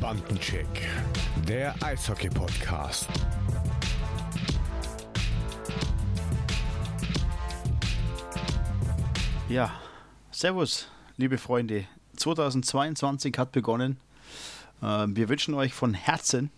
[0.00, 0.66] Bandencheck,
[1.46, 3.06] der Eishockey-Podcast.
[9.50, 9.72] Ja,
[10.30, 11.84] Servus, liebe Freunde.
[12.16, 13.98] 2022 hat begonnen.
[14.82, 16.50] Ähm, wir wünschen euch von Herzen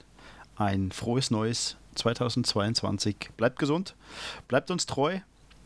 [0.56, 3.30] ein frohes neues 2022.
[3.36, 3.96] Bleibt gesund,
[4.46, 5.18] bleibt uns treu.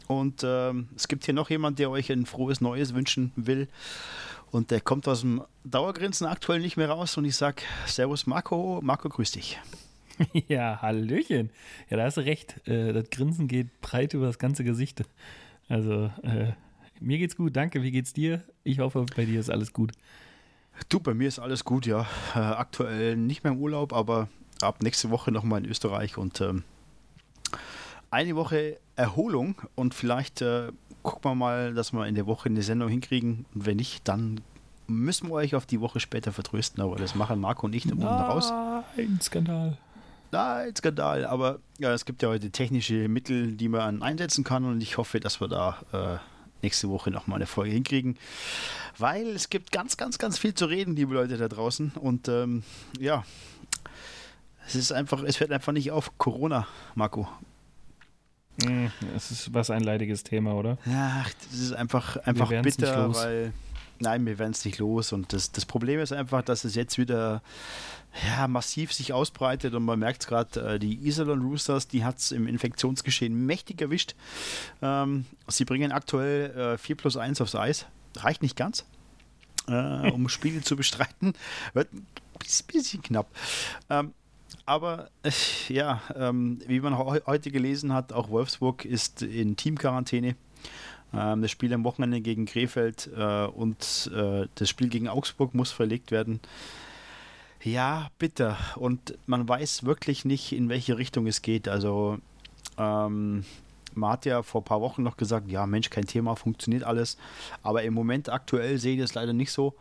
[0.06, 3.68] Und ähm, es gibt hier noch jemand, der euch ein frohes Neues wünschen will.
[4.57, 7.18] Und der kommt aus dem Dauergrinsen aktuell nicht mehr raus.
[7.18, 8.80] Und ich sage Servus Marco.
[8.83, 9.60] Marco, grüß dich.
[10.48, 11.51] Ja, Hallöchen.
[11.91, 12.66] Ja, da hast du recht.
[12.66, 15.02] Äh, das Grinsen geht breit über das ganze Gesicht.
[15.69, 16.52] Also, äh,
[17.00, 17.83] mir geht's gut, danke.
[17.83, 18.45] Wie geht's dir?
[18.64, 19.92] Ich hoffe, bei dir ist alles gut.
[20.88, 22.06] Du, bei mir ist alles gut, ja.
[22.34, 24.30] Äh, aktuell nicht mehr im Urlaub, aber
[24.62, 26.64] ab nächste Woche nochmal in Österreich und ähm,
[28.11, 30.73] eine Woche Erholung und vielleicht äh,
[31.06, 34.41] gucken wir mal, dass wir in der Woche eine Sendung hinkriegen und wenn nicht, dann
[34.88, 38.02] müssen wir euch auf die Woche später vertrösten, aber das machen Marco und ich unten
[38.02, 38.52] raus.
[38.97, 39.78] Ein Skandal.
[40.33, 44.83] Nein, Skandal, aber ja, es gibt ja heute technische Mittel, die man einsetzen kann und
[44.83, 46.19] ich hoffe, dass wir da äh,
[46.62, 48.19] nächste Woche nochmal eine Folge hinkriegen,
[48.98, 52.64] weil es gibt ganz, ganz, ganz viel zu reden, liebe Leute da draußen und ähm,
[52.98, 53.25] ja,
[54.67, 56.19] es ist einfach, es hört einfach nicht auf.
[56.19, 57.28] Corona, Marco.
[58.62, 60.78] Hm, es ist was ein leidiges Thema, oder?
[60.86, 63.52] Ja, das ist einfach, einfach bitter, weil
[64.00, 65.12] nein, wir werden es nicht los.
[65.12, 67.42] Und das, das Problem ist einfach, dass es jetzt wieder
[68.27, 72.18] ja, massiv sich ausbreitet und man merkt es gerade, äh, die Iserlohn Roosters, die hat
[72.18, 74.14] es im Infektionsgeschehen mächtig erwischt.
[74.80, 77.86] Ähm, sie bringen aktuell äh, 4 plus 1 aufs Eis.
[78.16, 78.86] Reicht nicht ganz,
[79.68, 81.34] äh, um Spiele zu bestreiten.
[81.74, 82.06] Wird ein
[82.68, 83.28] bisschen knapp.
[83.90, 84.12] Ähm,
[84.67, 85.31] aber äh,
[85.69, 90.36] ja, ähm, wie man heute gelesen hat, auch Wolfsburg ist in Teamquarantäne.
[91.14, 95.70] Ähm, das Spiel am Wochenende gegen Krefeld äh, und äh, das Spiel gegen Augsburg muss
[95.70, 96.41] verlegt werden.
[97.62, 98.56] Ja, bitte.
[98.77, 101.69] Und man weiß wirklich nicht, in welche Richtung es geht.
[101.69, 102.19] Also,
[102.78, 103.45] ähm,
[103.95, 107.17] man hat ja vor ein paar Wochen noch gesagt, ja, Mensch, kein Thema, funktioniert alles.
[107.63, 109.74] Aber im Moment aktuell sehe ich es leider nicht so.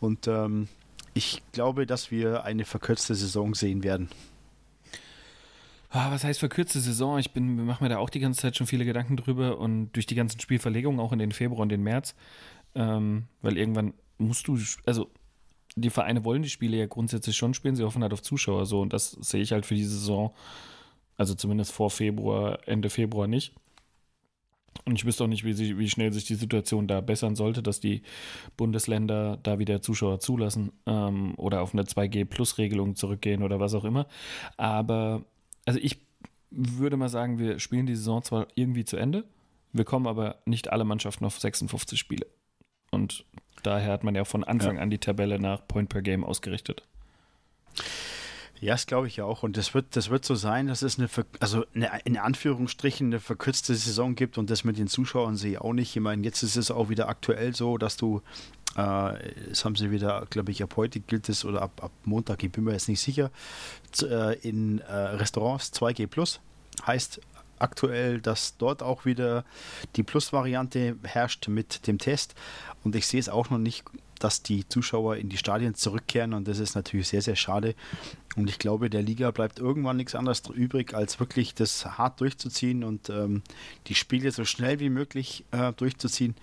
[0.00, 0.68] Und ähm,
[1.14, 4.08] ich glaube, dass wir eine verkürzte Saison sehen werden.
[5.90, 7.18] Ah, was heißt verkürzte Saison?
[7.18, 10.06] Ich bin, mache mir da auch die ganze Zeit schon viele Gedanken drüber und durch
[10.06, 12.14] die ganzen Spielverlegungen auch in den Februar und den März,
[12.74, 15.10] ähm, weil irgendwann musst du, also
[15.76, 18.80] die Vereine wollen die Spiele ja grundsätzlich schon spielen, sie hoffen halt auf Zuschauer so
[18.82, 20.34] und das sehe ich halt für die Saison,
[21.16, 23.54] also zumindest vor Februar, Ende Februar nicht.
[24.84, 27.62] Und ich wüsste auch nicht, wie, sie, wie schnell sich die Situation da bessern sollte,
[27.62, 28.02] dass die
[28.56, 34.06] Bundesländer da wieder Zuschauer zulassen ähm, oder auf eine 2G-Plus-Regelung zurückgehen oder was auch immer.
[34.56, 35.24] Aber,
[35.68, 35.98] also ich
[36.50, 39.24] würde mal sagen, wir spielen die Saison zwar irgendwie zu Ende,
[39.72, 42.26] wir kommen aber nicht alle Mannschaften auf 56 Spiele.
[42.90, 43.26] Und
[43.62, 44.82] daher hat man ja von Anfang ja.
[44.82, 46.84] an die Tabelle nach Point per Game ausgerichtet.
[48.60, 49.42] Ja, das glaube ich ja auch.
[49.42, 51.08] Und das wird, das wird so sein, dass es eine,
[51.38, 55.60] also eine, in Anführungsstrichen eine verkürzte Saison gibt und das mit den Zuschauern sehe ich
[55.60, 55.94] auch nicht.
[55.94, 58.22] Ich meine, jetzt ist es auch wieder aktuell so, dass du,
[58.74, 62.52] das haben sie wieder, glaube ich, ab heute gilt es oder ab, ab Montag, ich
[62.52, 63.30] bin mir jetzt nicht sicher,
[64.02, 66.40] äh, in äh, Restaurants 2G Plus
[66.86, 67.20] heißt
[67.58, 69.44] aktuell, dass dort auch wieder
[69.96, 72.36] die Plus-Variante herrscht mit dem Test.
[72.84, 73.84] Und ich sehe es auch noch nicht
[74.18, 77.74] dass die Zuschauer in die Stadien zurückkehren und das ist natürlich sehr, sehr schade.
[78.36, 82.84] Und ich glaube, der Liga bleibt irgendwann nichts anderes übrig, als wirklich das hart durchzuziehen
[82.84, 83.42] und ähm,
[83.86, 86.34] die Spiele so schnell wie möglich äh, durchzuziehen.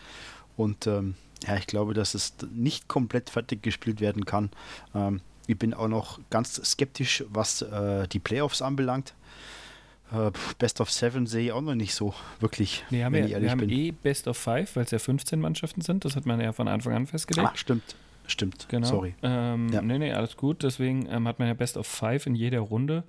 [0.57, 1.15] Und ähm,
[1.47, 4.49] ja, ich glaube, dass es nicht komplett fertig gespielt werden kann.
[4.93, 9.13] Ähm, ich bin auch noch ganz skeptisch, was äh, die Playoffs anbelangt.
[10.11, 12.83] Äh, Best of Seven sehe ich auch noch nicht so wirklich.
[12.89, 13.69] Nee, haben wir, wir haben bin.
[13.69, 16.05] eh Best of Five, weil es ja 15 Mannschaften sind.
[16.05, 17.49] Das hat man ja von Anfang an festgelegt.
[17.51, 17.95] Ach, stimmt.
[18.27, 18.67] Stimmt.
[18.69, 18.87] Genau.
[18.87, 19.13] Sorry.
[19.21, 19.81] Ähm, ja.
[19.81, 20.63] Nee, nee, alles gut.
[20.63, 23.03] Deswegen ähm, hat man ja Best of Five in jeder Runde.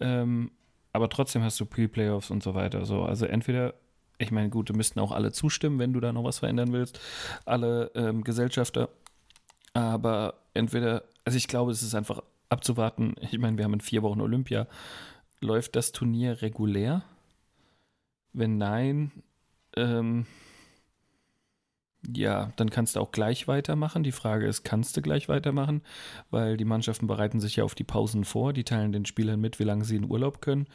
[0.00, 0.50] Ähm,
[0.92, 2.86] aber trotzdem hast du Pre-Playoffs und so weiter.
[2.86, 3.74] So, also entweder,
[4.18, 7.00] ich meine, gut, du müssten auch alle zustimmen, wenn du da noch was verändern willst.
[7.44, 8.88] Alle ähm, Gesellschafter.
[9.74, 13.14] Aber entweder, also ich glaube, es ist einfach abzuwarten.
[13.20, 14.66] Ich meine, wir haben in vier Wochen Olympia
[15.40, 17.04] läuft das Turnier regulär?
[18.32, 19.10] Wenn nein,
[19.76, 20.26] ähm,
[22.14, 24.04] ja, dann kannst du auch gleich weitermachen.
[24.04, 25.82] Die Frage ist, kannst du gleich weitermachen?
[26.30, 29.58] Weil die Mannschaften bereiten sich ja auf die Pausen vor, die teilen den Spielern mit,
[29.58, 30.66] wie lange sie in Urlaub können.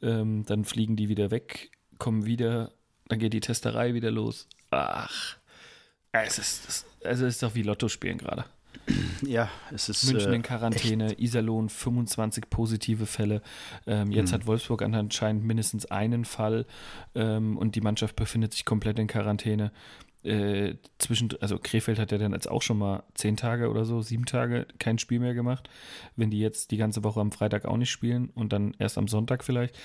[0.00, 2.72] Ähm, dann fliegen die wieder weg, kommen wieder,
[3.12, 4.48] dann geht die Testerei wieder los.
[4.70, 5.36] Ach,
[6.12, 8.46] es ist, es ist doch wie Lotto spielen gerade.
[9.20, 10.10] Ja, es ist.
[10.10, 11.20] München äh, in Quarantäne, echt.
[11.20, 13.42] Iserlohn 25 positive Fälle.
[13.86, 14.34] Ähm, jetzt mhm.
[14.34, 16.64] hat Wolfsburg anscheinend mindestens einen Fall
[17.14, 19.72] ähm, und die Mannschaft befindet sich komplett in Quarantäne.
[20.24, 24.00] äh, zwischen, also Krefeld hat ja dann jetzt auch schon mal zehn Tage oder so,
[24.00, 25.68] sieben Tage kein Spiel mehr gemacht.
[26.16, 29.06] Wenn die jetzt die ganze Woche am Freitag auch nicht spielen und dann erst am
[29.06, 29.76] Sonntag vielleicht,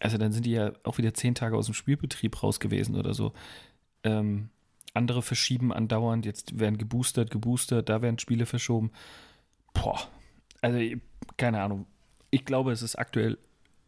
[0.00, 3.14] also dann sind die ja auch wieder zehn Tage aus dem Spielbetrieb raus gewesen oder
[3.14, 3.32] so.
[4.02, 4.50] Ähm,
[4.94, 8.90] andere verschieben andauernd, jetzt werden geboostert, geboostert, da werden Spiele verschoben.
[9.74, 10.08] Boah,
[10.62, 10.78] also
[11.36, 11.86] keine Ahnung.
[12.30, 13.38] Ich glaube, es ist aktuell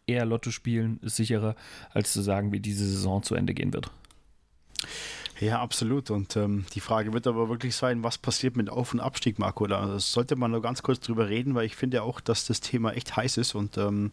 [0.07, 1.55] eher Lotto spielen, ist sicherer,
[1.91, 3.91] als zu sagen, wie diese Saison zu Ende gehen wird.
[5.41, 6.11] Ja, absolut.
[6.11, 9.67] Und ähm, die Frage wird aber wirklich sein, was passiert mit Auf- und Abstieg, Marco?
[9.67, 12.93] Da sollte man nur ganz kurz drüber reden, weil ich finde auch, dass das Thema
[12.93, 14.11] echt heiß ist und ähm,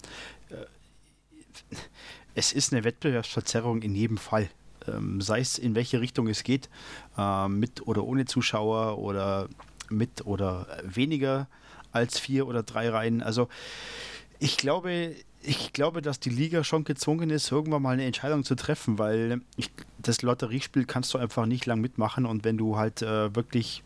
[0.49, 0.55] äh,
[2.35, 4.49] es ist eine Wettbewerbsverzerrung in jedem Fall.
[4.87, 6.69] Ähm, sei es in welche Richtung es geht,
[7.17, 9.47] äh, mit oder ohne Zuschauer oder
[9.89, 11.47] mit oder weniger
[11.91, 13.23] als vier oder drei Reihen.
[13.23, 13.47] Also
[14.39, 18.55] ich glaube, ich glaube, dass die Liga schon gezwungen ist, irgendwann mal eine Entscheidung zu
[18.55, 23.01] treffen, weil ich, das Lotteriespiel kannst du einfach nicht lang mitmachen und wenn du halt
[23.01, 23.83] äh, wirklich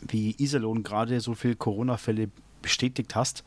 [0.00, 2.30] wie Iserlohn gerade so viele Corona-Fälle
[2.62, 3.44] bestätigt hast,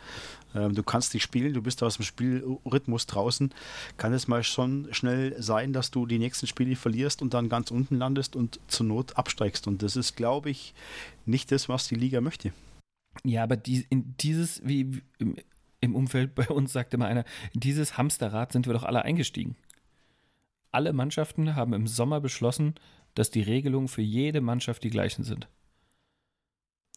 [0.56, 3.54] du kannst nicht spielen, du bist aus dem Spielrhythmus draußen,
[3.98, 7.72] kann es mal schon schnell sein, dass du die nächsten Spiele verlierst und dann ganz
[7.72, 9.68] unten landest und zur Not absteigst.
[9.68, 10.74] Und das ist, glaube ich,
[11.26, 12.54] nicht das, was die Liga möchte.
[13.24, 15.02] Ja, aber die, in dieses, wie,
[15.82, 19.56] im Umfeld bei uns sagte mal einer, in dieses Hamsterrad sind wir doch alle eingestiegen.
[20.72, 22.76] Alle Mannschaften haben im Sommer beschlossen,
[23.14, 25.48] dass die Regelungen für jede Mannschaft die gleichen sind.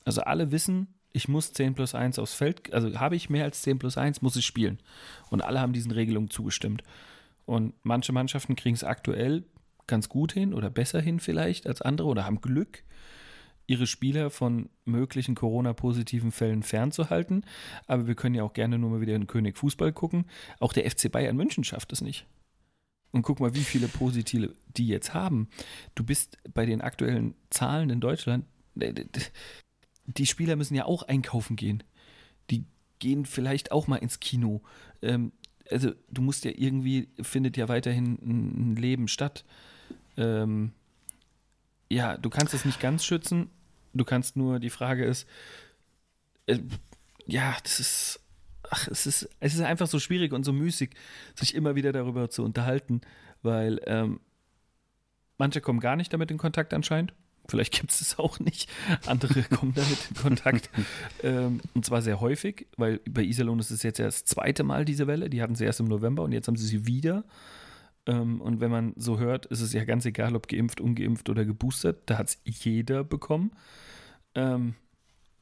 [0.04, 3.62] Also alle wissen, ich muss 10 plus 1 aufs Feld, also habe ich mehr als
[3.62, 4.78] 10 plus 1, muss ich spielen.
[5.30, 6.82] Und alle haben diesen Regelungen zugestimmt.
[7.46, 9.44] Und manche Mannschaften kriegen es aktuell
[9.86, 12.84] ganz gut hin oder besser hin vielleicht als andere oder haben Glück
[13.66, 17.44] ihre Spieler von möglichen Corona-positiven Fällen fernzuhalten.
[17.86, 20.24] Aber wir können ja auch gerne nur mal wieder in König Fußball gucken.
[20.58, 22.26] Auch der FC Bayern München schafft es nicht.
[23.10, 25.48] Und guck mal, wie viele positive die jetzt haben.
[25.94, 28.44] Du bist bei den aktuellen Zahlen in Deutschland,
[30.16, 31.82] die Spieler müssen ja auch einkaufen gehen.
[32.50, 32.64] Die
[32.98, 34.62] gehen vielleicht auch mal ins Kino.
[35.02, 35.32] Ähm,
[35.70, 39.44] also du musst ja irgendwie, findet ja weiterhin ein Leben statt.
[40.16, 40.72] Ähm,
[41.90, 43.50] ja, du kannst es nicht ganz schützen,
[43.94, 45.26] Du kannst nur, die Frage ist,
[46.46, 46.58] äh,
[47.26, 48.20] ja, das ist,
[48.70, 50.90] ach, es ist, es ist einfach so schwierig und so müßig,
[51.34, 53.00] sich immer wieder darüber zu unterhalten,
[53.42, 54.20] weil ähm,
[55.36, 57.14] manche kommen gar nicht damit in Kontakt anscheinend.
[57.48, 58.68] Vielleicht gibt es es auch nicht.
[59.06, 60.70] Andere kommen damit in Kontakt.
[61.22, 64.84] ähm, und zwar sehr häufig, weil bei Iserlohn ist es jetzt erst das zweite Mal
[64.84, 65.30] diese Welle.
[65.30, 67.24] Die hatten sie erst im November und jetzt haben sie sie wieder.
[68.06, 71.44] Ähm, und wenn man so hört, ist es ja ganz egal, ob geimpft, ungeimpft oder
[71.44, 72.02] geboostert.
[72.06, 73.52] Da hat es jeder bekommen.
[74.34, 74.74] Ähm,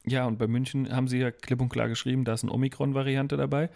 [0.05, 3.35] ja, und bei München haben sie ja klipp und klar geschrieben, da ist eine Omikron-Variante
[3.35, 3.69] dabei.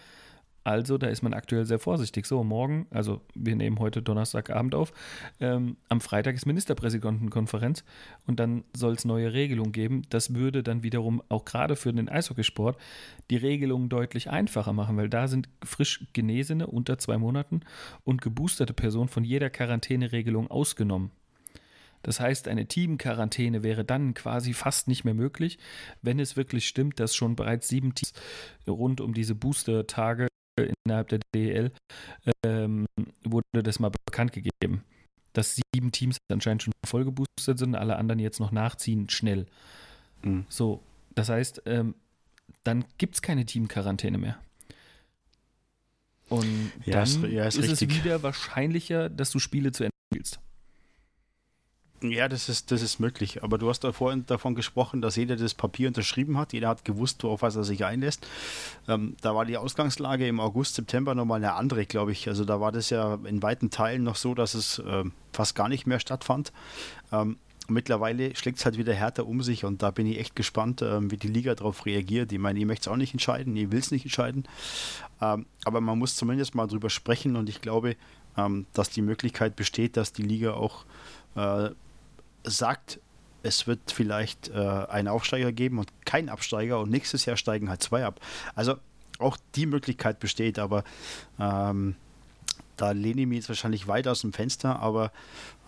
[0.64, 2.28] Also, da ist man aktuell sehr vorsichtig.
[2.28, 4.94] So, morgen, also wir nehmen heute Donnerstagabend auf,
[5.40, 7.84] ähm, am Freitag ist Ministerpräsidentenkonferenz
[8.28, 10.04] und dann soll es neue Regelungen geben.
[10.10, 12.78] Das würde dann wiederum auch gerade für den Eishockeysport
[13.32, 17.62] die Regelungen deutlich einfacher machen, weil da sind frisch Genesene unter zwei Monaten
[18.04, 21.10] und geboosterte Personen von jeder Quarantäneregelung ausgenommen.
[22.04, 25.60] Das heißt, eine Teamquarantäne wäre dann quasi fast nicht mehr möglich,
[26.02, 28.14] wenn es wirklich stimmt, dass schon bereits sieben Teams
[28.68, 31.72] rund um diese Booster-Tage innerhalb der DEL
[32.46, 32.86] ähm,
[33.24, 34.84] wurde das mal bekannt gegeben,
[35.34, 39.46] dass sieben Teams anscheinend schon voll geboostert sind, alle anderen jetzt noch nachziehen, schnell.
[40.24, 40.46] Mhm.
[40.50, 40.84] So,
[41.16, 41.96] das heißt, ähm,
[42.64, 44.38] dann gibt es keine Teamquarantäne mehr.
[46.30, 49.96] Und ja, dann ist, ja, ist, ist es wieder wahrscheinlicher, dass du Spiele zu Ende
[50.14, 50.40] spielst.
[52.04, 53.44] Ja, das ist, das ist möglich.
[53.44, 56.52] Aber du hast da vorhin davon gesprochen, dass jeder das Papier unterschrieben hat.
[56.52, 58.28] Jeder hat gewusst, worauf er sich einlässt.
[58.88, 62.28] Ähm, da war die Ausgangslage im August, September nochmal eine andere, glaube ich.
[62.28, 65.70] Also da war das ja in weiten Teilen noch so, dass es äh, fast gar
[65.70, 66.52] nicht mehr stattfand.
[67.12, 70.82] Ähm, mittlerweile schlägt es halt wieder härter um sich und da bin ich echt gespannt,
[70.82, 72.32] äh, wie die Liga darauf reagiert.
[72.32, 74.46] Ich meine, ich möchte es auch nicht entscheiden, ich will es nicht entscheiden.
[75.22, 77.96] Ähm, aber man muss zumindest mal drüber sprechen und ich glaube,
[78.38, 80.86] ähm, dass die Möglichkeit besteht, dass die Liga auch
[81.36, 81.70] äh,
[82.44, 83.00] sagt,
[83.44, 87.82] es wird vielleicht äh, einen Aufsteiger geben und keinen Absteiger und nächstes Jahr steigen halt
[87.82, 88.20] zwei ab.
[88.56, 88.76] Also
[89.20, 90.84] auch die Möglichkeit besteht, aber
[91.40, 91.96] ähm,
[92.78, 95.12] da lehne ich mich jetzt wahrscheinlich weit aus dem Fenster, aber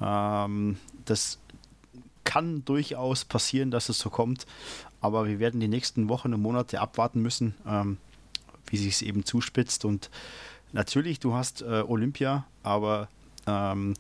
[0.02, 1.40] ähm, das
[2.24, 4.46] kann durchaus passieren, dass es so kommt.
[5.02, 7.98] Aber wir werden die nächsten Wochen und Monate abwarten müssen, ähm,
[8.68, 9.86] wie sich es eben zuspitzt.
[9.86, 10.10] Und
[10.72, 13.10] natürlich, du hast äh, Olympia, aber
[13.46, 13.94] ähm,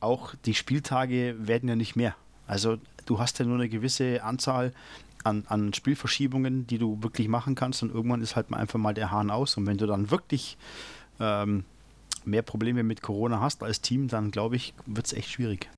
[0.00, 2.16] auch die Spieltage werden ja nicht mehr.
[2.46, 4.72] Also du hast ja nur eine gewisse Anzahl
[5.24, 9.10] an, an Spielverschiebungen, die du wirklich machen kannst und irgendwann ist halt einfach mal der
[9.10, 9.56] Hahn aus.
[9.56, 10.56] Und wenn du dann wirklich
[11.18, 11.64] ähm,
[12.24, 15.68] mehr Probleme mit Corona hast als Team, dann glaube ich, wird es echt schwierig.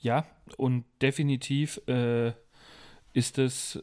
[0.00, 0.26] Ja,
[0.56, 2.32] und definitiv äh,
[3.12, 3.82] ist es.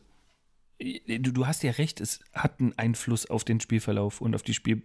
[0.80, 4.54] Du, du, hast ja recht, es hat einen Einfluss auf den Spielverlauf und auf die
[4.54, 4.84] Spiel.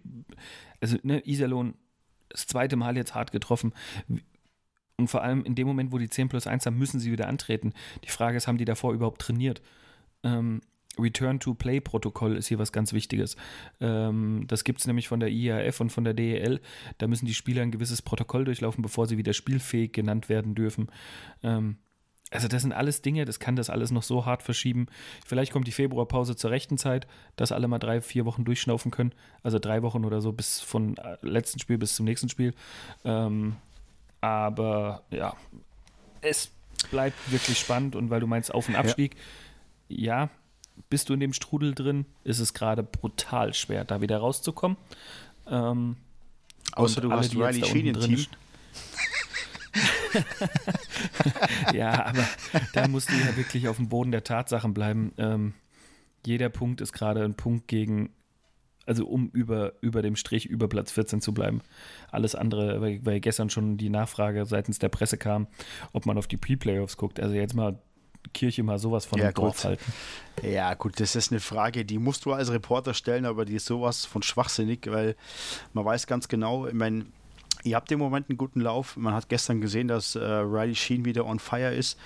[0.81, 1.75] Also, ne, Iserlohn
[2.33, 3.73] das zweite Mal jetzt hart getroffen.
[4.97, 7.27] Und vor allem in dem Moment, wo die 10 plus 1 haben, müssen sie wieder
[7.27, 7.73] antreten.
[8.03, 9.61] Die Frage ist, haben die davor überhaupt trainiert?
[10.23, 10.61] Ähm,
[10.99, 13.35] Return-to-Play-Protokoll ist hier was ganz Wichtiges.
[13.81, 16.61] Ähm, das gibt es nämlich von der IAF und von der DEL.
[16.99, 20.87] Da müssen die Spieler ein gewisses Protokoll durchlaufen, bevor sie wieder spielfähig genannt werden dürfen.
[21.41, 21.77] Ähm,
[22.33, 24.87] also das sind alles Dinge, das kann das alles noch so hart verschieben.
[25.25, 29.13] Vielleicht kommt die Februarpause zur rechten Zeit, dass alle mal drei, vier Wochen durchschnaufen können.
[29.43, 32.53] Also drei Wochen oder so bis von äh, letzten Spiel bis zum nächsten Spiel.
[33.05, 33.55] Ähm,
[34.21, 35.35] aber ja,
[36.21, 36.49] es
[36.89, 39.15] bleibt wirklich spannend und weil du meinst Auf- und Abstieg,
[39.89, 40.23] ja.
[40.23, 40.29] ja,
[40.89, 44.77] bist du in dem Strudel drin, ist es gerade brutal schwer, da wieder rauszukommen.
[45.47, 45.97] Ähm,
[46.71, 48.25] Außer du alle, hast Riley Sheen im Team.
[51.73, 52.27] ja, aber
[52.73, 55.13] da musst du ja wirklich auf dem Boden der Tatsachen bleiben.
[55.17, 55.53] Ähm,
[56.25, 58.11] jeder Punkt ist gerade ein Punkt gegen,
[58.85, 61.61] also um über, über dem Strich über Platz 14 zu bleiben.
[62.11, 65.47] Alles andere, weil, weil gestern schon die Nachfrage seitens der Presse kam,
[65.91, 67.19] ob man auf die Pre-Playoffs guckt.
[67.19, 67.79] Also jetzt mal
[68.33, 69.93] Kirche mal sowas von ja, Dorf halten.
[70.41, 73.65] Ja, gut, das ist eine Frage, die musst du als Reporter stellen, aber die ist
[73.65, 75.15] sowas von schwachsinnig, weil
[75.73, 77.05] man weiß ganz genau, ich meine,
[77.63, 78.97] ihr habt im Moment einen guten Lauf.
[78.97, 81.97] Man hat gestern gesehen, dass äh, Riley Sheen wieder on fire ist.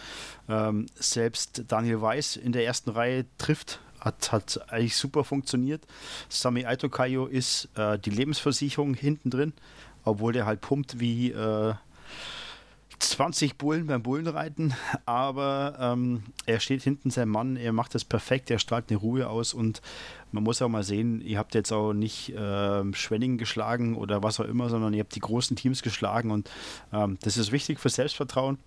[0.48, 3.80] Ähm, selbst Daniel Weiss in der ersten Reihe trifft.
[4.00, 5.84] Hat, hat eigentlich super funktioniert.
[6.30, 9.54] Sami Aitokayo ist äh, die Lebensversicherung hinten drin,
[10.04, 11.74] obwohl der halt pumpt wie äh,
[13.00, 14.74] 20 Bullen beim Bullenreiten,
[15.06, 19.30] aber ähm, er steht hinten sein Mann, er macht das perfekt, er strahlt eine Ruhe
[19.30, 19.82] aus und
[20.32, 24.40] man muss auch mal sehen, ihr habt jetzt auch nicht äh, Schwenningen geschlagen oder was
[24.40, 26.50] auch immer, sondern ihr habt die großen Teams geschlagen und
[26.92, 28.58] ähm, das ist wichtig für Selbstvertrauen.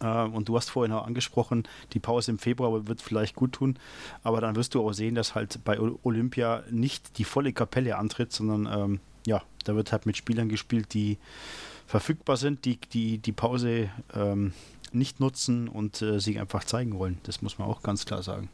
[0.00, 3.78] Äh, und du hast vorhin auch angesprochen, die Pause im Februar wird vielleicht gut tun,
[4.22, 8.32] aber dann wirst du auch sehen, dass halt bei Olympia nicht die volle Kapelle antritt,
[8.32, 11.18] sondern ähm, ja, da wird halt mit Spielern gespielt, die
[11.94, 14.52] verfügbar sind, die die, die Pause ähm,
[14.90, 17.20] nicht nutzen und äh, sich einfach zeigen wollen.
[17.22, 18.50] Das muss man auch ganz klar sagen.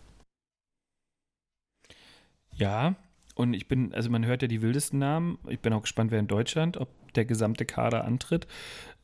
[2.52, 2.96] Ja,
[3.34, 5.38] und ich bin, also man hört ja die wildesten Namen.
[5.48, 8.46] Ich bin auch gespannt, wer in Deutschland, ob der gesamte Kader antritt,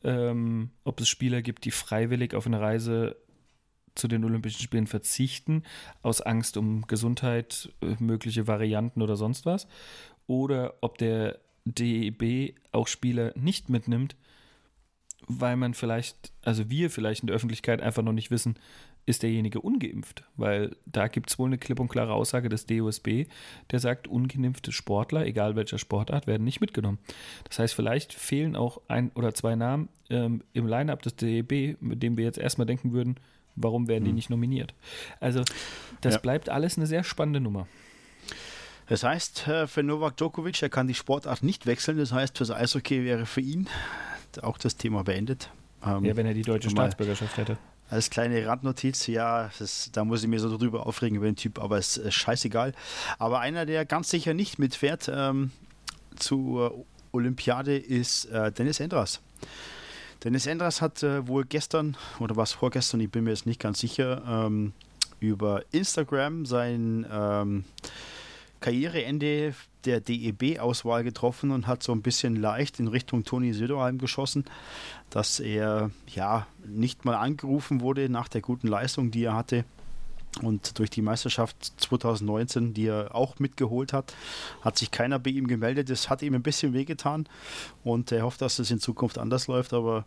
[0.03, 3.15] ähm, ob es Spieler gibt, die freiwillig auf eine Reise
[3.95, 5.63] zu den Olympischen Spielen verzichten,
[6.03, 9.67] aus Angst um Gesundheit, äh, mögliche Varianten oder sonst was.
[10.27, 14.15] Oder ob der DEB auch Spieler nicht mitnimmt,
[15.27, 18.55] weil man vielleicht, also wir vielleicht in der Öffentlichkeit einfach noch nicht wissen,
[19.05, 20.23] ist derjenige ungeimpft?
[20.35, 23.25] Weil da gibt es wohl eine klipp und klare Aussage des DOSB,
[23.71, 26.99] der sagt, ungeimpfte Sportler, egal welcher Sportart, werden nicht mitgenommen.
[27.45, 32.03] Das heißt, vielleicht fehlen auch ein oder zwei Namen ähm, im Line-Up des DEB, mit
[32.03, 33.15] dem wir jetzt erstmal denken würden,
[33.55, 34.15] warum werden die hm.
[34.15, 34.73] nicht nominiert?
[35.19, 35.43] Also,
[36.01, 36.19] das ja.
[36.19, 37.67] bleibt alles eine sehr spannende Nummer.
[38.87, 41.97] Das heißt, äh, für Novak Djokovic, er kann die Sportart nicht wechseln.
[41.97, 43.67] Das heißt, fürs Eishockey wäre für ihn
[44.43, 45.49] auch das Thema beendet.
[45.85, 47.57] Ähm, ja, wenn er die deutsche Staatsbürgerschaft hätte.
[47.89, 51.59] Als kleine Randnotiz, ja, das, da muss ich mir so drüber aufregen über den Typ,
[51.59, 52.73] aber es ist scheißegal.
[53.17, 55.51] Aber einer, der ganz sicher nicht mitfährt ähm,
[56.17, 59.21] zur Olympiade, ist äh, Dennis Endras.
[60.23, 63.79] Dennis Endras hat äh, wohl gestern oder was vorgestern, ich bin mir jetzt nicht ganz
[63.79, 64.73] sicher, ähm,
[65.19, 67.63] über Instagram sein ähm,
[68.59, 69.53] Karriereende
[69.87, 74.45] der DEB-Auswahl getroffen und hat so ein bisschen leicht in Richtung Toni Söderheim geschossen,
[75.09, 79.65] dass er ja nicht mal angerufen wurde nach der guten Leistung, die er hatte.
[80.41, 84.13] Und durch die Meisterschaft 2019, die er auch mitgeholt hat,
[84.61, 85.89] hat sich keiner bei ihm gemeldet.
[85.89, 87.27] Das hat ihm ein bisschen wehgetan
[87.83, 89.73] und er hofft, dass es in Zukunft anders läuft.
[89.73, 90.05] Aber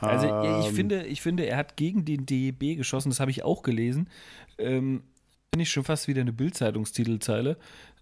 [0.00, 3.10] also ich ähm, finde, ich finde, er hat gegen den DEB geschossen.
[3.10, 4.08] Das habe ich auch gelesen.
[4.58, 5.02] Ähm,
[5.52, 7.56] finde ich schon fast wieder eine Bildzeitungstitelzeile.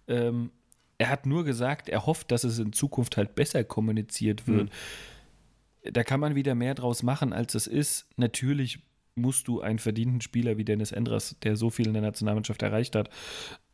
[0.07, 0.51] Ähm,
[0.99, 4.69] er hat nur gesagt, er hofft, dass es in Zukunft halt besser kommuniziert wird.
[4.69, 5.91] Mhm.
[5.93, 8.09] Da kann man wieder mehr draus machen, als es ist.
[8.17, 8.79] Natürlich
[9.15, 12.95] musst du einen verdienten Spieler wie Dennis Endras, der so viel in der Nationalmannschaft erreicht
[12.95, 13.09] hat,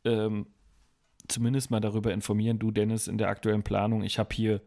[0.03, 0.46] ähm,
[1.27, 4.62] zumindest mal darüber informieren, du Dennis, in der aktuellen Planung, ich habe hier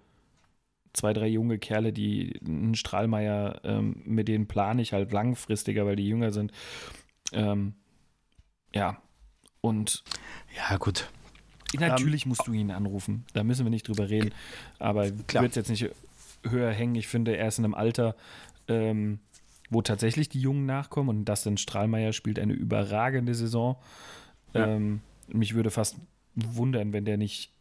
[0.92, 5.96] zwei, drei junge Kerle, die einen Strahlmeier, ähm, mit denen plane ich halt langfristiger, weil
[5.96, 6.52] die jünger sind.
[7.32, 7.74] Ähm,
[8.74, 9.00] ja,
[9.60, 10.02] und.
[10.56, 11.08] Ja, gut.
[11.78, 13.24] Natürlich ähm, musst du ihn anrufen.
[13.32, 14.30] Da müssen wir nicht drüber reden.
[14.78, 15.90] Aber ich würde es jetzt nicht
[16.48, 16.94] höher hängen.
[16.94, 18.16] Ich finde, er ist in einem Alter,
[18.68, 19.18] ähm,
[19.70, 21.08] wo tatsächlich die Jungen nachkommen.
[21.08, 23.76] Und Dustin Strahlmeier spielt eine überragende Saison.
[24.54, 24.66] Ja.
[24.66, 25.96] Ähm, mich würde fast
[26.34, 27.52] wundern, wenn der nicht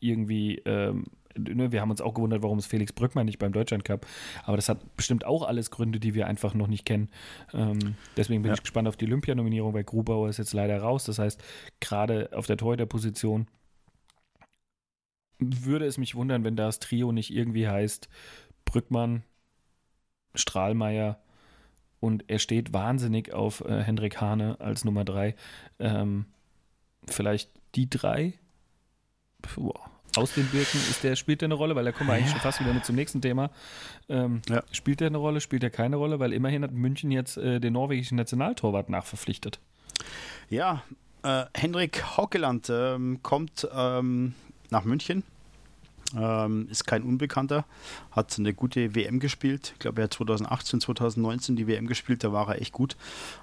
[0.00, 1.06] irgendwie ähm,
[1.36, 4.06] ne, wir haben uns auch gewundert, warum es Felix Brückmann nicht beim Deutschland Cup,
[4.44, 7.08] aber das hat bestimmt auch alles Gründe, die wir einfach noch nicht kennen.
[7.52, 8.54] Ähm, deswegen bin ja.
[8.54, 11.04] ich gespannt auf die Olympianominierung, weil Grubauer ist jetzt leider raus.
[11.04, 11.42] Das heißt,
[11.80, 13.46] gerade auf der Torhüter-Position
[15.38, 18.08] würde es mich wundern, wenn das Trio nicht irgendwie heißt
[18.64, 19.24] Brückmann,
[20.34, 21.20] Strahlmeier
[22.00, 25.34] und er steht wahnsinnig auf äh, Hendrik Hane als Nummer drei.
[25.78, 26.26] Ähm,
[27.06, 28.34] vielleicht die drei?
[29.42, 29.72] Puh.
[30.16, 32.32] Aus den Birken ist der, spielt der eine Rolle, weil da kommen wir eigentlich ja.
[32.32, 33.50] schon fast wieder mit zum nächsten Thema.
[34.08, 34.62] Ähm, ja.
[34.72, 37.72] Spielt der eine Rolle, spielt er keine Rolle, weil immerhin hat München jetzt äh, den
[37.72, 39.60] norwegischen Nationaltorwart nachverpflichtet.
[40.50, 40.82] Ja,
[41.22, 44.34] äh, Henrik Haukeland ähm, kommt ähm,
[44.70, 45.24] nach München
[46.16, 47.64] ähm, ist kein Unbekannter,
[48.10, 49.72] hat eine gute WM gespielt.
[49.74, 52.96] Ich glaube, er hat 2018, 2019 die WM gespielt, da war er echt gut.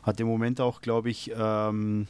[0.04, 2.08] Hat im Moment auch, glaube ich, ähm,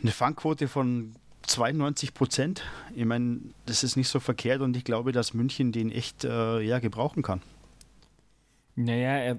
[0.00, 1.14] eine Fangquote von
[1.46, 2.64] 92 Prozent.
[2.94, 6.60] Ich meine, das ist nicht so verkehrt und ich glaube, dass München den echt äh,
[6.60, 7.42] ja, gebrauchen kann.
[8.74, 9.38] Naja, er,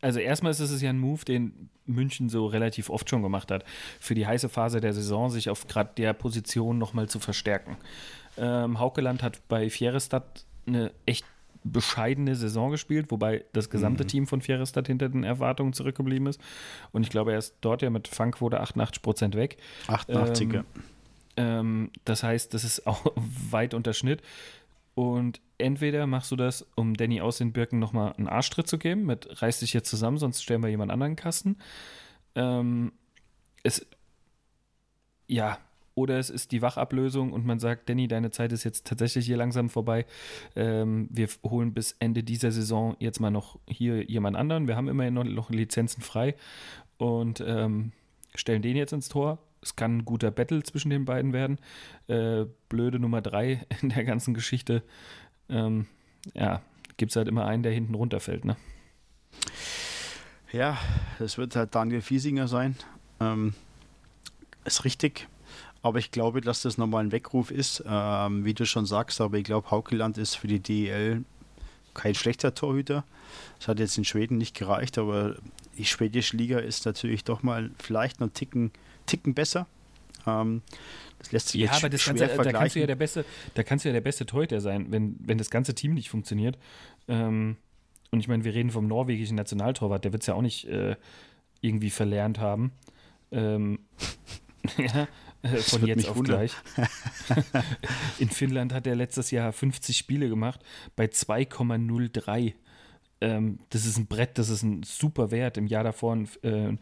[0.00, 3.64] also erstmal ist es ja ein Move, den München so relativ oft schon gemacht hat,
[4.00, 7.76] für die heiße Phase der Saison sich auf gerade der Position nochmal zu verstärken.
[8.36, 11.24] Ähm, Haukeland hat bei Fierestadt eine echt
[11.72, 14.08] bescheidene Saison gespielt, wobei das gesamte mhm.
[14.08, 16.40] Team von Fierestadt hinter den Erwartungen zurückgeblieben ist.
[16.92, 19.56] Und ich glaube, er ist dort ja mit Fangquote 88 Prozent weg.
[19.88, 20.64] 88, ähm,
[21.36, 23.12] ähm, das heißt, das ist auch
[23.50, 24.22] weit unter Schnitt.
[24.94, 29.04] Und entweder machst du das, um Danny aus den Birken nochmal einen Arschtritt zu geben,
[29.04, 31.58] mit reiß dich jetzt zusammen, sonst stellen wir jemand anderen Kasten.
[32.34, 32.92] Ähm,
[33.62, 33.86] es,
[35.26, 35.58] ja,
[35.94, 39.38] oder es ist die Wachablösung und man sagt, Danny, deine Zeit ist jetzt tatsächlich hier
[39.38, 40.04] langsam vorbei.
[40.54, 44.68] Ähm, wir holen bis Ende dieser Saison jetzt mal noch hier jemand anderen.
[44.68, 46.36] Wir haben immerhin noch, Lizenzen frei
[46.98, 47.92] und ähm,
[48.34, 49.38] stellen den jetzt ins Tor.
[49.66, 51.58] Es kann ein guter Battle zwischen den beiden werden.
[52.06, 54.82] Äh, blöde Nummer drei in der ganzen Geschichte.
[55.48, 55.86] Ähm,
[56.34, 56.62] ja,
[56.96, 58.56] gibt es halt immer einen, der hinten runterfällt, ne?
[60.52, 60.78] Ja,
[61.18, 62.76] das wird halt Daniel Fiesinger sein.
[63.18, 63.54] Ähm,
[64.64, 65.26] ist richtig.
[65.82, 69.20] Aber ich glaube, dass das nochmal ein Weckruf ist, ähm, wie du schon sagst.
[69.20, 71.24] Aber ich glaube, Haukeland ist für die DEL
[71.92, 73.04] kein schlechter Torhüter.
[73.58, 75.36] Das hat jetzt in Schweden nicht gereicht, aber
[75.76, 78.70] die schwedische Liga ist natürlich doch mal vielleicht noch einen Ticken,
[79.06, 79.66] Ticken besser.
[80.26, 80.62] Ähm,
[81.18, 83.24] das lässt sich ja, jetzt aber das schwer ganze, da kannst du ja der beste,
[83.54, 86.58] da kannst du ja der beste Torhüter sein, wenn, wenn das ganze Team nicht funktioniert.
[87.08, 87.56] Ähm,
[88.10, 90.96] und ich meine, wir reden vom norwegischen Nationaltorwart, der wird es ja auch nicht äh,
[91.60, 92.72] irgendwie verlernt haben.
[93.32, 93.80] Ähm,
[94.78, 95.08] ja,
[95.62, 96.36] von jetzt auf wundern.
[96.38, 96.52] gleich.
[98.18, 100.60] In Finnland hat er letztes Jahr 50 Spiele gemacht
[100.96, 102.54] bei 2,03.
[103.20, 105.56] Ähm, das ist ein Brett, das ist ein super Wert.
[105.56, 106.76] Im Jahr davor in, äh,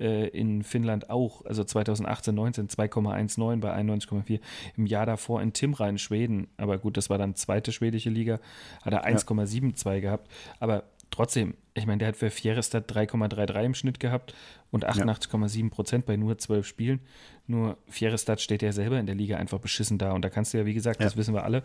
[0.00, 4.40] äh in Finnland auch, also 2018, 19 2,19 bei 91,4.
[4.76, 8.40] Im Jahr davor in Timra in Schweden, aber gut, das war dann zweite schwedische Liga,
[8.82, 10.00] hat er 1,72 ja.
[10.00, 10.30] gehabt.
[10.58, 14.34] Aber trotzdem, ich meine, der hat für Fierestad 3,33 im Schnitt gehabt
[14.70, 17.00] und 88,7 Prozent bei nur zwölf Spielen.
[17.46, 20.12] Nur Fierestad steht ja selber in der Liga einfach beschissen da.
[20.12, 21.06] Und da kannst du ja, wie gesagt, ja.
[21.06, 21.62] das wissen wir alle,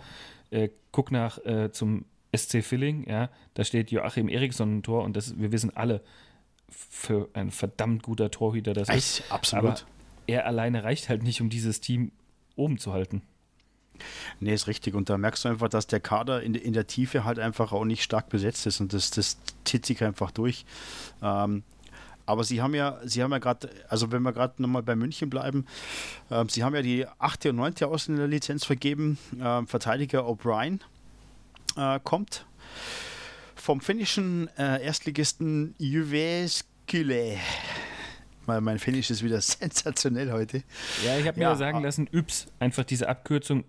[0.51, 5.15] äh, guck nach äh, zum SC Filling, ja, da steht Joachim Eriksson im Tor und
[5.15, 6.01] das, wir wissen alle,
[6.69, 9.23] für ein verdammt guter Torhüter das ist.
[9.29, 9.65] Absolut.
[9.65, 9.81] Aber
[10.27, 12.11] er alleine reicht halt nicht, um dieses Team
[12.55, 13.21] oben zu halten.
[14.39, 14.95] Nee, ist richtig.
[14.95, 17.85] Und da merkst du einfach, dass der Kader in, in der Tiefe halt einfach auch
[17.85, 20.65] nicht stark besetzt ist und das, das zieht sich einfach durch.
[21.21, 21.63] Ähm,
[22.25, 25.29] aber sie haben ja, sie haben ja gerade, also wenn wir gerade nochmal bei München
[25.29, 25.65] bleiben,
[26.29, 29.17] äh, sie haben ja die achte und neunte Ausländerlizenz vergeben.
[29.39, 30.79] Äh, Verteidiger O'Brien
[31.77, 32.45] äh, kommt
[33.55, 37.37] vom finnischen äh, Erstligisten Jyväskylä.
[38.47, 40.63] Mein Finnisch ist wieder sensationell heute.
[41.05, 43.63] Ja, ich habe mir ja, sagen lassen, Yps, einfach diese Abkürzung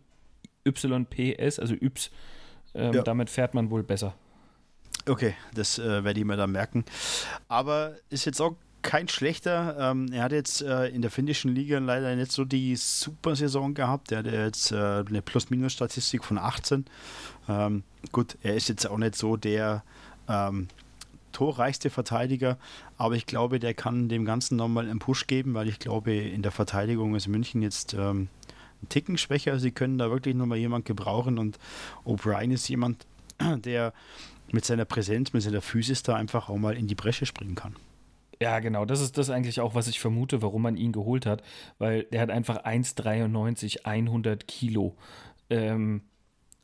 [0.65, 2.11] YPS, also Yps,
[2.75, 3.03] ähm, ja.
[3.03, 4.15] damit fährt man wohl besser.
[5.07, 6.85] Okay, das äh, werde ich mir dann merken.
[7.49, 9.77] Aber ist jetzt auch kein schlechter.
[9.79, 13.75] Ähm, er hat jetzt äh, in der finnischen Liga leider nicht so die super Saison
[13.75, 14.13] gehabt.
[14.13, 16.85] Er hat jetzt äh, eine Plus-Minus-Statistik von 18.
[17.49, 19.83] Ähm, gut, er ist jetzt auch nicht so der
[20.29, 20.69] ähm,
[21.33, 22.59] torreichste Verteidiger,
[22.99, 26.43] aber ich glaube, der kann dem Ganzen nochmal einen Push geben, weil ich glaube, in
[26.43, 28.29] der Verteidigung ist München jetzt ähm,
[28.83, 29.59] ein Ticken schwächer.
[29.59, 31.59] Sie können da wirklich nochmal jemand gebrauchen und
[32.05, 33.07] O'Brien ist jemand,
[33.65, 33.93] der
[34.51, 37.75] mit seiner Präsenz, mit seiner Physis da einfach auch mal in die Bresche springen kann.
[38.43, 38.85] Ja, genau.
[38.85, 41.45] Das ist das eigentlich auch, was ich vermute, warum man ihn geholt hat,
[41.79, 44.97] weil der hat einfach 1,93, 100 Kilo.
[45.49, 46.03] Ähm,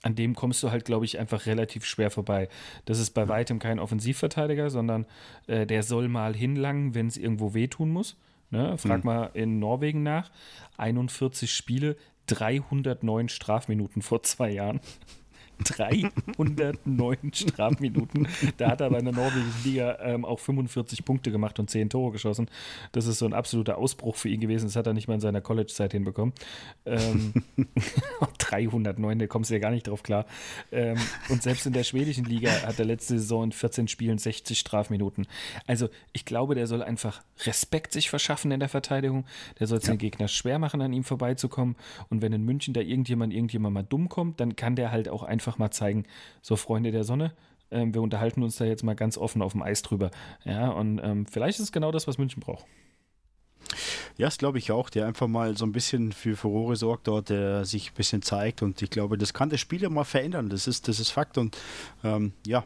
[0.03, 2.49] an dem kommst du halt, glaube ich, einfach relativ schwer vorbei.
[2.85, 5.07] Das ist bei weitem kein Offensivverteidiger, sondern
[5.47, 8.17] äh, der soll mal hinlangen, wenn es irgendwo wehtun muss.
[8.51, 8.77] Ne?
[8.77, 9.07] Frag mhm.
[9.07, 10.33] mal in Norwegen nach.
[10.79, 14.81] 41 Spiele, 309 Strafminuten vor zwei Jahren.
[15.64, 18.29] 309 Strafminuten.
[18.57, 22.12] Da hat er bei der norwegischen Liga ähm, auch 45 Punkte gemacht und 10 Tore
[22.12, 22.49] geschossen.
[22.92, 24.66] Das ist so ein absoluter Ausbruch für ihn gewesen.
[24.66, 26.35] Das hat er nicht mal in seiner College-Zeit hinbekommen.
[26.87, 27.33] Ähm,
[28.38, 30.27] 309, da kommst du ja gar nicht drauf klar.
[30.73, 30.97] Ähm,
[31.29, 35.27] und selbst in der schwedischen Liga hat er letzte Saison in 14 Spielen 60 Strafminuten.
[35.66, 39.25] Also ich glaube, der soll einfach Respekt sich verschaffen in der Verteidigung.
[39.59, 39.94] Der soll es ja.
[39.94, 41.77] den Gegner schwer machen, an ihm vorbeizukommen.
[42.11, 45.23] Und wenn in München da irgendjemand, irgendjemand mal dumm kommt, dann kann der halt auch
[45.23, 46.04] einfach einfach mal zeigen,
[46.42, 47.32] so Freunde der Sonne,
[47.70, 50.11] ähm, wir unterhalten uns da jetzt mal ganz offen auf dem Eis drüber.
[50.44, 52.66] Ja, und ähm, vielleicht ist es genau das, was München braucht.
[54.16, 57.28] Ja, das glaube ich auch, der einfach mal so ein bisschen für Furore sorgt dort,
[57.28, 60.48] der sich ein bisschen zeigt und ich glaube, das kann das Spiel ja mal verändern,
[60.48, 61.56] das ist, das ist Fakt und
[62.02, 62.64] ähm, ja,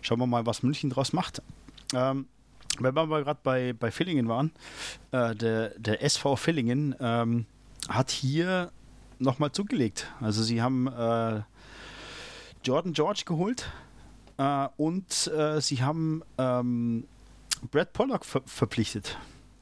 [0.00, 1.42] schauen wir mal, was München daraus macht.
[1.94, 2.26] Ähm,
[2.78, 4.52] wenn wir mal gerade bei, bei Villingen waren,
[5.10, 7.46] äh, der, der SV Villingen ähm,
[7.88, 8.70] hat hier
[9.18, 10.06] nochmal zugelegt.
[10.20, 11.42] Also sie haben äh,
[12.64, 13.70] Jordan George geholt
[14.38, 17.06] äh, und äh, sie haben ähm,
[17.70, 19.18] Brad Pollock ver verpflichtet.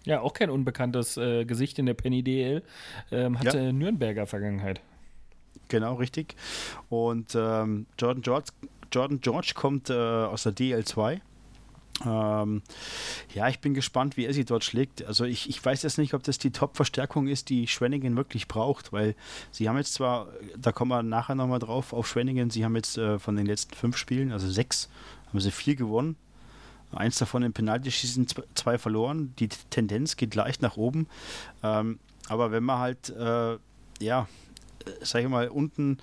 [0.06, 2.62] Ja, auch kein unbekanntes äh, Gesicht in der Penny DL.
[3.10, 3.72] Ähm, hatte ja.
[3.72, 4.80] Nürnberger Vergangenheit.
[5.68, 6.34] Genau, richtig.
[6.88, 8.50] Und ähm, Jordan, George,
[8.90, 11.20] Jordan George kommt äh, aus der DL2
[12.06, 12.62] ähm,
[13.34, 15.04] ja, ich bin gespannt, wie er sie dort schlägt.
[15.04, 18.92] Also ich, ich weiß jetzt nicht, ob das die Top-Verstärkung ist, die Schwenningen wirklich braucht,
[18.92, 19.14] weil
[19.50, 22.96] sie haben jetzt zwar, da kommen wir nachher nochmal drauf, auf Schwenningen, sie haben jetzt
[22.96, 24.88] äh, von den letzten fünf Spielen, also sechs,
[25.28, 26.16] haben sie vier gewonnen.
[26.92, 29.32] Eins davon im Penaltyschießen, zwei verloren.
[29.38, 31.06] Die Tendenz geht leicht nach oben.
[31.62, 33.58] Ähm, aber wenn man halt, äh,
[34.00, 34.26] ja,
[35.02, 35.98] sage ich mal, unten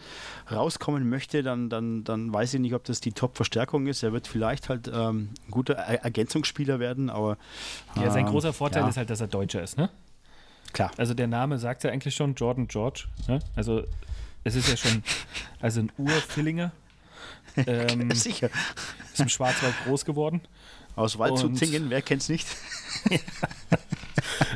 [0.52, 4.04] rauskommen möchte, dann, dann, dann weiß ich nicht, ob das die Top-Verstärkung ist.
[4.04, 7.38] Er wird vielleicht halt ähm, ein guter Ergänzungsspieler werden, aber.
[7.96, 8.90] ja, sein ähm, großer Vorteil ja.
[8.90, 9.90] ist halt, dass er Deutscher ist, ne?
[10.74, 10.92] Klar.
[10.98, 13.06] Also der Name sagt ja eigentlich schon, Jordan George.
[13.28, 13.40] Ne?
[13.56, 13.84] Also
[14.44, 15.04] es ist ja schon,
[15.60, 16.72] also ein Ur-Fillinger.
[17.66, 18.52] Ähm, Sicher.
[19.12, 20.42] Ist im Schwarzwald groß geworden.
[20.98, 22.48] Aus Waldshut-Tingen, wer kennt's nicht?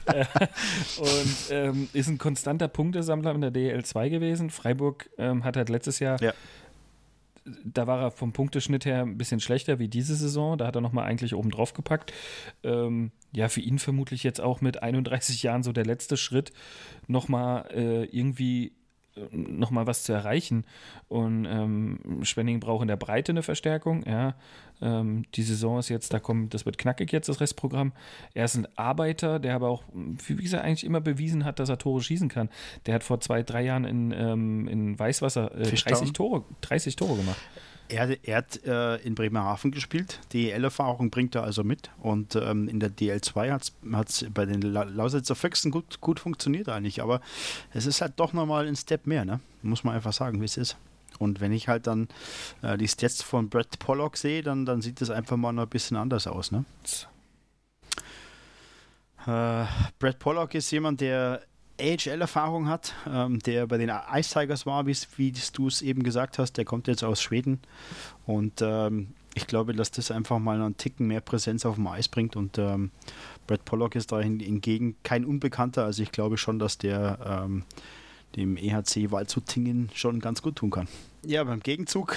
[0.98, 4.50] und ähm, ist ein konstanter Punktesammler in der DL2 gewesen.
[4.50, 6.34] Freiburg ähm, hat halt letztes Jahr, ja.
[7.64, 10.58] da war er vom Punkteschnitt her ein bisschen schlechter wie diese Saison.
[10.58, 12.12] Da hat er nochmal eigentlich oben drauf gepackt.
[12.64, 16.52] Ähm, ja, für ihn vermutlich jetzt auch mit 31 Jahren so der letzte Schritt,
[17.08, 18.74] nochmal äh, irgendwie
[19.32, 20.65] nochmal was zu erreichen.
[21.08, 24.04] Und ähm, Schwenning braucht in der Breite eine Verstärkung.
[24.06, 24.36] Ja.
[24.82, 27.91] Ähm, die Saison ist jetzt, da kommt, das wird knackig jetzt, das Restprogramm.
[28.34, 31.78] Er ist ein Arbeiter, der aber auch, wie gesagt, eigentlich immer bewiesen hat, dass er
[31.78, 32.50] Tore schießen kann.
[32.86, 37.17] Der hat vor zwei, drei Jahren in, ähm, in Weißwasser äh, 30, Tore, 30 Tore
[37.17, 37.39] gemacht.
[37.92, 40.20] Er, er hat äh, in Bremerhaven gespielt.
[40.34, 41.90] DEL-Erfahrung bringt er also mit.
[42.00, 46.70] Und ähm, in der DL2 hat es bei den La Lausitzer Füchsen gut, gut funktioniert
[46.70, 47.02] eigentlich.
[47.02, 47.22] Aber
[47.74, 49.40] es ist halt doch nochmal ein Step mehr, ne?
[49.62, 50.78] Muss man einfach sagen, wie es ist.
[51.20, 52.08] Und wenn ich halt dann
[52.62, 55.70] äh, die Stats von Brett Pollock sehe, dann, dann sieht das einfach mal noch ein
[55.70, 56.66] bisschen anders aus, ne?
[59.28, 59.66] Äh,
[60.00, 61.42] Brad Pollock ist jemand, der
[61.82, 66.54] AHL-Erfahrung hat, ähm, der bei den Ice Tigers war, wie du es eben gesagt hast.
[66.54, 67.60] Der kommt jetzt aus Schweden
[68.26, 72.08] und ähm, ich glaube, dass das einfach mal einen Ticken mehr Präsenz auf dem Eis
[72.08, 72.91] bringt und ähm,
[73.48, 75.86] Brad Pollock ist da hingegen kein Unbekannter.
[75.86, 77.63] Also ich glaube schon, dass der ähm,
[78.36, 80.88] dem EHC Waldshut-Tingen schon ganz gut tun kann.
[81.26, 82.15] Ja, beim Gegenzug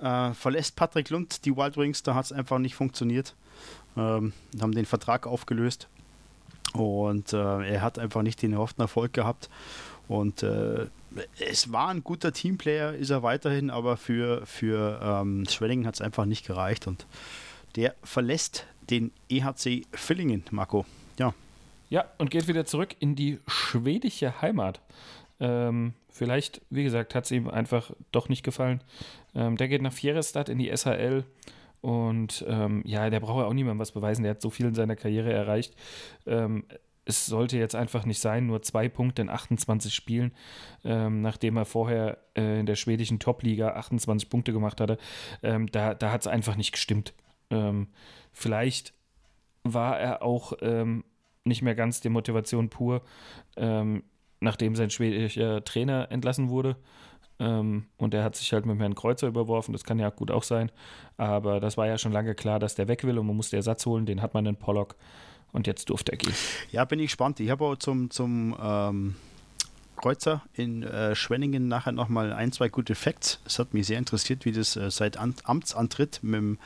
[0.00, 3.34] äh, verlässt Patrick Lund die Wild Wings, da hat es einfach nicht funktioniert.
[3.96, 5.88] Ähm, haben den Vertrag aufgelöst.
[6.74, 9.48] Und äh, er hat einfach nicht den erhofften Erfolg gehabt.
[10.08, 10.86] Und äh,
[11.38, 16.00] es war ein guter Teamplayer, ist er weiterhin, aber für, für ähm, Schwenningen hat es
[16.00, 16.86] einfach nicht gereicht.
[16.86, 17.06] Und
[17.76, 20.86] der verlässt den EHC Villingen, Marco.
[21.18, 21.34] Ja.
[21.90, 24.80] Ja, und geht wieder zurück in die schwedische Heimat.
[25.40, 28.82] Ähm, vielleicht, wie gesagt, hat es ihm einfach doch nicht gefallen.
[29.34, 31.24] Ähm, der geht nach Fjerestad in die SHL
[31.80, 34.22] und ähm, ja, der braucht ja auch niemandem was beweisen.
[34.22, 35.74] Der hat so viel in seiner Karriere erreicht.
[36.26, 36.64] Ähm,
[37.04, 40.32] es sollte jetzt einfach nicht sein, nur zwei Punkte in 28 Spielen,
[40.84, 44.98] ähm, nachdem er vorher äh, in der schwedischen Top-Liga 28 Punkte gemacht hatte.
[45.42, 47.14] Ähm, da da hat es einfach nicht gestimmt.
[47.50, 47.88] Ähm,
[48.32, 48.92] vielleicht
[49.62, 51.04] war er auch ähm,
[51.44, 53.02] nicht mehr ganz die Motivation pur,
[54.40, 56.76] nachdem sein schwedischer Trainer entlassen wurde.
[57.40, 60.42] Ähm, und er hat sich halt mit Herrn Kreuzer überworfen, das kann ja gut auch
[60.42, 60.70] sein.
[61.16, 63.86] Aber das war ja schon lange klar, dass der weg will und man musste Ersatz
[63.86, 64.06] holen.
[64.06, 64.96] Den hat man in Pollock
[65.52, 66.34] und jetzt durfte er gehen.
[66.70, 67.40] Ja, bin ich gespannt.
[67.40, 69.16] Ich habe auch zum, zum ähm,
[69.96, 73.40] Kreuzer in äh, Schwenningen nachher nochmal ein, zwei gute Facts.
[73.44, 76.58] Es hat mich sehr interessiert, wie das äh, seit Am Amtsantritt mit dem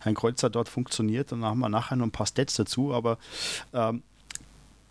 [0.00, 1.32] Herrn Kreuzer dort funktioniert.
[1.32, 2.94] Und dann haben wir nachher noch ein paar Stats dazu.
[2.94, 3.18] Aber
[3.72, 4.02] ähm,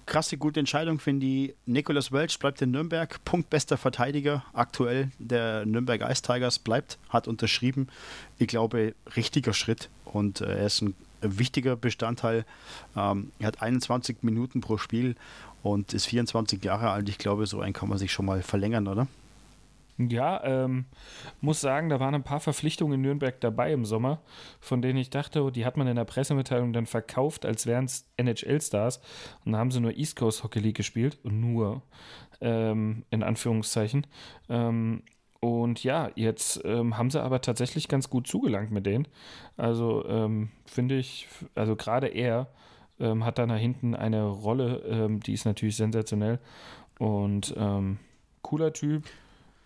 [0.07, 1.53] krasse gute Entscheidung finde ich.
[1.65, 7.87] Nicolas Welch bleibt in Nürnberg, punktbester Verteidiger aktuell der Nürnberg Ice Tigers bleibt, hat unterschrieben.
[8.39, 12.45] Ich glaube, richtiger Schritt und äh, er ist ein wichtiger Bestandteil.
[12.95, 15.15] Ähm, er hat 21 Minuten pro Spiel
[15.61, 17.09] und ist 24 Jahre alt.
[17.09, 19.07] Ich glaube, so einen kann man sich schon mal verlängern, oder?
[19.97, 20.85] Ja, ähm,
[21.41, 24.21] muss sagen, da waren ein paar Verpflichtungen in Nürnberg dabei im Sommer,
[24.59, 27.85] von denen ich dachte, oh, die hat man in der Pressemitteilung dann verkauft, als wären
[27.85, 29.01] es NHL-Stars.
[29.43, 31.17] Und da haben sie nur East Coast Hockey League gespielt.
[31.23, 31.81] Nur,
[32.41, 34.05] ähm, in Anführungszeichen.
[34.49, 35.01] Ähm,
[35.39, 39.07] und ja, jetzt ähm, haben sie aber tatsächlich ganz gut zugelangt mit denen.
[39.55, 42.49] Also ähm, finde ich, also gerade er
[42.99, 46.39] ähm, hat da nach hinten eine Rolle, die ist natürlich sensationell.
[46.99, 47.55] Und
[48.41, 49.03] cooler Typ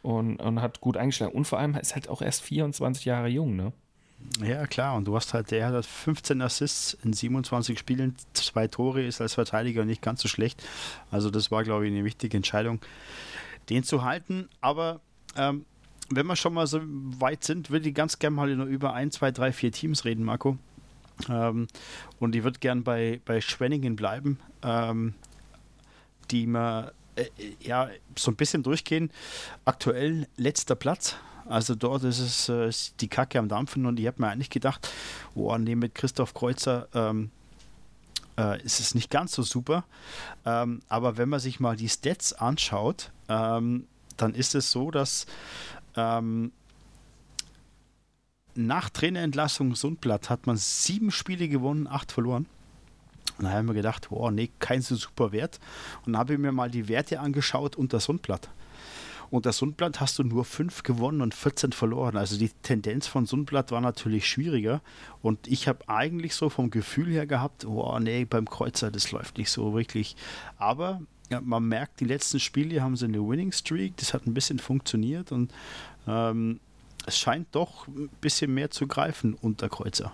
[0.02, 1.34] und, und hat gut eingeschlagen.
[1.34, 3.74] Und vor allem ist halt auch erst 24 Jahre jung, ne?
[4.44, 4.96] Ja, klar.
[4.96, 9.34] Und du hast halt, der hat 15 Assists in 27 Spielen, zwei Tore, ist als
[9.34, 10.64] Verteidiger nicht ganz so schlecht.
[11.10, 12.80] Also, das war, glaube ich, eine wichtige Entscheidung,
[13.70, 14.48] den zu halten.
[14.62, 15.02] Aber
[15.36, 15.66] ähm,
[16.10, 19.32] wenn wir schon mal so weit sind, würde ich ganz gerne mal über ein, zwei,
[19.32, 20.58] drei, vier Teams reden, Marco.
[21.30, 21.68] Ähm,
[22.20, 25.14] und ich würde gern bei, bei Schwenningen bleiben, ähm,
[26.32, 27.26] die man äh,
[27.60, 29.12] ja, so ein bisschen durchgehen.
[29.66, 31.16] Aktuell letzter Platz.
[31.48, 34.90] Also dort ist es äh, die Kacke am Dampfen und ich habe mir eigentlich gedacht,
[35.36, 37.32] oh, nee, mit Christoph Kreuzer ähm,
[38.38, 39.84] äh, ist es nicht ganz so super.
[40.46, 45.26] Ähm, aber wenn man sich mal die Stats anschaut, ähm, dann ist es so, dass
[45.96, 46.52] ähm,
[48.56, 52.46] nach Trainerentlassung Sundblatt hat man sieben Spiele gewonnen, acht verloren.
[53.42, 55.60] Und da habe ich mir gedacht, oh nee, kein so super Wert.
[56.06, 58.50] Und dann habe ich mir mal die Werte angeschaut unter Sundblatt.
[59.32, 62.18] Unter Sundblatt hast du nur 5 gewonnen und 14 verloren.
[62.18, 64.82] Also die Tendenz von Sundblatt war natürlich schwieriger.
[65.22, 69.38] Und ich habe eigentlich so vom Gefühl her gehabt, oh nee, beim Kreuzer, das läuft
[69.38, 70.18] nicht so wirklich.
[70.58, 71.02] Aber
[71.32, 73.96] ja, man merkt, die letzten Spiele haben sie eine Winning Streak.
[73.98, 75.54] Das hat ein bisschen funktioniert und
[76.08, 76.60] ähm,
[77.06, 80.12] es scheint doch ein bisschen mehr zu greifen unter Kreuzer.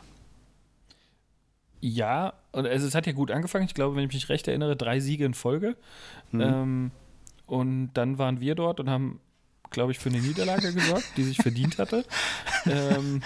[1.79, 3.65] Ja, und also es hat ja gut angefangen.
[3.65, 5.75] Ich glaube, wenn ich mich recht erinnere, drei Siege in Folge.
[6.31, 6.41] Mhm.
[6.41, 6.91] Ähm,
[7.45, 9.19] und dann waren wir dort und haben,
[9.69, 12.03] glaube ich, für eine Niederlage gesorgt, die sich verdient hatte.
[12.65, 13.21] ähm,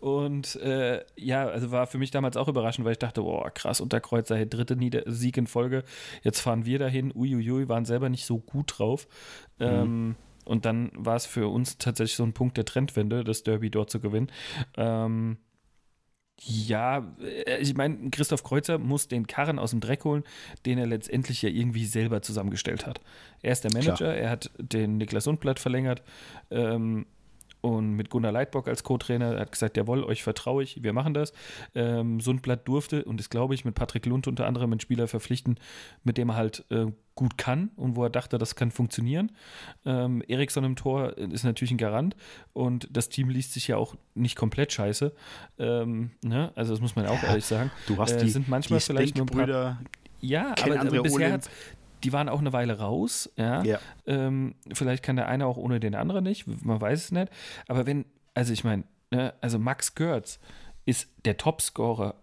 [0.00, 3.80] und äh, ja, also war für mich damals auch überraschend, weil ich dachte, boah, krass,
[3.80, 5.84] Unterkreuzer, hey, dritte Nieder Sieg in Folge.
[6.22, 7.12] Jetzt fahren wir dahin.
[7.14, 9.06] Uiuiui, waren selber nicht so gut drauf.
[9.58, 9.66] Mhm.
[9.66, 13.70] Ähm, und dann war es für uns tatsächlich so ein Punkt der Trendwende, das Derby
[13.70, 14.30] dort zu gewinnen.
[14.76, 15.38] Ähm,
[16.40, 20.24] ja, äh, ich meine, Christoph Kreuzer muss den Karren aus dem Dreck holen,
[20.66, 23.00] den er letztendlich ja irgendwie selber zusammengestellt hat.
[23.42, 24.14] Er ist der Manager, Klar.
[24.14, 26.02] er hat den Niklas Sundblatt verlängert
[26.50, 27.06] ähm,
[27.62, 31.32] und mit Gunnar Leitbock als Co-Trainer hat gesagt, jawohl, euch vertraue ich, wir machen das.
[31.74, 35.58] Ähm, Sundblatt durfte und ist, glaube ich, mit Patrick Lund unter anderem einen Spieler verpflichten,
[36.02, 39.30] mit dem er halt äh, gut kann und wo er dachte, das kann funktionieren.
[39.86, 42.16] Ähm, Eriksson im Tor ist natürlich ein Garant
[42.52, 45.12] und das Team liest sich ja auch nicht komplett scheiße.
[45.60, 46.50] Ähm, ne?
[46.56, 47.70] Also das muss man auch ja, ehrlich sagen.
[47.86, 49.80] Du hast äh, die, sind manchmal die vielleicht nur ein paar,
[50.20, 51.48] ja, aber, aber bisher hat
[52.02, 53.30] die waren auch eine Weile raus.
[53.36, 53.62] Ja.
[53.62, 53.78] ja.
[54.06, 57.30] Ähm, vielleicht kann der eine auch ohne den anderen nicht, man weiß es nicht.
[57.68, 60.40] Aber wenn, also ich meine, ne, also Max Görz
[60.84, 62.14] ist der Topscorer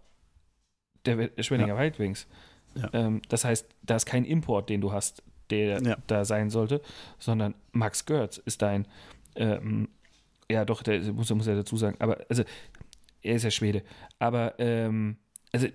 [1.05, 1.79] der Schwenninger ja.
[1.79, 2.27] Wildwings.
[2.75, 2.89] Ja.
[2.93, 5.97] Ähm, das heißt, da ist kein Import, den du hast, der ja.
[6.07, 6.81] da sein sollte,
[7.17, 8.87] sondern Max Görz ist dein,
[9.35, 9.89] ähm,
[10.49, 12.43] ja doch, der muss, muss er dazu sagen, aber also
[13.21, 13.83] er ist ja Schwede,
[14.19, 15.17] aber ähm,
[15.51, 15.67] also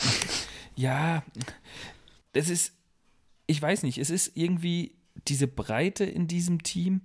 [0.76, 1.22] ja,
[2.32, 2.74] das ist,
[3.52, 4.94] ich weiß nicht, es ist irgendwie
[5.28, 7.02] diese Breite in diesem Team.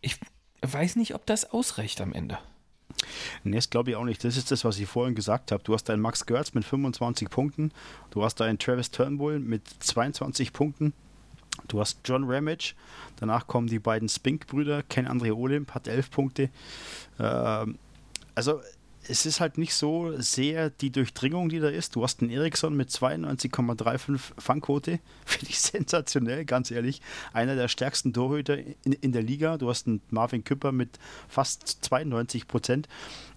[0.00, 0.16] Ich
[0.62, 2.38] weiß nicht, ob das ausreicht am Ende.
[3.44, 4.24] Nee, das glaube ich auch nicht.
[4.24, 5.62] Das ist das, was ich vorhin gesagt habe.
[5.62, 7.72] Du hast einen Max Gertz mit 25 Punkten,
[8.10, 10.94] du hast einen Travis Turnbull mit 22 Punkten,
[11.68, 12.74] du hast John Ramage,
[13.16, 16.48] danach kommen die beiden Spink-Brüder, Ken Andre Olymp hat 11 Punkte.
[17.18, 17.78] Ähm,
[18.34, 18.60] also
[19.08, 21.96] es ist halt nicht so sehr die Durchdringung, die da ist.
[21.96, 25.00] Du hast einen Ericsson mit 92,35 Fangquote.
[25.24, 27.00] Finde ich sensationell, ganz ehrlich.
[27.32, 29.56] Einer der stärksten Torhüter in, in der Liga.
[29.56, 32.88] Du hast einen Marvin Küpper mit fast 92 Prozent.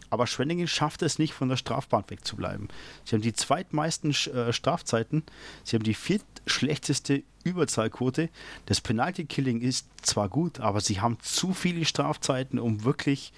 [0.09, 2.67] Aber Schwenningen schafft es nicht, von der Strafbahn wegzubleiben.
[3.03, 5.23] Sie haben die zweitmeisten äh, Strafzeiten.
[5.63, 8.29] Sie haben die viertschlechteste Überzahlquote.
[8.67, 13.33] Das Penalty-Killing ist zwar gut, aber sie haben zu viele Strafzeiten, um wirklich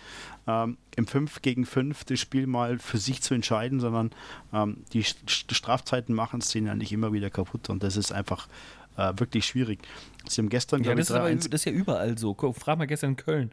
[0.48, 4.12] ähm, im 5 gegen 5 das Spiel mal für sich zu entscheiden, sondern
[4.54, 8.48] ähm, die Strafzeiten machen es denen ja nicht immer wieder kaputt und das ist einfach
[8.98, 9.80] äh, wirklich schwierig.
[10.28, 12.36] Sie haben gestern, ja, das, ist aber, das ist ja überall so.
[12.54, 13.52] Frag mal gestern in Köln.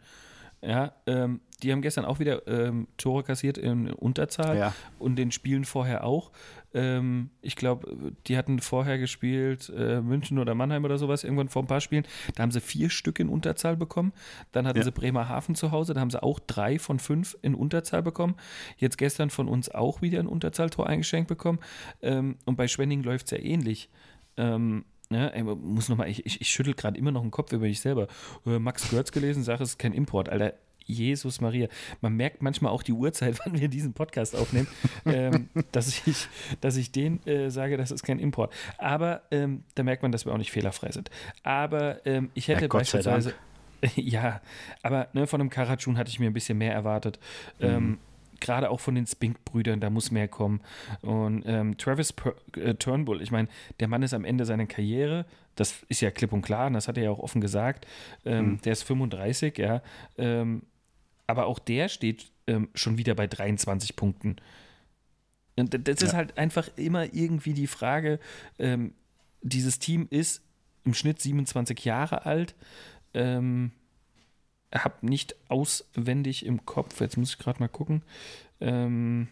[0.61, 4.73] Ja, ähm, die haben gestern auch wieder ähm, Tore kassiert in Unterzahl ja.
[4.97, 6.31] und den Spielen vorher auch.
[6.73, 11.63] Ähm, ich glaube, die hatten vorher gespielt äh, München oder Mannheim oder sowas, irgendwann vor
[11.63, 12.05] ein paar Spielen.
[12.35, 14.13] Da haben sie vier Stück in Unterzahl bekommen.
[14.51, 14.83] Dann hatten ja.
[14.83, 18.35] sie Bremerhaven zu Hause, da haben sie auch drei von fünf in Unterzahl bekommen.
[18.77, 21.59] Jetzt gestern von uns auch wieder ein Unterzahltor eingeschenkt bekommen.
[22.01, 23.89] Ähm, und bei Schwenning läuft es ja ähnlich.
[24.37, 27.51] Ähm, Ne, ey, muss noch mal, ich, ich, ich schüttel gerade immer noch den Kopf
[27.51, 28.07] über mich selber.
[28.47, 30.27] Äh, Max Görz gelesen, sage, es ist kein Import.
[30.27, 30.53] Alter,
[30.85, 31.67] Jesus Maria.
[32.01, 34.67] Man merkt manchmal auch die Uhrzeit, wann wir diesen Podcast aufnehmen,
[35.05, 36.27] ähm, dass, ich,
[36.61, 38.53] dass ich den äh, sage, das ist kein Import.
[38.77, 41.09] Aber ähm, da merkt man, dass wir auch nicht fehlerfrei sind.
[41.43, 43.33] Aber ähm, ich hätte ja, beispielsweise.
[43.95, 44.41] ja,
[44.81, 47.19] aber ne, von einem Karatschun hatte ich mir ein bisschen mehr erwartet.
[47.59, 47.97] Ähm, mhm.
[48.39, 50.61] Gerade auch von den Spink-Brüdern, da muss mehr kommen.
[51.01, 53.47] Und ähm, Travis per äh, Turnbull, ich meine,
[53.79, 56.87] der Mann ist am Ende seiner Karriere, das ist ja klipp und klar, und das
[56.87, 57.87] hat er ja auch offen gesagt.
[58.25, 58.61] Ähm, mhm.
[58.61, 59.81] Der ist 35, ja.
[60.17, 60.63] Ähm,
[61.27, 64.37] aber auch der steht ähm, schon wieder bei 23 Punkten.
[65.55, 66.17] Und das ist ja.
[66.17, 68.19] halt einfach immer irgendwie die Frage,
[68.57, 68.93] ähm,
[69.41, 70.41] dieses Team ist
[70.83, 72.55] im Schnitt 27 Jahre alt.
[73.13, 73.71] Ähm,
[74.73, 78.01] habe nicht auswendig im Kopf, jetzt muss ich gerade mal gucken.
[78.59, 79.27] Ähm,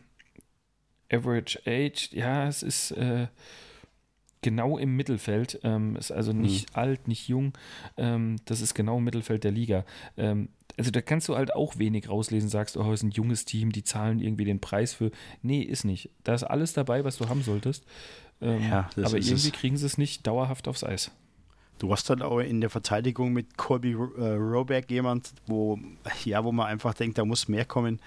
[1.11, 3.27] Average Age, ja, es ist äh,
[4.41, 5.59] genau im Mittelfeld.
[5.63, 6.79] Ähm, ist also nicht mhm.
[6.79, 7.53] alt, nicht jung.
[7.97, 9.85] Ähm, das ist genau im Mittelfeld der Liga.
[10.77, 13.71] Also da kannst du halt auch wenig rauslesen, sagst, oh, es ist ein junges Team,
[13.71, 15.11] die zahlen irgendwie den Preis für.
[15.41, 16.09] Nee, ist nicht.
[16.23, 17.83] Da ist alles dabei, was du haben solltest.
[18.41, 19.51] Ähm, ja, aber irgendwie es.
[19.51, 21.11] kriegen sie es nicht dauerhaft aufs Eis.
[21.81, 25.79] Du hast dann auch in der Verteidigung mit Colby äh, Roback jemand, wo,
[26.25, 27.99] ja, wo man einfach denkt, da muss mehr kommen.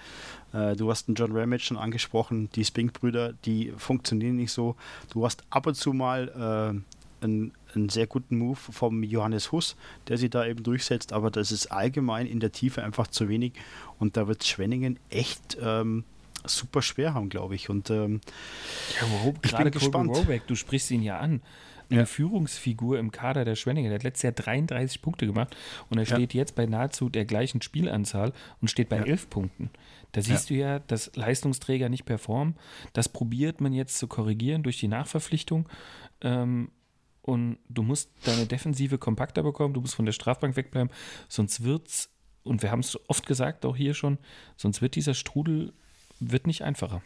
[0.53, 4.77] Äh, du hast einen John Ramage schon angesprochen, die Spink-Brüder, die funktionieren nicht so.
[5.11, 6.81] Du hast ab und zu mal
[7.21, 9.75] äh, einen einen sehr guten Move vom Johannes Huss,
[10.07, 13.53] der sich da eben durchsetzt, aber das ist allgemein in der Tiefe einfach zu wenig
[13.99, 16.03] und da wird Schwenningen echt ähm,
[16.45, 17.69] super schwer haben, glaube ich.
[17.69, 18.21] Und ähm,
[18.99, 19.35] ja, warum?
[19.43, 20.09] Ich bin gespannt.
[20.11, 21.41] Roback, du sprichst ihn ja an.
[21.89, 22.05] Eine ja.
[22.07, 23.89] Führungsfigur im Kader der Schwenningen.
[23.91, 25.55] Der hat letztes Jahr 33 Punkte gemacht
[25.89, 29.03] und er steht jetzt bei nahezu der gleichen Spielanzahl und steht bei ja.
[29.03, 29.69] 11 Punkten.
[30.11, 30.55] Da siehst ja.
[30.55, 32.55] du ja, dass Leistungsträger nicht performen.
[32.93, 35.69] Das probiert man jetzt zu korrigieren durch die Nachverpflichtung.
[36.21, 36.69] Ähm,
[37.25, 40.91] und du musst deine Defensive kompakter bekommen, du musst von der Strafbank wegbleiben,
[41.27, 42.11] sonst wird's,
[42.43, 44.19] und wir haben es oft gesagt, auch hier schon,
[44.55, 45.73] sonst wird dieser Strudel
[46.19, 47.01] wird nicht einfacher.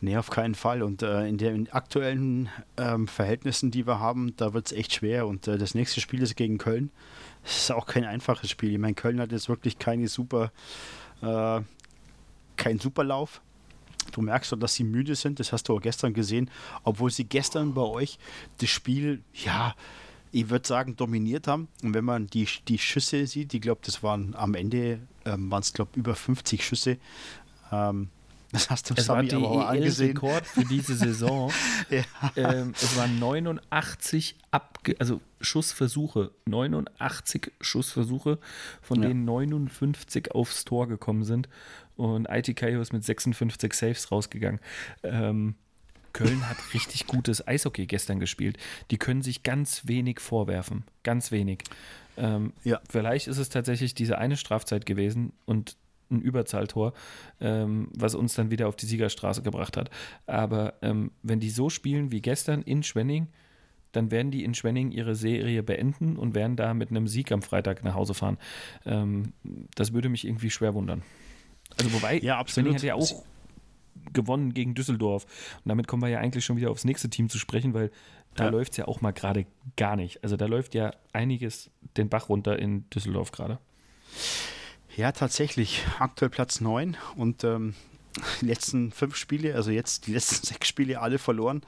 [0.00, 0.82] Nee, auf keinen Fall.
[0.82, 5.28] Und äh, in den aktuellen ähm, Verhältnissen, die wir haben, da wird es echt schwer.
[5.28, 6.90] Und äh, das nächste Spiel ist gegen Köln.
[7.44, 8.72] Das ist auch kein einfaches Spiel.
[8.72, 10.50] Ich meine, Köln hat jetzt wirklich keine super,
[11.22, 11.60] äh,
[12.56, 13.42] keinen Superlauf.
[14.12, 15.40] Du merkst doch, dass sie müde sind.
[15.40, 16.50] Das hast du auch gestern gesehen.
[16.84, 18.18] Obwohl sie gestern bei euch
[18.58, 19.74] das Spiel, ja,
[20.30, 21.68] ich würde sagen, dominiert haben.
[21.82, 25.60] Und wenn man die, die Schüsse sieht, ich glaube, das waren am Ende, ähm, waren
[25.60, 26.98] es, glaube über 50 Schüsse.
[27.70, 28.08] Ähm,
[28.52, 30.08] das hast du es Sami war aber auch angesehen.
[30.08, 31.50] Rekord für diese Saison.
[31.90, 32.02] ja.
[32.36, 38.38] ähm, es waren 89 Abge also Schussversuche, 89 Schussversuche,
[38.82, 39.08] von ja.
[39.08, 41.48] denen 59 aufs Tor gekommen sind.
[42.02, 44.58] Und ITKO ist mit 56 Saves rausgegangen.
[45.04, 45.54] Ähm,
[46.12, 48.58] Köln hat richtig gutes Eishockey gestern gespielt.
[48.90, 50.82] Die können sich ganz wenig vorwerfen.
[51.04, 51.62] Ganz wenig.
[52.16, 52.80] Ähm, ja.
[52.90, 55.76] Vielleicht ist es tatsächlich diese eine Strafzeit gewesen und
[56.10, 56.92] ein Überzahltor,
[57.40, 59.88] ähm, was uns dann wieder auf die Siegerstraße gebracht hat.
[60.26, 63.28] Aber ähm, wenn die so spielen wie gestern in Schwenning,
[63.92, 67.42] dann werden die in Schwenning ihre Serie beenden und werden da mit einem Sieg am
[67.42, 68.38] Freitag nach Hause fahren.
[68.84, 69.34] Ähm,
[69.76, 71.02] das würde mich irgendwie schwer wundern.
[71.78, 72.68] Also wobei, ja, absolut.
[72.70, 73.24] Schwenning hat ja auch
[74.12, 75.24] gewonnen gegen Düsseldorf.
[75.64, 77.90] Und damit kommen wir ja eigentlich schon wieder aufs nächste Team zu sprechen, weil
[78.34, 78.50] da ja.
[78.50, 80.22] läuft es ja auch mal gerade gar nicht.
[80.22, 83.58] Also da läuft ja einiges den Bach runter in Düsseldorf gerade.
[84.96, 85.82] Ja, tatsächlich.
[85.98, 87.74] Aktuell Platz 9 und ähm,
[88.40, 91.62] die letzten fünf Spiele, also jetzt die letzten sechs Spiele alle verloren.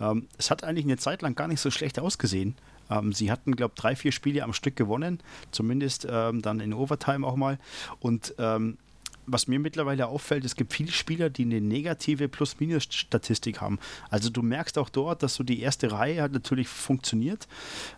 [0.00, 2.54] Ähm, es hat eigentlich eine Zeit lang gar nicht so schlecht ausgesehen.
[2.90, 5.20] Ähm, sie hatten, glaube ich, drei, vier Spiele am Stück gewonnen,
[5.52, 7.58] zumindest ähm, dann in Overtime auch mal.
[8.00, 8.78] Und ähm,
[9.26, 13.78] was mir mittlerweile auffällt, es gibt viele Spieler, die eine negative Plus-Minus-Statistik haben.
[14.08, 17.46] Also du merkst auch dort, dass so die erste Reihe hat natürlich funktioniert.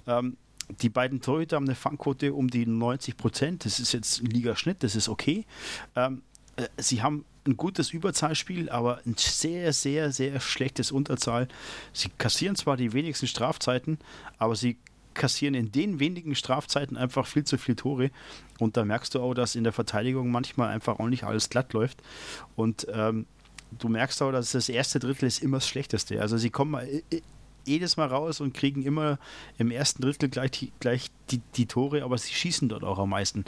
[0.07, 0.37] Ähm,
[0.81, 3.65] die beiden Torhüter haben eine Fangquote um die 90 Prozent.
[3.65, 5.45] Das ist jetzt Ligaschnitt, das ist okay.
[5.97, 6.23] Ähm,
[6.57, 11.49] äh, sie haben ein gutes Überzahlspiel, aber ein sehr, sehr, sehr schlechtes Unterzahl.
[11.93, 13.99] Sie kassieren zwar die wenigsten Strafzeiten,
[14.39, 14.79] aber sie
[15.15, 18.11] kassieren in den wenigen Strafzeiten einfach viel zu viele Tore.
[18.59, 21.73] Und da merkst du auch, dass in der Verteidigung manchmal einfach auch nicht alles glatt
[21.73, 22.03] läuft.
[22.57, 23.27] Und ähm,
[23.79, 26.21] du merkst auch, dass das erste Drittel ist immer das Schlechteste.
[26.21, 27.23] Also sie kommen äh, äh,
[27.65, 29.19] jedes Mal raus und kriegen immer
[29.59, 33.11] im ersten Drittel gleich, die, gleich die, die Tore, aber sie schießen dort auch am
[33.11, 33.45] meisten.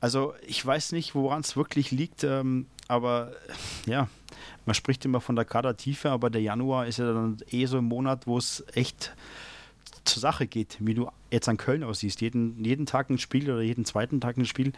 [0.00, 3.32] Also ich weiß nicht, woran es wirklich liegt, ähm, aber
[3.86, 4.08] ja,
[4.66, 7.84] man spricht immer von der Kadertiefe, aber der Januar ist ja dann eh so ein
[7.84, 9.14] Monat, wo es echt
[10.04, 12.20] zur Sache geht, wie du jetzt an Köln aussiehst.
[12.20, 14.72] Jeden, jeden Tag ein Spiel oder jeden zweiten Tag ein Spiel.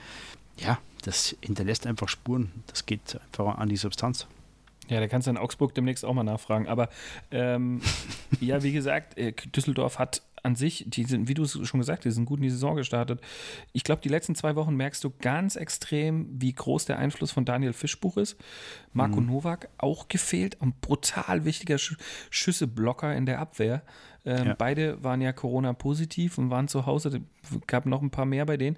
[0.59, 2.53] Ja, das hinterlässt einfach Spuren.
[2.67, 4.27] Das geht einfach an die Substanz.
[4.89, 6.69] Ja, da kannst du in Augsburg demnächst auch mal nachfragen.
[6.69, 6.89] Aber
[7.31, 7.81] ähm,
[8.41, 11.99] ja, wie gesagt, äh, Düsseldorf hat an sich, die sind, wie du es schon gesagt
[12.01, 13.21] hast, die sind gut in die Saison gestartet.
[13.73, 17.45] Ich glaube, die letzten zwei Wochen merkst du ganz extrem, wie groß der Einfluss von
[17.45, 18.37] Daniel Fischbuch ist.
[18.93, 19.27] Marco mhm.
[19.27, 21.97] Nowak auch gefehlt, ein brutal wichtiger Sch
[22.31, 23.83] Schüsseblocker in der Abwehr.
[24.25, 24.55] Ähm, ja.
[24.55, 27.23] Beide waren ja Corona-positiv und waren zu Hause.
[27.67, 28.77] gab noch ein paar mehr bei denen.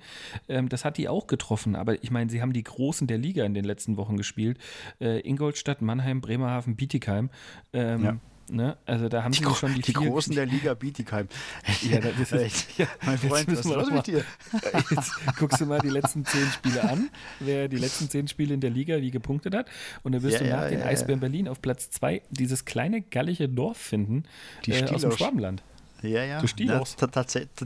[0.48, 1.76] Ähm, das hat die auch getroffen.
[1.76, 4.58] Aber ich meine, sie haben die Großen der Liga in den letzten Wochen gespielt.
[5.00, 7.30] Äh, Ingolstadt, Mannheim, Bremerhaven, Bietigheim.
[7.72, 8.16] Ähm, ja.
[8.50, 8.76] Ne?
[8.86, 11.28] Also da haben die, sie schon die, die Großen der Liga Bietigheim.
[11.82, 14.24] Ja, das ist, ja, mein Freund, was los mit dir?
[14.90, 18.60] Jetzt guckst du mal die letzten zehn Spiele an, wer die letzten zehn Spiele in
[18.60, 19.68] der Liga wie gepunktet hat.
[20.02, 23.02] Und dann wirst ja, du nach ja, den Eisbären Berlin auf Platz zwei dieses kleine
[23.02, 24.24] gallische Dorf finden
[24.66, 25.62] die äh, aus dem Schwabenland.
[26.02, 26.40] Ja, ja.
[26.40, 26.96] Du Stilos.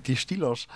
[0.07, 0.66] Die Stilos.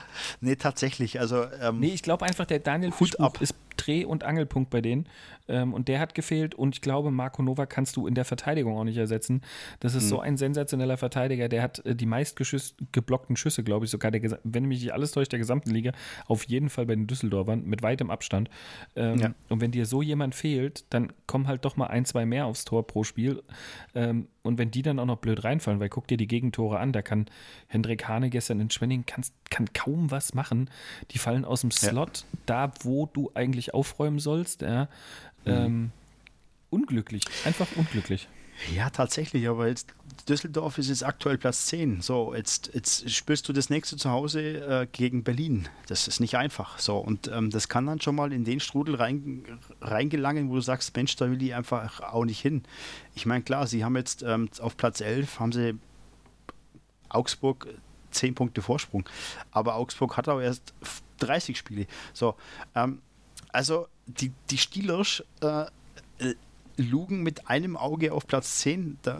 [0.41, 1.21] Nee, tatsächlich.
[1.21, 5.09] Also, ähm, nee, ich glaube einfach, der Daniel Fischbuch ist Dreh- und Angelpunkt bei denen.
[5.49, 6.55] Ähm, und der hat gefehlt.
[6.55, 9.43] Und ich glaube, Marco Nova kannst du in der Verteidigung auch nicht ersetzen.
[9.81, 10.09] Das ist mhm.
[10.09, 11.49] so ein sensationeller Verteidiger.
[11.49, 12.37] Der hat äh, die meist
[12.93, 15.93] geblockten Schüsse, glaube ich, sogar, der, wenn mich nicht alles täuscht, der gesamten Liga.
[16.27, 18.51] Auf jeden Fall bei den Düsseldorfern mit weitem Abstand.
[18.95, 19.35] Ähm, ja.
[19.49, 22.65] Und wenn dir so jemand fehlt, dann kommen halt doch mal ein, zwei mehr aufs
[22.65, 23.43] Tor pro Spiel.
[23.95, 26.93] Ähm, und wenn die dann auch noch blöd reinfallen, weil guck dir die Gegentore an,
[26.93, 27.27] da kann
[27.67, 30.71] Hendrik Hane gestern in Schwenning kann, kann kaum was machen.
[31.11, 32.39] Die fallen aus dem Slot, ja.
[32.47, 34.63] da wo du eigentlich aufräumen sollst.
[34.63, 34.85] Ja.
[35.45, 35.53] Mhm.
[35.53, 35.91] Ähm,
[36.71, 38.29] unglücklich, einfach unglücklich.
[38.75, 39.95] Ja, tatsächlich, aber jetzt
[40.29, 42.01] Düsseldorf ist jetzt aktuell Platz 10.
[42.01, 45.69] So, jetzt, jetzt spielst du das nächste zu Hause äh, gegen Berlin.
[45.89, 46.79] Das ist nicht einfach.
[46.79, 49.45] So, und ähm, das kann dann schon mal in den Strudel rein,
[49.81, 52.63] reingelangen, wo du sagst, Mensch, da will ich einfach auch nicht hin.
[53.15, 55.79] Ich meine, klar, sie haben jetzt ähm, auf Platz 11 haben sie
[57.09, 57.69] Augsburg
[58.11, 59.09] 10 Punkte Vorsprung.
[59.51, 60.75] Aber Augsburg hat auch erst
[61.19, 61.87] 30 Spiele.
[62.15, 62.35] So,
[62.75, 63.01] ähm,
[63.57, 65.63] also die, die Steelers äh,
[66.19, 66.35] äh,
[66.77, 68.99] lugen mit einem Auge auf Platz 10.
[69.01, 69.19] Da,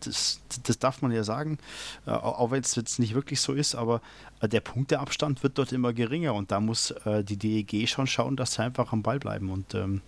[0.00, 1.58] das, das darf man ja sagen,
[2.04, 4.00] äh, auch wenn es jetzt nicht wirklich so ist, aber
[4.40, 8.36] äh, der Punkteabstand wird dort immer geringer und da muss äh, die DEG schon schauen,
[8.36, 10.00] dass sie einfach am Ball bleiben und ähm,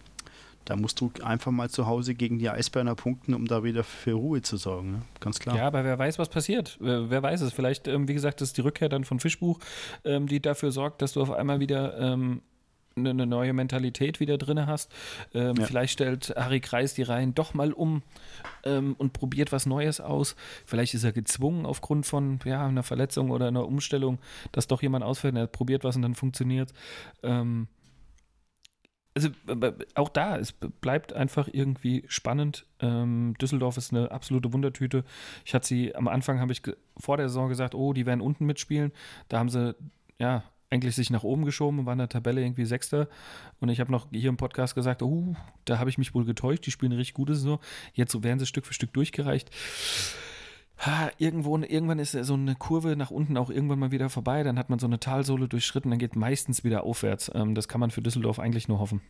[0.65, 4.13] da musst du einfach mal zu Hause gegen die Eisbären punkten, um da wieder für
[4.13, 4.93] Ruhe zu sorgen.
[4.93, 5.03] Ne?
[5.21, 5.57] Ganz klar.
[5.57, 6.79] Ja, aber wer weiß, was passiert.
[6.81, 7.53] Wer, wer weiß es.
[7.53, 9.59] Vielleicht, ähm, wie gesagt, ist die Rückkehr dann von Fischbuch,
[10.05, 12.43] ähm, die dafür sorgt, dass du auf einmal wieder ähm,
[12.97, 14.93] eine neue Mentalität wieder drin hast.
[15.35, 15.65] Ähm, ja.
[15.65, 18.03] Vielleicht stellt Harry Kreis die Reihen doch mal um
[18.65, 20.37] ähm, und probiert was Neues aus.
[20.67, 24.19] Vielleicht ist er gezwungen aufgrund von ja, einer Verletzung oder einer Umstellung,
[24.53, 25.37] dass doch jemand ausfällt.
[25.37, 26.73] Er probiert was und dann funktioniert.
[27.23, 27.69] Ähm,
[29.15, 29.29] also
[29.95, 32.67] auch da, es bleibt einfach irgendwie spannend.
[32.81, 35.05] Ähm, Düsseldorf ist eine absolute Wundertüte.
[35.45, 36.63] Ich hatte sie am Anfang, habe ich
[36.97, 38.93] vor der Saison gesagt, oh, die werden unten mitspielen.
[39.29, 39.75] Da haben sie
[40.19, 43.09] ja eigentlich sich nach oben geschoben und waren in der Tabelle irgendwie Sechster.
[43.61, 46.67] Und ich habe noch hier im Podcast gesagt, oh, da habe ich mich wohl getäuscht.
[46.67, 47.61] Die spielen richtig gute Saison.
[47.95, 49.51] Jetzt werden sie Stück für Stück durchgereicht
[50.83, 54.59] ha, irgendwo, irgendwann ist so eine Kurve nach unten auch irgendwann mal wieder vorbei, dann
[54.59, 57.31] hat man so eine Talsohle durchschritten, dann geht meistens wieder aufwärts.
[57.35, 59.01] Ähm, das kann man für Düsseldorf eigentlich nur hoffen.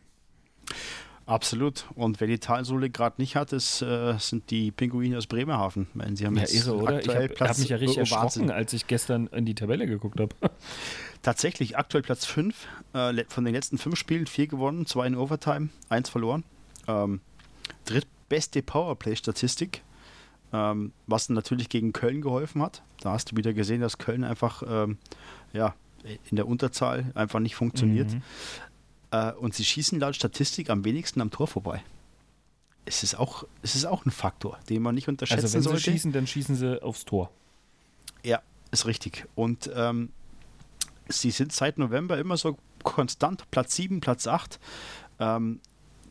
[1.25, 1.85] Absolut.
[1.95, 5.87] Und wer die Talsohle gerade nicht hat, ist, äh, sind die Pinguine aus Bremerhaven.
[5.93, 6.99] Meine, sie haben ja, irre, oder?
[6.99, 10.35] Ich habe hab mich ja richtig erschrocken, als ich gestern in die Tabelle geguckt habe.
[11.23, 12.67] Tatsächlich, aktuell Platz 5.
[12.93, 16.43] Äh, von den letzten fünf Spielen vier gewonnen, zwei in Overtime, eins verloren.
[16.87, 17.21] Ähm,
[17.85, 19.81] drittbeste Powerplay-Statistik
[20.53, 22.83] ähm, was natürlich gegen Köln geholfen hat.
[23.01, 24.97] Da hast du wieder gesehen, dass Köln einfach ähm,
[25.51, 25.73] ja,
[26.29, 28.13] in der Unterzahl einfach nicht funktioniert.
[28.13, 28.21] Mhm.
[29.11, 31.83] Äh, und sie schießen laut Statistik am wenigsten am Tor vorbei.
[32.85, 35.57] Es ist auch, es ist auch ein Faktor, den man nicht unterschätzen sollte.
[35.57, 37.31] Also wenn sie schießen, dann schießen sie aufs Tor.
[38.23, 39.25] Ja, ist richtig.
[39.35, 40.09] Und ähm,
[41.07, 44.59] sie sind seit November immer so konstant, Platz 7, Platz 8.
[45.19, 45.59] Ähm,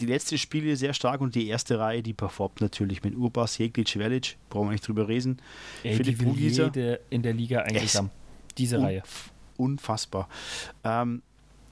[0.01, 3.97] die letzten Spiele sehr stark und die erste Reihe, die performt natürlich mit Urbas, Jeglic,
[3.97, 5.41] Velic, brauchen wir nicht drüber reden.
[5.83, 8.11] Ey, Philipp die will jede in der Liga eigentlich haben.
[8.59, 9.03] Diese un Reihe.
[9.57, 10.29] Unfassbar.
[10.83, 11.23] Ähm,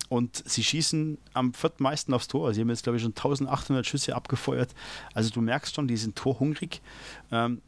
[0.08, 2.52] und sie schießen am viertmeisten aufs Tor.
[2.52, 4.74] Sie haben jetzt, glaube ich, schon 1800 Schüsse abgefeuert.
[5.14, 6.82] Also du merkst schon, die sind torhungrig.
[7.30, 7.62] Ähm,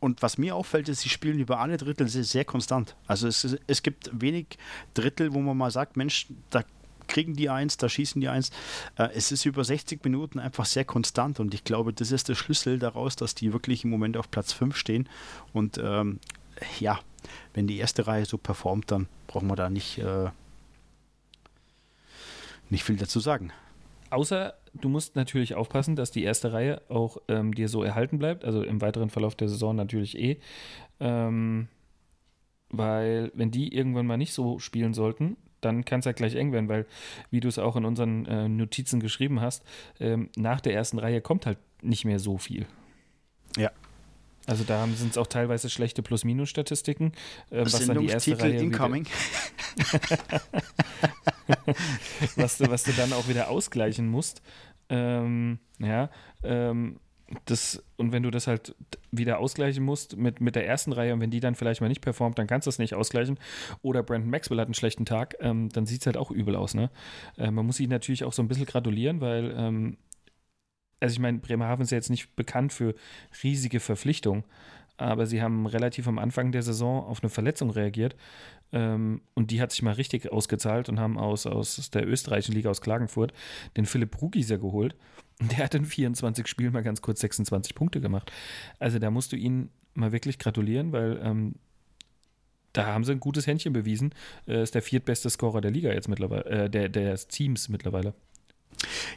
[0.00, 2.96] und was mir auffällt, ist, sie spielen über alle Drittel sehr, sehr konstant.
[3.06, 4.58] Also es, es gibt wenig
[4.94, 6.64] Drittel, wo man mal sagt, Mensch, da
[7.06, 8.50] kriegen die eins, da schießen die eins.
[8.96, 12.34] Äh, es ist über 60 Minuten einfach sehr konstant und ich glaube, das ist der
[12.34, 15.08] Schlüssel daraus, dass die wirklich im Moment auf Platz 5 stehen.
[15.52, 16.18] Und ähm,
[16.78, 16.98] ja,
[17.54, 19.98] wenn die erste Reihe so performt, dann brauchen wir da nicht.
[19.98, 20.30] Äh,
[22.70, 23.52] nicht viel dazu sagen.
[24.10, 28.44] Außer du musst natürlich aufpassen, dass die erste Reihe auch ähm, dir so erhalten bleibt.
[28.44, 30.38] Also im weiteren Verlauf der Saison natürlich eh.
[30.98, 31.68] Ähm,
[32.68, 36.52] weil wenn die irgendwann mal nicht so spielen sollten, dann kann es ja gleich eng
[36.52, 36.86] werden, weil,
[37.30, 39.64] wie du es auch in unseren äh, Notizen geschrieben hast,
[39.98, 42.66] ähm, nach der ersten Reihe kommt halt nicht mehr so viel.
[43.56, 43.70] Ja.
[44.50, 47.12] Also da sind es auch teilweise schlechte Plus-Minus-Statistiken,
[47.50, 49.06] äh, was dann die erste Reihe incoming.
[52.34, 54.42] was, du, was du dann auch wieder ausgleichen musst.
[54.88, 56.10] Ähm, ja,
[56.42, 56.98] ähm,
[57.44, 58.74] das, und wenn du das halt
[59.12, 62.00] wieder ausgleichen musst mit, mit der ersten Reihe und wenn die dann vielleicht mal nicht
[62.00, 63.38] performt, dann kannst du es nicht ausgleichen.
[63.82, 66.74] Oder Brandon Maxwell hat einen schlechten Tag, ähm, dann sieht es halt auch übel aus.
[66.74, 66.90] Ne?
[67.38, 69.96] Äh, man muss sich natürlich auch so ein bisschen gratulieren, weil, ähm,
[71.00, 72.94] also ich meine, Bremerhaven ist ja jetzt nicht bekannt für
[73.42, 74.44] riesige Verpflichtungen,
[74.96, 78.16] aber sie haben relativ am Anfang der Saison auf eine Verletzung reagiert
[78.72, 82.70] ähm, und die hat sich mal richtig ausgezahlt und haben aus, aus der österreichischen Liga
[82.70, 83.32] aus Klagenfurt
[83.76, 84.94] den Philipp Rugieser geholt
[85.40, 88.30] der hat in 24 Spielen mal ganz kurz 26 Punkte gemacht.
[88.78, 91.54] Also da musst du ihnen mal wirklich gratulieren, weil ähm,
[92.72, 94.14] da haben sie ein gutes Händchen bewiesen.
[94.46, 98.14] Äh, ist der viertbeste Scorer der Liga jetzt mittlerweile, äh, der, des Teams mittlerweile.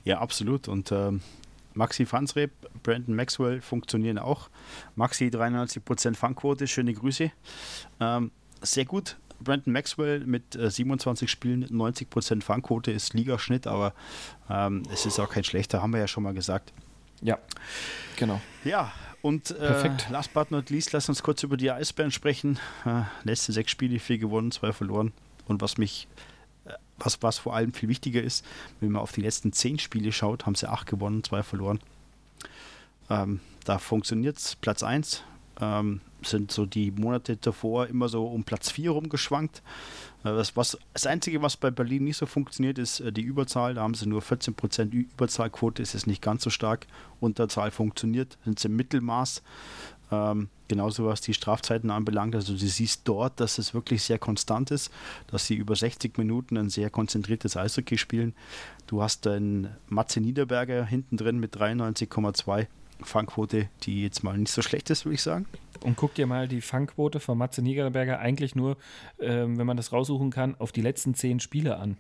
[0.04, 0.68] Ja, absolut.
[0.68, 1.22] Und ähm,
[1.74, 2.52] Maxi Fansreb,
[2.84, 4.50] Brandon Maxwell funktionieren auch.
[4.96, 7.32] Maxi 93% Fangquote, schöne Grüße.
[8.00, 13.94] Ähm, sehr gut Brandon Maxwell mit äh, 27 Spielen, 90% Fangquote ist Ligaschnitt, aber
[14.50, 16.74] ähm, es ist auch kein schlechter, haben wir ja schon mal gesagt.
[17.22, 17.38] Ja,
[18.18, 18.42] genau.
[18.64, 22.60] Ja, und äh, last but not least, lass uns kurz über die Eisbären sprechen.
[22.86, 25.14] Äh, letzte sechs Spiele, vier gewonnen, zwei verloren.
[25.46, 26.08] Und was mich,
[27.04, 28.46] was, was vor allem viel wichtiger ist,
[28.80, 31.80] wenn man auf die letzten zehn Spiele schaut, haben sie acht gewonnen, zwei verloren.
[33.10, 34.56] Ähm, da funktioniert es.
[34.56, 35.24] Platz 1,
[35.60, 39.62] ähm, sind so die Monate davor immer so um Platz 4 rumgeschwankt.
[40.24, 43.76] Äh, das, was, das Einzige, was bei Berlin nicht so funktioniert, ist äh, die Überzahl.
[43.76, 46.88] Da haben sie nur 14% Überzahlquote, ist jetzt nicht ganz so stark.
[47.20, 49.44] Unterzahl funktioniert, sind sie im Mittelmaß.
[50.14, 52.36] Ähm, genauso was die Strafzeiten anbelangt.
[52.36, 54.92] Also du siehst dort, dass es wirklich sehr konstant ist,
[55.28, 58.34] dass sie über 60 Minuten ein sehr konzentriertes Eishockey spielen.
[58.88, 62.68] Du hast einen Matze Niederberger hinten drin mit 93,2
[63.02, 65.46] Fangquote, die jetzt mal nicht so schlecht ist, würde ich sagen.
[65.82, 68.78] Und guck dir mal die Fangquote von Matze Niederberger eigentlich nur,
[69.20, 71.98] ähm, wenn man das raussuchen kann, auf die letzten zehn Spiele an.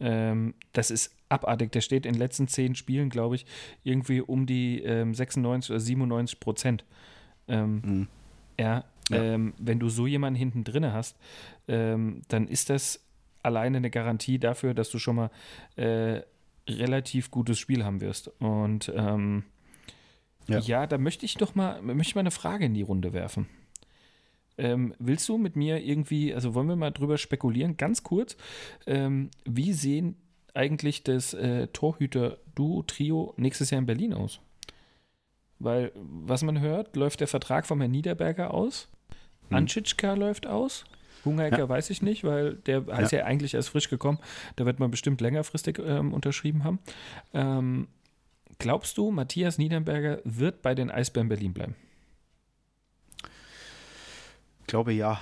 [0.00, 1.72] Ähm, das ist abartig.
[1.72, 3.46] Der steht in den letzten zehn Spielen, glaube ich,
[3.84, 6.84] irgendwie um die ähm, 96 oder 97 Prozent.
[7.48, 8.08] Ähm, mhm.
[8.58, 9.22] Ja, ja.
[9.22, 11.16] Ähm, wenn du so jemanden hinten drin hast,
[11.68, 13.00] ähm, dann ist das
[13.42, 15.30] alleine eine Garantie dafür, dass du schon mal
[15.76, 16.22] äh,
[16.68, 18.28] relativ gutes Spiel haben wirst.
[18.40, 19.44] Und ähm,
[20.48, 20.58] ja.
[20.58, 23.46] ja, da möchte ich doch mal, möchte ich mal eine Frage in die Runde werfen.
[24.58, 28.36] Ähm, willst du mit mir irgendwie, also wollen wir mal drüber spekulieren, ganz kurz,
[28.86, 30.16] ähm, wie sehen
[30.54, 34.40] eigentlich das äh, Torhüter-Duo-Trio nächstes Jahr in Berlin aus?
[35.58, 38.88] Weil, was man hört, läuft der Vertrag von Herrn Niederberger aus,
[39.48, 39.56] hm.
[39.56, 40.84] Anschitschka läuft aus,
[41.24, 41.68] Hungerecker ja.
[41.68, 42.98] weiß ich nicht, weil der ja.
[42.98, 44.18] ist ja eigentlich erst frisch gekommen,
[44.56, 46.78] da wird man bestimmt längerfristig ähm, unterschrieben haben.
[47.32, 47.88] Ähm,
[48.58, 51.74] Glaubst du, Matthias Niederberger wird bei den Eisbären Berlin bleiben?
[54.60, 55.20] Ich glaube ja.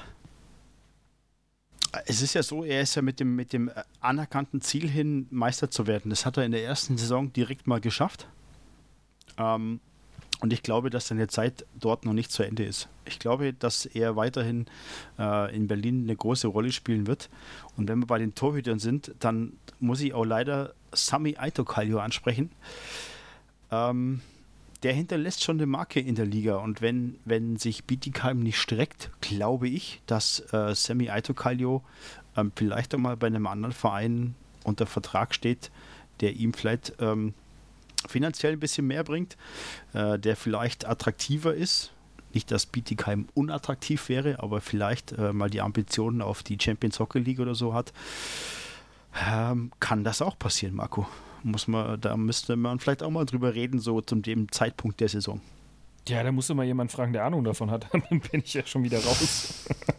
[2.07, 3.71] Es ist ja so, er ist ja mit dem, mit dem
[4.01, 6.11] anerkannten Ziel hin, Meister zu werden.
[6.11, 8.29] Das hat er in der ersten Saison direkt mal geschafft.
[9.37, 9.81] Ähm,
[10.41, 12.89] und ich glaube, dass seine Zeit dort noch nicht zu Ende ist.
[13.05, 14.67] Ich glaube, dass er weiterhin
[15.19, 17.31] äh, in Berlin eine große Rolle spielen wird.
[17.77, 22.51] Und wenn wir bei den Torhütern sind, dann muss ich auch leider Sami Aitokalio ansprechen
[23.75, 24.21] ähm,
[24.83, 26.57] der hinterlässt schon eine Marke in der Liga.
[26.57, 31.83] Und wenn, wenn sich Bietigheim nicht streckt, glaube ich, dass äh, Sammy Aitokalio
[32.37, 35.71] ähm, vielleicht auch mal bei einem anderen Verein unter Vertrag steht,
[36.21, 37.35] der ihm vielleicht ähm,
[38.09, 39.37] finanziell ein bisschen mehr bringt,
[39.93, 41.93] äh, der vielleicht attraktiver ist.
[42.33, 47.21] Nicht, dass Bietigheim unattraktiv wäre, aber vielleicht äh, mal die Ambitionen auf die Champions Hockey
[47.21, 47.93] League oder so hat.
[49.29, 51.07] Ähm, kann das auch passieren, Marco?
[51.45, 55.09] muss man, da müsste man vielleicht auch mal drüber reden, so zum dem Zeitpunkt der
[55.09, 55.41] Saison.
[56.09, 57.87] Ja, da musst du mal jemanden fragen, der Ahnung davon hat.
[57.93, 59.69] Dann bin ich ja schon wieder raus.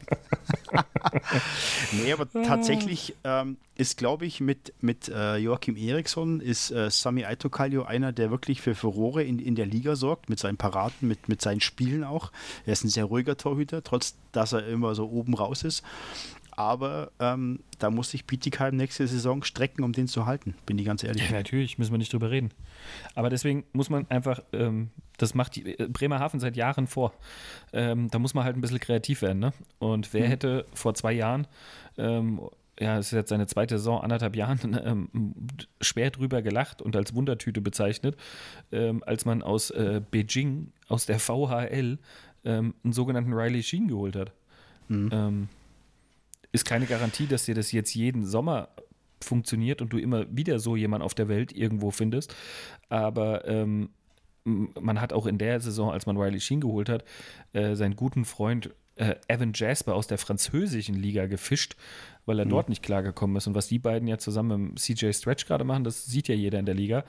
[1.93, 7.25] nee, aber tatsächlich ähm, ist, glaube ich, mit, mit äh, Joachim Eriksson ist äh, Sami
[7.25, 11.29] Aitokalio einer, der wirklich für Furore in, in der Liga sorgt, mit seinen Paraten, mit,
[11.29, 12.31] mit seinen Spielen auch.
[12.65, 15.83] Er ist ein sehr ruhiger Torhüter, trotz dass er immer so oben raus ist
[16.55, 20.85] aber ähm, da muss sich Bietigheim nächste Saison strecken, um den zu halten, bin ich
[20.85, 21.29] ganz ehrlich.
[21.29, 22.51] Ja, natürlich, müssen wir nicht drüber reden.
[23.13, 27.13] Aber deswegen muss man einfach, ähm, das macht die, äh, Bremerhaven seit Jahren vor.
[27.73, 29.39] Ähm, da muss man halt ein bisschen kreativ werden.
[29.39, 29.53] Ne?
[29.79, 30.29] Und wer mhm.
[30.29, 31.47] hätte vor zwei Jahren
[31.97, 32.41] ähm,
[32.79, 35.09] ja, es ist jetzt seine zweite Saison, anderthalb Jahren, ähm,
[35.81, 38.17] schwer drüber gelacht und als Wundertüte bezeichnet,
[38.71, 41.97] ähm, als man aus äh, Beijing, aus der VHL,
[42.43, 44.31] ähm, einen sogenannten Riley Sheen geholt hat.
[44.87, 45.47] Mhm.
[46.55, 48.69] Ist keine Garantie, dass dir das jetzt jeden Sommer
[49.21, 52.33] funktioniert und du immer wieder so jemanden auf der Welt irgendwo findest.
[52.89, 53.89] Aber ähm,
[54.45, 57.03] man hat auch in der Saison, als man Riley Sheen geholt hat,
[57.53, 61.75] äh, seinen guten Freund äh, Evan Jasper aus der französischen Liga gefischt,
[62.25, 62.51] weil er mhm.
[62.51, 63.47] dort nicht klargekommen ist.
[63.47, 66.59] Und was die beiden ja zusammen mit CJ Stretch gerade machen, das sieht ja jeder
[66.59, 67.03] in der Liga.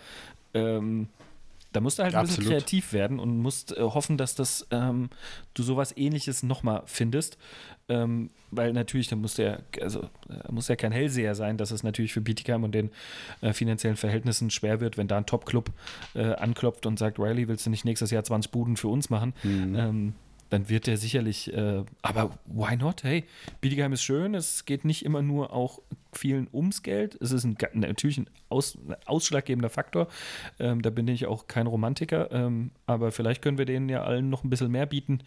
[0.54, 1.08] Ähm,
[1.72, 2.38] da musst du halt ein Absolut.
[2.38, 5.10] bisschen kreativ werden und musst äh, hoffen, dass das ähm,
[5.54, 7.38] du sowas ähnliches nochmal findest.
[7.88, 10.08] Ähm, weil natürlich, da muss der, also
[10.50, 12.90] muss ja kein Hellseher sein, dass es natürlich für Bietigheim und den
[13.42, 15.70] äh, finanziellen Verhältnissen schwer wird, wenn da ein Top-Club
[16.14, 19.34] äh, anklopft und sagt, Riley, willst du nicht nächstes Jahr 20 Buden für uns machen?
[19.44, 19.74] Mhm.
[19.76, 20.14] Ähm,
[20.50, 23.02] dann wird der sicherlich, äh, aber why not?
[23.02, 23.24] Hey,
[23.60, 25.80] Bietigheim ist schön, es geht nicht immer nur auch
[26.12, 27.16] vielen ums Geld.
[27.20, 30.08] Es ist ein, natürlich ein, aus, ein ausschlaggebender Faktor.
[30.58, 34.30] Ähm, da bin ich auch kein Romantiker, ähm, aber vielleicht können wir denen ja allen
[34.30, 35.20] noch ein bisschen mehr bieten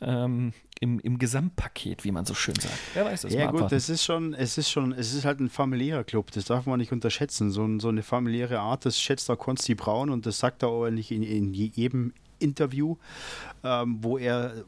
[0.00, 2.74] ähm, im, im Gesamtpaket, wie man so schön sagt.
[2.94, 3.32] Wer weiß das?
[3.32, 6.46] Ja, gut, das ist schon, es ist schon, es ist halt ein familiärer Club, das
[6.46, 7.50] darf man nicht unterschätzen.
[7.50, 10.90] So, so eine familiäre Art, das schätzt auch Konsti Braun und das sagt er auch
[10.90, 12.12] nicht in, in jedem
[12.42, 12.96] Interview,
[13.64, 14.64] ähm, wo, er,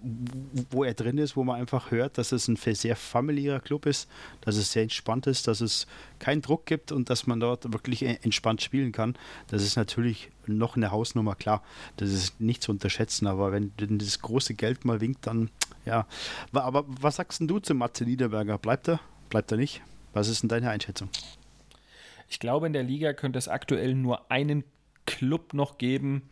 [0.71, 4.09] wo er drin ist, wo man einfach hört, dass es ein sehr familiärer Club ist,
[4.41, 5.87] dass es sehr entspannt ist, dass es
[6.19, 9.17] keinen Druck gibt und dass man dort wirklich entspannt spielen kann.
[9.49, 11.63] Das ist natürlich noch eine Hausnummer, klar.
[11.97, 15.51] Das ist nicht zu unterschätzen, aber wenn das große Geld mal winkt, dann
[15.85, 16.07] ja.
[16.53, 18.59] Aber was sagst du zu Matze Niederberger?
[18.59, 19.01] Bleibt er?
[19.29, 19.83] Bleibt er nicht?
[20.13, 21.09] Was ist denn deine Einschätzung?
[22.29, 24.65] Ich glaube, in der Liga könnte es aktuell nur einen
[25.07, 26.23] Club noch geben,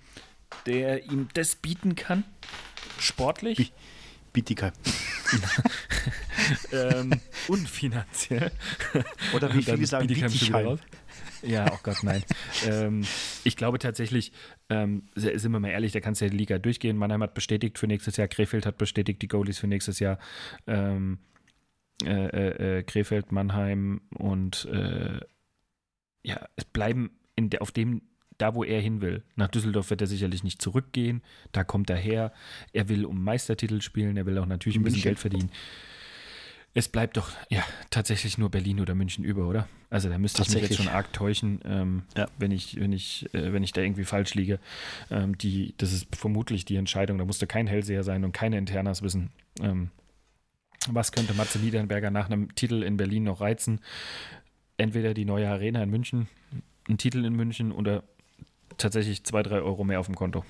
[0.67, 2.25] der ihm das bieten kann?
[2.99, 3.73] Sportlich?
[4.33, 4.73] Bietigheim.
[6.73, 8.51] ähm, und finanziell.
[9.35, 10.79] Oder wie viele sagen Bietigheim?
[11.43, 12.23] Ja, oh Gott, nein.
[12.67, 13.05] ähm,
[13.45, 14.33] ich glaube tatsächlich,
[14.69, 16.97] ähm, sind wir mal ehrlich, da kannst du ja die Liga durchgehen.
[16.97, 20.19] Mannheim hat bestätigt für nächstes Jahr, Krefeld hat bestätigt die Goalies für nächstes Jahr.
[20.67, 21.19] Ähm,
[22.05, 25.21] äh, äh, äh Krefeld, Mannheim und äh,
[26.23, 28.03] ja, es bleiben de, auf dem
[28.39, 29.23] da, wo er hin will.
[29.37, 31.23] Nach Düsseldorf wird er sicherlich nicht zurückgehen.
[31.53, 32.33] Da kommt er her.
[32.73, 34.17] Er will um Meistertitel spielen.
[34.17, 35.09] Er will auch natürlich ein bisschen München.
[35.11, 35.51] Geld verdienen.
[36.75, 39.69] Es bleibt doch ja tatsächlich nur Berlin oder München über, oder?
[39.91, 42.29] Also da müsste ich mich jetzt schon arg täuschen, ähm, ja.
[42.39, 44.59] wenn ich wenn ich äh, wenn ich da irgendwie falsch liege.
[45.11, 47.19] Ähm, die, das ist vermutlich die Entscheidung.
[47.19, 49.31] Da musste kein Hellseher sein und keine Internas wissen.
[49.61, 49.91] Ähm,
[50.89, 53.81] was könnte Matze Niedernberger nach einem Titel in Berlin noch reizen?
[54.79, 56.29] Entweder die neue Arena in München,
[56.89, 58.03] ein Titel in München oder
[58.79, 60.45] tatsächlich zwei, drei Euro mehr auf dem Konto.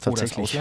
[0.00, 0.58] Tatsächlich.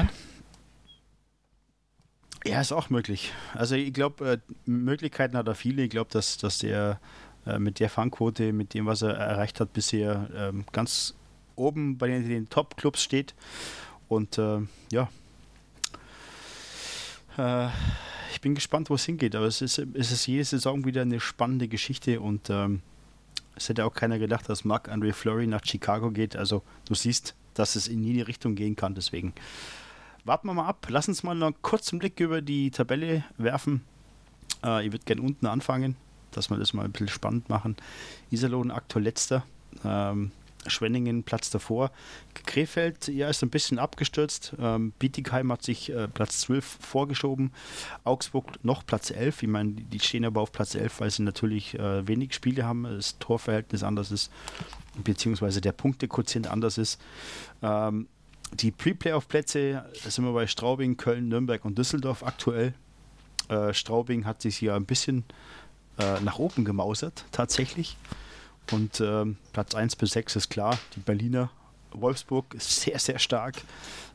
[2.46, 3.32] Ja, ist auch möglich.
[3.54, 5.84] Also ich glaube, äh, Möglichkeiten hat er viele.
[5.84, 7.00] Ich glaube, dass, dass er
[7.46, 11.16] äh, mit der Fangquote, mit dem, was er erreicht hat bisher, ähm, ganz
[11.56, 13.34] oben bei den, den Top-Clubs steht.
[14.10, 14.60] Und äh,
[14.92, 15.10] ja,
[17.38, 17.70] äh,
[18.32, 19.36] ich bin gespannt, wo es hingeht.
[19.36, 22.82] Aber es ist, es ist jede Saison wieder eine spannende Geschichte und ähm,
[23.56, 26.36] es hätte auch keiner gedacht, dass Marc Andre Fleury nach Chicago geht.
[26.36, 28.96] Also du siehst, dass es in jede Richtung gehen kann.
[28.96, 29.34] Deswegen
[30.26, 30.88] warten wir mal ab.
[30.90, 33.84] Lass uns mal noch einen kurzen Blick über die Tabelle werfen.
[34.64, 35.96] Äh, ich würde gerne unten anfangen,
[36.32, 37.76] dass wir das mal ein bisschen spannend machen.
[38.32, 39.44] Iserlohn aktuell letzter.
[39.84, 40.32] Ähm,
[40.68, 41.92] Schwenningen Platz davor.
[42.46, 44.54] Krefeld ja, ist ein bisschen abgestürzt.
[44.60, 47.52] Ähm, Bietigheim hat sich äh, Platz 12 vorgeschoben.
[48.04, 49.44] Augsburg noch Platz 11.
[49.44, 52.84] Ich meine, die stehen aber auf Platz 11, weil sie natürlich äh, wenig Spiele haben,
[52.84, 54.32] das Torverhältnis anders ist,
[55.04, 57.00] beziehungsweise der Punktequotient anders ist.
[57.62, 58.08] Ähm,
[58.54, 62.74] die Pre-Playoff-Plätze sind wir bei Straubing, Köln, Nürnberg und Düsseldorf aktuell.
[63.50, 65.24] Äh, Straubing hat sich hier ein bisschen
[65.98, 67.98] äh, nach oben gemausert, tatsächlich.
[68.72, 71.50] Und ähm, Platz 1 bis 6 ist klar, die Berliner.
[71.92, 73.62] Wolfsburg ist sehr, sehr stark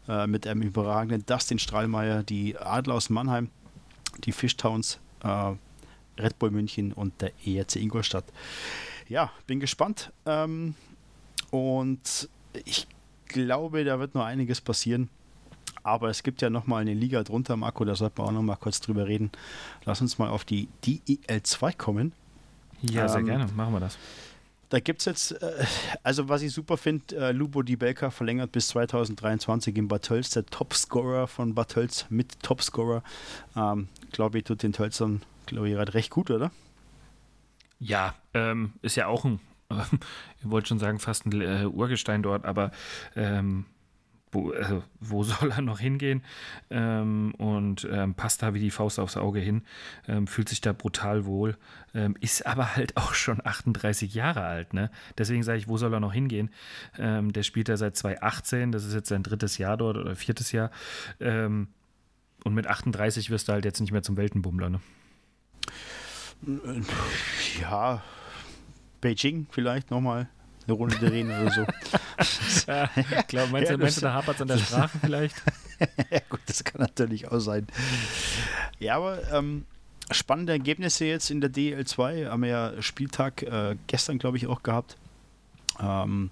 [0.09, 3.51] äh, mit einem überragenden Dustin Strahlmeier, die Adler aus Mannheim,
[4.25, 5.53] die Fischtowns, äh,
[6.19, 8.25] Red Bull München und der ERC Ingolstadt.
[9.09, 10.13] Ja, bin gespannt.
[10.27, 10.75] Ähm,
[11.51, 12.29] und
[12.65, 12.87] ich
[13.27, 15.09] glaube, da wird noch einiges passieren.
[15.83, 18.81] Aber es gibt ja nochmal eine Liga drunter, Marco, da sollten wir auch nochmal kurz
[18.81, 19.31] drüber reden.
[19.85, 22.13] Lass uns mal auf die DEL 2 kommen.
[22.83, 23.97] Ja, ähm, sehr gerne, machen wir das.
[24.69, 25.65] Da gibt es jetzt, äh,
[26.03, 30.31] also was ich super finde, äh, Lubo Di Belka verlängert bis 2023 in Bad Tölz,
[30.31, 33.03] der Topscorer von Bad Tölz mit Topscorer.
[33.57, 36.51] Ähm, glaube ich, tut den Tölzern, glaube ich, gerade recht gut, oder?
[37.81, 39.41] Ja, ähm, ist ja auch ein,
[39.71, 39.77] äh,
[40.41, 42.71] ich wollte schon sagen, fast ein äh, Urgestein dort, aber
[43.17, 43.65] ähm,
[44.33, 46.23] wo, also, wo soll er noch hingehen?
[46.71, 49.63] Ähm, und ähm, passt da wie die Faust aufs Auge hin,
[50.07, 51.57] ähm, fühlt sich da brutal wohl,
[51.95, 54.75] ähm, ist aber halt auch schon 38 Jahre alt.
[54.75, 54.91] Ne?
[55.17, 56.51] Deswegen sage ich, wo soll er noch hingehen?
[56.99, 60.53] Ähm, der spielt da seit 2018, das ist jetzt sein drittes Jahr dort oder viertes
[60.53, 60.71] Jahr.
[61.21, 61.69] Ähm,
[62.45, 64.71] und mit 38 wirst du halt jetzt nicht mehr zum Weltenbummler.
[64.71, 64.81] Ne?
[67.61, 68.03] Ja,
[69.01, 70.29] Beijing vielleicht nochmal
[70.69, 71.61] eine Runde drehen oder so.
[72.67, 72.91] ja,
[73.27, 75.37] glaub, meinst, ja, du, meinst du, da hapert es an der Sprache vielleicht?
[76.11, 77.67] ja, gut, das kann natürlich auch sein.
[78.79, 79.65] Ja, aber ähm,
[80.11, 82.29] spannende Ergebnisse jetzt in der DL2.
[82.29, 84.97] Haben wir ja Spieltag äh, gestern, glaube ich, auch gehabt.
[85.81, 86.31] Ähm,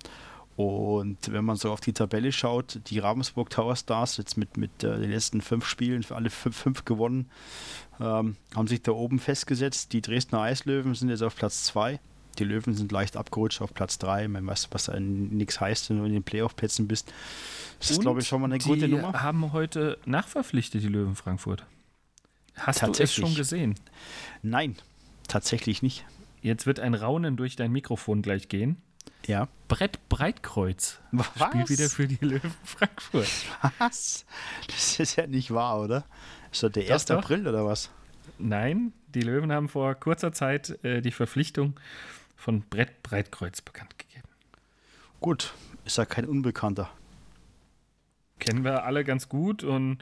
[0.57, 4.85] und wenn man so auf die Tabelle schaut, die Ravensburg Tower Stars jetzt mit, mit
[4.85, 7.31] äh, den letzten fünf Spielen, für alle fünf, fünf gewonnen,
[8.01, 9.93] ähm, haben sich da oben festgesetzt.
[9.93, 12.01] Die Dresdner Eislöwen sind jetzt auf Platz 2
[12.39, 14.29] die Löwen sind leicht abgerutscht auf Platz 3.
[14.29, 17.13] Man weiß, was nichts heißt, wenn du in den Playoff-Plätzen bist.
[17.79, 19.13] Das ist, glaube ich, schon mal eine gute Nummer.
[19.13, 21.65] Die haben heute nachverpflichtet, die Löwen Frankfurt.
[22.57, 23.75] Hast du es schon gesehen?
[24.43, 24.77] Nein,
[25.29, 26.05] tatsächlich nicht.
[26.41, 28.81] Jetzt wird ein Raunen durch dein Mikrofon gleich gehen.
[29.27, 29.49] Ja.
[29.69, 31.27] Brett Breitkreuz Was?
[31.49, 33.29] spielt wieder für die Löwen Frankfurt.
[33.79, 34.25] Was?
[34.69, 36.05] Das ist ja nicht wahr, oder?
[36.53, 37.11] Ist das der 1.
[37.11, 37.91] April oder was?
[38.39, 41.79] Nein, die Löwen haben vor kurzer Zeit äh, die Verpflichtung
[42.37, 44.29] von Brett Breitkreuz bekannt gegeben.
[45.21, 46.91] Gut, ist ja kein Unbekannter.
[48.39, 49.99] Kennen wir alle ganz gut und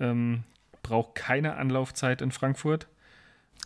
[0.00, 0.44] ähm,
[0.82, 2.86] braucht keine Anlaufzeit in Frankfurt.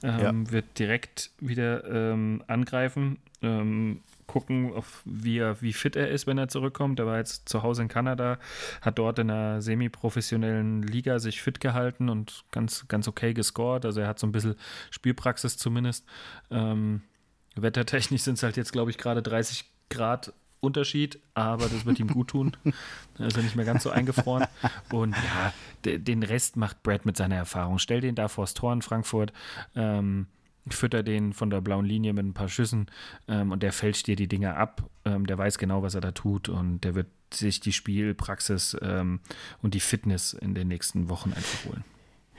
[0.02, 0.52] Ähm, ja.
[0.52, 3.18] Wird direkt wieder ähm, angreifen.
[3.42, 7.00] Ähm, gucken, auf wie, er, wie fit er ist, wenn er zurückkommt.
[7.00, 8.38] Er war jetzt zu Hause in Kanada,
[8.80, 13.84] hat dort in einer semi-professionellen Liga sich fit gehalten und ganz, ganz okay gescored.
[13.84, 14.54] Also er hat so ein bisschen
[14.90, 16.06] Spielpraxis zumindest.
[16.50, 17.02] Ähm,
[17.56, 22.08] wettertechnisch sind es halt jetzt, glaube ich, gerade 30 Grad Unterschied, aber das wird ihm
[22.08, 22.56] gut tun.
[23.16, 24.46] Da ist er nicht mehr ganz so eingefroren.
[24.90, 25.52] Und ja,
[25.98, 27.78] den Rest macht Brad mit seiner Erfahrung.
[27.78, 29.34] Stell den da vors Tor in Frankfurt.
[29.74, 30.26] Ähm,
[30.68, 32.86] fütter den von der blauen Linie mit ein paar Schüssen
[33.28, 34.88] ähm, und der fälscht dir die Dinge ab.
[35.04, 39.20] Ähm, der weiß genau, was er da tut und der wird sich die Spielpraxis ähm,
[39.62, 41.84] und die Fitness in den nächsten Wochen einfach holen.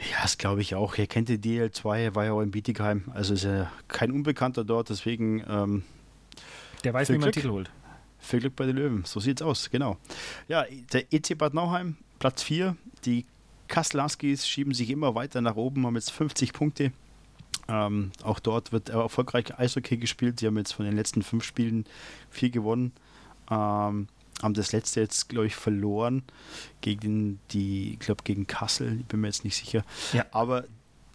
[0.09, 0.97] Ja, das glaube ich auch.
[0.97, 4.89] Er kennt die DL2, war ja auch in Bietigheim, also ist er kein Unbekannter dort,
[4.89, 5.43] deswegen.
[5.47, 5.83] Ähm,
[6.83, 7.69] der weiß, wie man Titel holt.
[8.17, 9.97] Viel Glück bei den Löwen, so sieht's aus, genau.
[10.47, 12.75] Ja, der EC Bad Nauheim, Platz 4.
[13.05, 13.25] Die
[13.67, 16.91] Kaslanskis schieben sich immer weiter nach oben, haben jetzt 50 Punkte.
[17.67, 20.39] Ähm, auch dort wird erfolgreich Eishockey gespielt.
[20.39, 21.85] Sie haben jetzt von den letzten fünf Spielen
[22.29, 22.91] vier gewonnen.
[23.49, 24.07] Ähm,
[24.41, 26.23] haben das letzte jetzt, glaube ich, verloren
[26.81, 29.83] gegen die, ich glaube, gegen Kassel, ich bin mir jetzt nicht sicher.
[30.13, 30.25] Ja.
[30.31, 30.65] Aber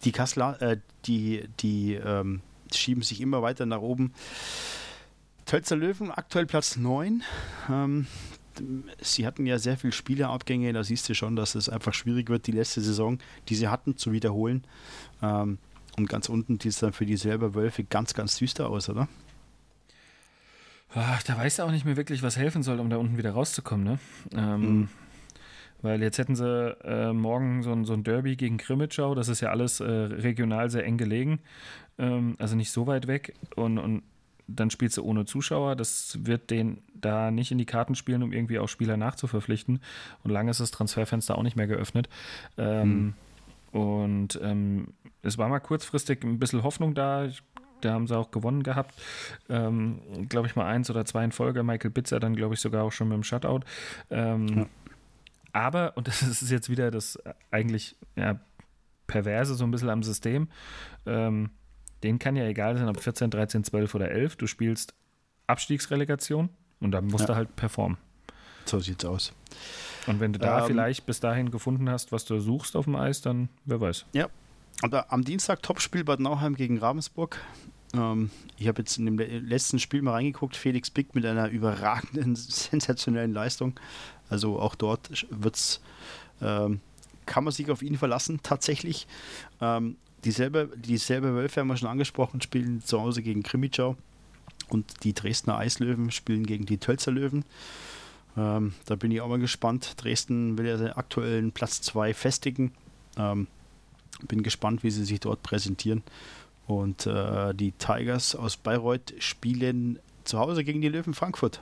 [0.03, 2.41] die Kasseler, äh, die, die ähm,
[2.73, 4.13] schieben sich immer weiter nach oben.
[5.45, 7.23] Tölzer Löwen aktuell Platz 9.
[7.69, 8.07] Ähm,
[9.01, 12.47] sie hatten ja sehr viele Spielerabgänge, da siehst du schon, dass es einfach schwierig wird,
[12.47, 13.19] die letzte Saison,
[13.49, 14.65] die sie hatten, zu wiederholen.
[15.21, 15.59] Ähm,
[15.97, 19.07] und ganz unten sieht es dann für die selber Wölfe ganz, ganz düster aus, oder?
[20.93, 23.31] Ach, da weiß er auch nicht mehr wirklich, was helfen soll, um da unten wieder
[23.31, 23.99] rauszukommen, ne?
[24.35, 24.89] Ähm, mhm.
[25.81, 29.41] Weil jetzt hätten sie äh, morgen so ein, so ein Derby gegen Krimitschau, das ist
[29.41, 31.39] ja alles äh, regional sehr eng gelegen,
[31.99, 33.35] ähm, also nicht so weit weg.
[33.55, 34.03] Und, und
[34.47, 35.75] dann spielst du ohne Zuschauer.
[35.75, 39.81] Das wird den da nicht in die Karten spielen, um irgendwie auch Spieler nachzuverpflichten.
[40.23, 42.09] Und lange ist das Transferfenster auch nicht mehr geöffnet.
[42.57, 43.13] Ähm,
[43.73, 43.79] mhm.
[43.79, 47.27] Und ähm, es war mal kurzfristig ein bisschen Hoffnung da.
[47.81, 48.93] Da haben sie auch gewonnen gehabt.
[49.49, 51.63] Ähm, glaube ich mal eins oder zwei in Folge.
[51.63, 53.61] Michael Bitzer dann, glaube ich, sogar auch schon mit dem Shutout.
[54.09, 54.65] Ähm, ja.
[55.53, 57.17] Aber, und das ist jetzt wieder das
[57.51, 58.39] eigentlich ja,
[59.07, 60.49] Perverse so ein bisschen am System,
[61.05, 61.49] ähm,
[62.03, 64.35] denen kann ja egal sein, ob 14, 13, 12 oder 11.
[64.35, 64.93] Du spielst
[65.47, 66.49] Abstiegsrelegation
[66.79, 67.27] und dann musst ja.
[67.27, 67.97] du halt performen.
[68.65, 69.33] So sieht's aus.
[70.07, 72.95] Und wenn du da ähm, vielleicht bis dahin gefunden hast, was du suchst auf dem
[72.95, 74.05] Eis, dann wer weiß.
[74.13, 74.29] Ja.
[74.83, 77.39] Und am Dienstag Topspiel Bad Nauheim gegen Ravensburg.
[77.93, 80.55] Ähm, ich habe jetzt in dem letzten Spiel mal reingeguckt.
[80.55, 83.79] Felix Bick mit einer überragenden, sensationellen Leistung.
[84.29, 85.81] Also auch dort wird's,
[86.41, 86.81] ähm,
[87.25, 89.07] kann man sich auf ihn verlassen, tatsächlich.
[89.61, 93.95] Ähm, dieselbe, dieselbe Wölfe haben wir schon angesprochen, spielen zu Hause gegen Krimitschau.
[94.69, 97.45] Und die Dresdner Eislöwen spielen gegen die Tölzer Löwen.
[98.35, 99.95] Ähm, da bin ich auch mal gespannt.
[99.97, 102.73] Dresden will ja den aktuellen Platz 2 festigen.
[103.17, 103.47] Ähm,
[104.23, 106.03] bin gespannt, wie sie sich dort präsentieren.
[106.65, 111.61] Und äh, die Tigers aus Bayreuth spielen zu Hause gegen die Löwen Frankfurt.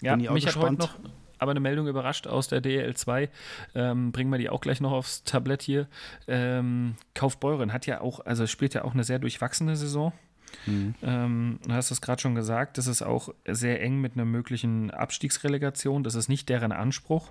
[0.00, 0.82] Ja, bin ich auch mich gespannt.
[0.82, 3.28] hat heute noch aber eine Meldung überrascht aus der DL2.
[3.74, 5.86] Ähm, bringen wir die auch gleich noch aufs Tablett hier.
[6.26, 10.12] Ähm, Kaufbeuren hat ja auch, also spielt ja auch eine sehr durchwachsene Saison.
[10.66, 10.94] Mhm.
[11.02, 14.90] Ähm, du hast es gerade schon gesagt, das ist auch sehr eng mit einer möglichen
[14.90, 16.02] Abstiegsrelegation.
[16.04, 17.30] Das ist nicht deren Anspruch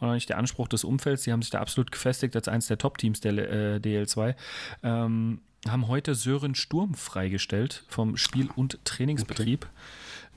[0.00, 1.22] oder nicht der Anspruch des Umfelds.
[1.24, 4.34] Die haben sich da absolut gefestigt als eines der Top-Teams der äh, DL2.
[4.82, 9.64] Ähm, haben heute Sören Sturm freigestellt vom Spiel- und Trainingsbetrieb.
[9.64, 9.72] Okay.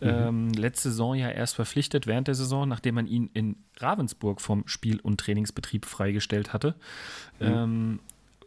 [0.01, 0.53] Ähm, mhm.
[0.53, 5.01] letzte Saison ja erst verpflichtet während der Saison, nachdem man ihn in Ravensburg vom Spiel-
[5.01, 6.75] und Trainingsbetrieb freigestellt hatte.
[7.39, 7.47] Mhm.
[7.47, 7.99] Ähm,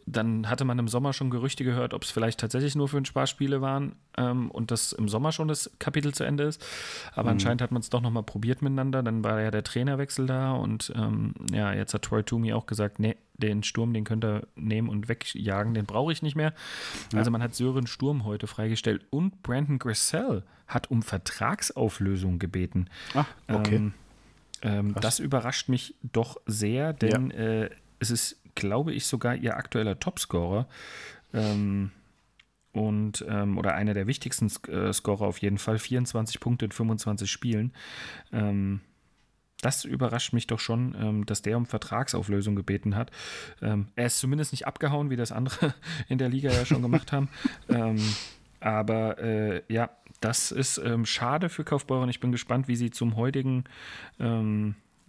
[0.07, 3.05] dann hatte man im Sommer schon Gerüchte gehört, ob es vielleicht tatsächlich nur für ein
[3.05, 6.65] Sparspiele waren ähm, und das im Sommer schon das Kapitel zu Ende ist.
[7.13, 7.37] Aber mhm.
[7.37, 9.03] anscheinend hat man es doch nochmal probiert miteinander.
[9.03, 12.99] Dann war ja der Trainerwechsel da und ähm, ja, jetzt hat Troy Toomey auch gesagt,
[12.99, 16.55] nee, den Sturm, den könnt ihr nehmen und wegjagen, den brauche ich nicht mehr.
[17.13, 17.19] Ja.
[17.19, 22.89] Also man hat Sören Sturm heute freigestellt und Brandon Grissell hat um Vertragsauflösung gebeten.
[23.15, 23.77] Ach, okay.
[23.77, 23.95] Ähm,
[24.63, 27.37] ähm, das überrascht mich doch sehr, denn ja.
[27.37, 30.67] äh, es ist glaube ich, sogar ihr aktueller Topscorer.
[31.33, 31.91] Ähm,
[32.73, 35.79] und ähm, oder einer der wichtigsten äh, Scorer auf jeden Fall.
[35.79, 37.73] 24 Punkte in 25 Spielen.
[38.33, 38.81] Ähm,
[39.61, 43.11] das überrascht mich doch schon, ähm, dass der um Vertragsauflösung gebeten hat.
[43.61, 45.75] Ähm, er ist zumindest nicht abgehauen, wie das andere
[46.09, 47.29] in der Liga ja schon gemacht haben.
[47.69, 47.99] Ähm,
[48.59, 49.91] aber äh, ja,
[50.21, 52.09] das ist ähm, schade für Kaufbeuren.
[52.09, 53.65] Ich bin gespannt, wie sie zum heutigen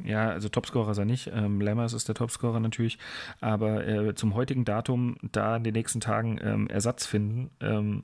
[0.04, 1.32] ja, also Topscorer ist er nicht.
[1.34, 2.97] Ähm, Lammers ist der Topscorer natürlich.
[3.41, 8.04] Aber äh, zum heutigen Datum da in den nächsten Tagen ähm, Ersatz finden, ähm,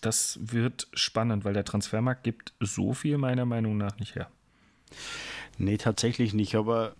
[0.00, 4.28] das wird spannend, weil der Transfermarkt gibt so viel meiner Meinung nach nicht her.
[5.58, 6.56] Nee, tatsächlich nicht.
[6.56, 6.94] Aber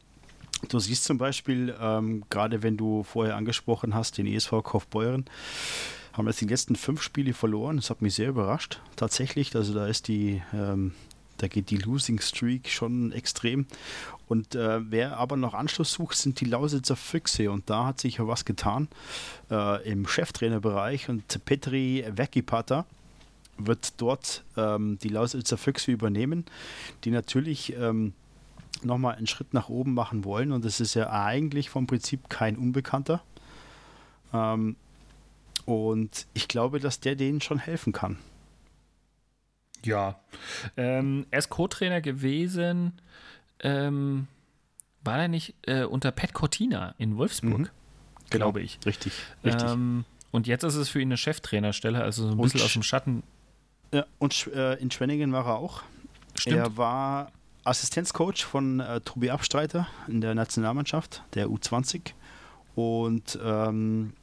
[0.68, 5.24] du siehst zum Beispiel, ähm, gerade wenn du vorher angesprochen hast, den ESV Kaufbeuren,
[6.12, 7.76] haben jetzt die letzten fünf Spiele verloren.
[7.76, 8.80] Das hat mich sehr überrascht.
[8.96, 10.92] Tatsächlich, also da ist die ähm,
[11.42, 13.66] da geht die Losing Streak schon extrem.
[14.28, 17.50] Und äh, wer aber noch Anschluss sucht, sind die Lausitzer Füchse.
[17.50, 18.86] Und da hat sich ja was getan
[19.50, 21.08] äh, im Cheftrainerbereich.
[21.08, 22.86] Und Petri Wekipata
[23.58, 26.44] wird dort ähm, die Lausitzer Füchse übernehmen,
[27.02, 28.12] die natürlich ähm,
[28.84, 30.52] nochmal einen Schritt nach oben machen wollen.
[30.52, 33.20] Und das ist ja eigentlich vom Prinzip kein Unbekannter.
[34.32, 34.76] Ähm,
[35.64, 38.16] und ich glaube, dass der denen schon helfen kann.
[39.84, 40.20] Ja.
[40.76, 43.00] Ähm, er ist Co-Trainer gewesen.
[43.60, 44.28] Ähm,
[45.04, 47.58] war er nicht äh, unter Pat Cortina in Wolfsburg?
[47.58, 47.68] Mhm.
[48.30, 48.64] Glaube genau.
[48.64, 48.78] ich.
[48.86, 49.12] Richtig.
[49.44, 49.70] richtig.
[49.70, 52.82] Ähm, und jetzt ist es für ihn eine Cheftrainerstelle, also so ein bisschen aus dem
[52.82, 53.22] Schatten.
[53.92, 55.82] Ja, und äh, in Schwenningen war er auch.
[56.34, 56.56] Stimmt.
[56.56, 57.30] Er war
[57.64, 62.12] Assistenzcoach von äh, Tobi Abstreiter in der Nationalmannschaft, der U20.
[62.74, 64.14] Und ähm,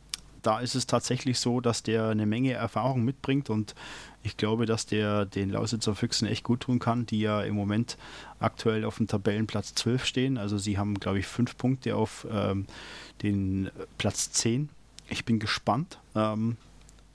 [0.41, 3.75] da ist es tatsächlich so, dass der eine Menge Erfahrung mitbringt und
[4.23, 7.97] ich glaube, dass der den Lausitzer Füchsen echt gut tun kann, die ja im Moment
[8.39, 10.37] aktuell auf dem Tabellenplatz 12 stehen.
[10.37, 12.65] Also sie haben, glaube ich, fünf Punkte auf ähm,
[13.23, 14.69] den Platz 10.
[15.09, 16.57] Ich bin gespannt, ähm,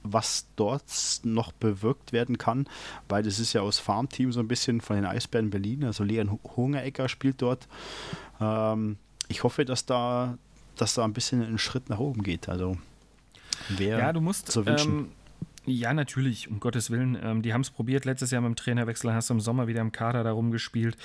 [0.02, 0.84] was dort
[1.24, 2.66] noch bewirkt werden kann,
[3.08, 5.84] weil das ist ja aus Farmteam so ein bisschen von den Eisbären Berlin.
[5.84, 7.68] Also Leon Hungerecker spielt dort.
[8.40, 8.96] Ähm,
[9.28, 10.38] ich hoffe, dass da,
[10.76, 12.48] dass da ein bisschen ein Schritt nach oben geht.
[12.48, 12.76] Also
[13.68, 14.50] Wer ja, du musst.
[14.50, 14.98] Zu wünschen.
[14.98, 15.08] Ähm,
[15.66, 17.18] ja, natürlich, um Gottes Willen.
[17.22, 18.04] Ähm, die haben es probiert.
[18.04, 20.96] Letztes Jahr mit dem Trainerwechsel hast du im Sommer wieder im Kader darum gespielt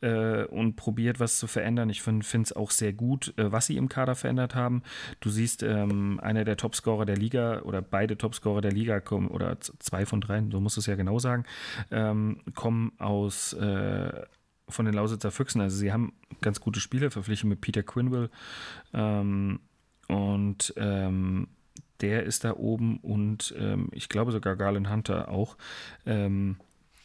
[0.00, 1.90] äh, und probiert, was zu verändern.
[1.90, 4.82] Ich finde es auch sehr gut, äh, was sie im Kader verändert haben.
[5.20, 9.58] Du siehst, ähm, einer der Topscorer der Liga oder beide Topscorer der Liga kommen, oder
[9.60, 11.44] zwei von drei, so muss es ja genau sagen,
[11.90, 13.52] ähm, kommen aus.
[13.54, 14.22] Äh,
[14.68, 15.60] von den Lausitzer Füchsen.
[15.60, 18.30] Also sie haben ganz gute Spiele verpflichtet mit Peter Quinville
[18.92, 19.60] ähm,
[20.08, 21.48] und ähm,
[22.00, 25.56] der ist da oben und ähm, ich glaube sogar Garland Hunter auch.
[26.04, 26.56] Ähm,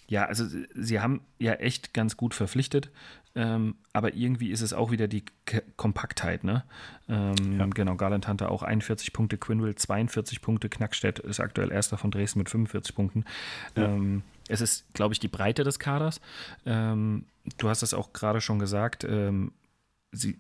[0.08, 2.90] ja, also sie haben ja echt ganz gut verpflichtet,
[3.34, 6.66] ähm, aber irgendwie ist es auch wieder die K Kompaktheit, ne?
[7.08, 7.66] Ähm, ja.
[7.68, 12.40] Genau, Garland Hunter auch 41 Punkte, Quinville 42 Punkte, Knackstedt ist aktuell erster von Dresden
[12.40, 13.24] mit 45 Punkten.
[13.78, 13.86] Ja.
[13.86, 16.20] Ähm, es ist, glaube ich, die Breite des Kaders.
[16.66, 17.26] Ähm,
[17.58, 19.08] du hast es auch gerade schon gesagt,
[20.12, 20.38] sie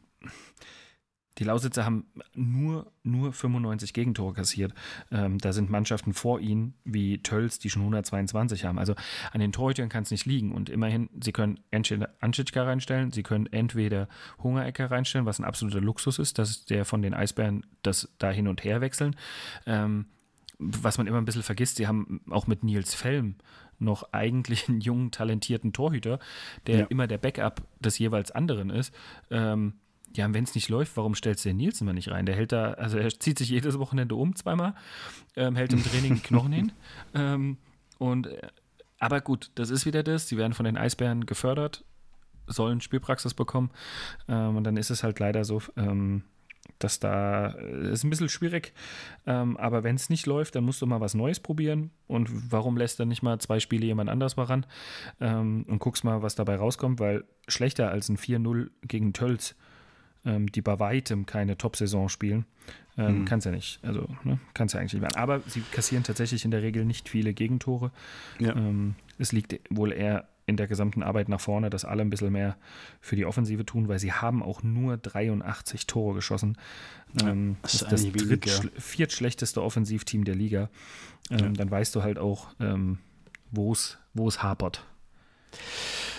[1.38, 2.06] die Lausitzer haben
[2.36, 4.74] nur, nur 95 Gegentore kassiert.
[5.12, 8.78] Ähm, da sind Mannschaften vor ihnen, wie Tölz, die schon 122 haben.
[8.78, 8.96] Also
[9.32, 10.52] an den Torhütern kann es nicht liegen.
[10.52, 14.10] Und immerhin, sie können entweder Anschitschka reinstellen, sie können entweder
[14.44, 18.48] Hungerecker reinstellen, was ein absoluter Luxus ist, dass der von den Eisbären das da hin
[18.48, 19.16] und her wechseln.
[19.66, 20.08] Ähm,
[20.60, 23.36] was man immer ein bisschen vergisst, sie haben auch mit Nils Felm
[23.80, 26.20] noch eigentlich einen jungen, talentierten Torhüter,
[26.68, 26.86] der ja.
[26.86, 28.94] immer der Backup des jeweils anderen ist.
[29.32, 29.74] Ähm,
[30.16, 32.26] ja, wenn es nicht läuft, warum stellst du den Nielsen mal nicht rein?
[32.26, 34.76] Der hält da, also er zieht sich jedes Wochenende um zweimal,
[35.36, 36.72] ähm, hält im Training die Knochen hin.
[37.14, 37.58] Ähm,
[37.98, 38.48] und äh,
[39.00, 40.28] aber gut, das ist wieder das.
[40.28, 41.84] Sie werden von den Eisbären gefördert,
[42.48, 43.72] sollen Spielpraxis bekommen.
[44.28, 46.24] Ähm, und dann ist es halt leider so, ähm,
[46.80, 48.74] dass da äh, ist ein bisschen schwierig.
[49.26, 51.92] Ähm, aber wenn es nicht läuft, dann musst du mal was Neues probieren.
[52.08, 54.66] Und warum lässt dann nicht mal zwei Spiele jemand anders mal ran
[55.20, 57.00] ähm, und guckst mal, was dabei rauskommt?
[57.00, 59.56] Weil schlechter als ein 4-0 gegen Tölz,
[60.26, 62.46] ähm, die bei weitem keine Top-Saison spielen,
[62.98, 63.26] ähm, mhm.
[63.26, 63.80] kannst ja nicht.
[63.84, 65.18] Also ne, kannst ja eigentlich nicht werden.
[65.18, 67.92] Aber sie kassieren tatsächlich in der Regel nicht viele Gegentore.
[68.40, 68.56] Ja.
[68.56, 72.32] Ähm, es liegt wohl eher in der gesamten Arbeit nach vorne, dass alle ein bisschen
[72.32, 72.58] mehr
[73.00, 76.58] für die Offensive tun, weil sie haben auch nur 83 Tore geschossen.
[77.20, 80.70] Ja, ähm, das ist das dritt, viertschlechteste Offensivteam der Liga.
[81.30, 81.50] Ähm, ja.
[81.50, 82.98] Dann weißt du halt auch, ähm,
[83.52, 83.98] wo es
[84.44, 84.86] hapert.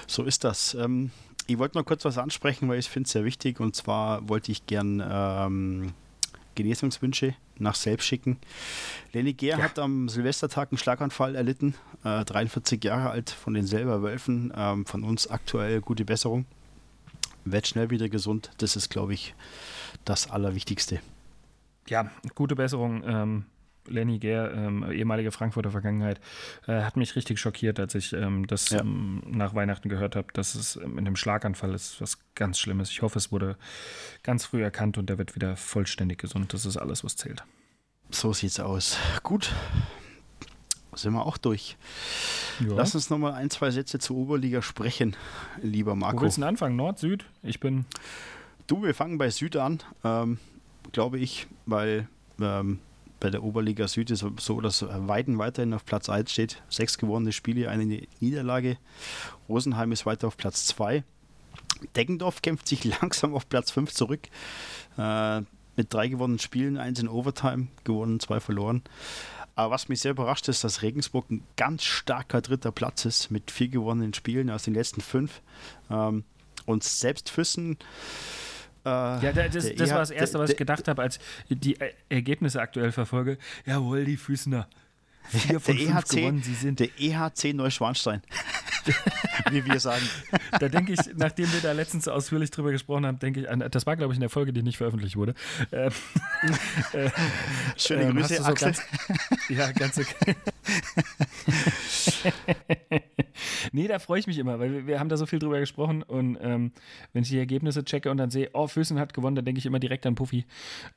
[0.07, 0.75] So ist das.
[0.75, 1.11] Ähm,
[1.47, 3.61] ich wollte noch kurz was ansprechen, weil ich finde es sehr wichtig.
[3.61, 5.93] Und zwar wollte ich gern ähm,
[6.55, 8.39] Genesungswünsche nach selbst schicken.
[9.13, 9.65] Lenny Gehr ja.
[9.65, 11.75] hat am Silvestertag einen Schlaganfall erlitten,
[12.05, 16.45] äh, 43 Jahre alt, von den selber Wölfen, ähm, von uns aktuell gute Besserung.
[17.45, 19.35] Wird schnell wieder gesund, das ist, glaube ich,
[20.05, 21.01] das Allerwichtigste.
[21.89, 23.03] Ja, gute Besserung.
[23.05, 23.45] Ähm,
[23.87, 26.21] Lenny Gehr, ähm, ehemalige Frankfurter Vergangenheit,
[26.67, 28.81] äh, hat mich richtig schockiert, als ich ähm, das ja.
[28.81, 32.91] ähm, nach Weihnachten gehört habe, dass es in einem Schlaganfall ist, was ganz Schlimmes.
[32.91, 33.57] Ich hoffe, es wurde
[34.23, 36.53] ganz früh erkannt und er wird wieder vollständig gesund.
[36.53, 37.45] Das ist alles, was zählt.
[38.11, 38.99] So sieht's aus.
[39.23, 39.53] Gut.
[40.95, 41.77] Sind wir auch durch.
[42.61, 42.75] Ja.
[42.75, 45.17] Lass uns nochmal ein, zwei Sätze zur Oberliga sprechen,
[45.63, 46.19] lieber Marco.
[46.19, 46.77] Wo willst du anfangen?
[46.77, 47.25] Nord, Süd?
[47.43, 47.87] Ich bin.
[48.67, 50.39] Du, wir fangen bei Süd an, ähm,
[50.93, 52.09] glaube ich, weil
[52.41, 52.79] ähm,
[53.23, 56.61] bei der Oberliga Süd ist so, dass Weiden weiterhin auf Platz 1 steht.
[56.69, 58.79] Sechs gewonnene Spiele, eine Niederlage.
[59.49, 61.05] Rosenheim ist weiter auf Platz 2.
[61.95, 64.23] Deggendorf kämpft sich langsam auf Platz 5 zurück.
[64.99, 65.43] Äh,
[65.77, 68.83] mit drei gewonnenen Spielen, eins in Overtime gewonnen, zwei verloren.
[69.55, 73.53] Aber was mich sehr überrascht ist, dass Regensburg ein ganz starker dritter Platz ist mit
[73.53, 75.43] vier gewonnenen Spielen aus den letzten fünf.
[75.91, 76.25] Ähm,
[76.67, 77.79] und selbst Füssen
[78.85, 81.19] ja, das, das war das Erste, was ich gedacht habe, als
[81.49, 81.77] die
[82.09, 83.39] Ergebnisse aktuell verfolge.
[83.65, 84.69] Jawohl, die Füßner.
[85.29, 86.43] Vier von der fünf EHC, gewonnen.
[86.43, 88.23] Sie sind der EHC Neuschwanstein.
[89.51, 90.05] Wie wir sagen.
[90.59, 93.87] Da denke ich, nachdem wir da letztens ausführlich drüber gesprochen haben, denke ich, an, das
[93.87, 95.35] war, glaube ich, in der Folge, die nicht veröffentlicht wurde.
[95.71, 95.93] Ähm,
[96.93, 97.11] äh,
[97.77, 98.83] Schöne ähm, Grüße, so ganz,
[99.49, 100.35] Ja, ganz okay.
[103.73, 106.03] nee, da freue ich mich immer, weil wir, wir, haben da so viel drüber gesprochen
[106.03, 106.73] und ähm,
[107.13, 109.67] wenn ich die Ergebnisse checke und dann sehe, oh, Füßen hat gewonnen, dann denke ich
[109.67, 110.47] immer direkt an Puffy.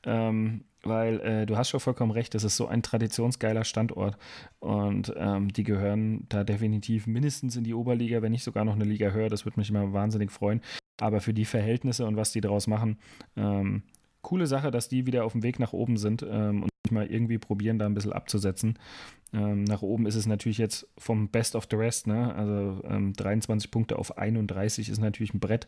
[0.04, 4.18] Ähm, weil äh, du hast schon vollkommen recht, das ist so ein traditionsgeiler Standort
[4.60, 8.86] und ähm, die gehören da definitiv mindestens in die Oberliga, wenn nicht sogar noch eine
[8.86, 9.30] Liga höher.
[9.30, 10.62] Das würde mich immer wahnsinnig freuen.
[11.02, 12.98] Aber für die Verhältnisse und was die daraus machen,
[13.36, 13.84] ähm,
[14.22, 17.38] coole Sache, dass die wieder auf dem Weg nach oben sind ähm, und mal irgendwie
[17.38, 18.78] probieren, da ein bisschen abzusetzen.
[19.36, 22.34] Ähm, nach oben ist es natürlich jetzt vom Best of the Rest, ne?
[22.36, 25.68] also ähm, 23 Punkte auf 31 ist natürlich ein Brett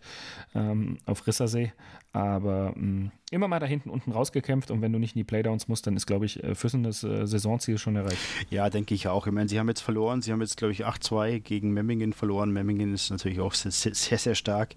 [0.56, 1.74] ähm, auf Rissersee,
[2.14, 5.68] aber ähm, immer mal da hinten unten rausgekämpft und wenn du nicht in die Playdowns
[5.68, 8.20] musst, dann ist, glaube ich, äh, Füssen das äh, Saisonziel schon erreicht.
[8.50, 9.28] Ja, denke ich auch.
[9.28, 12.52] Ich meine, sie haben jetzt verloren, sie haben jetzt, glaube ich, 8-2 gegen Memmingen verloren.
[12.52, 14.76] Memmingen ist natürlich auch sehr, sehr, sehr stark.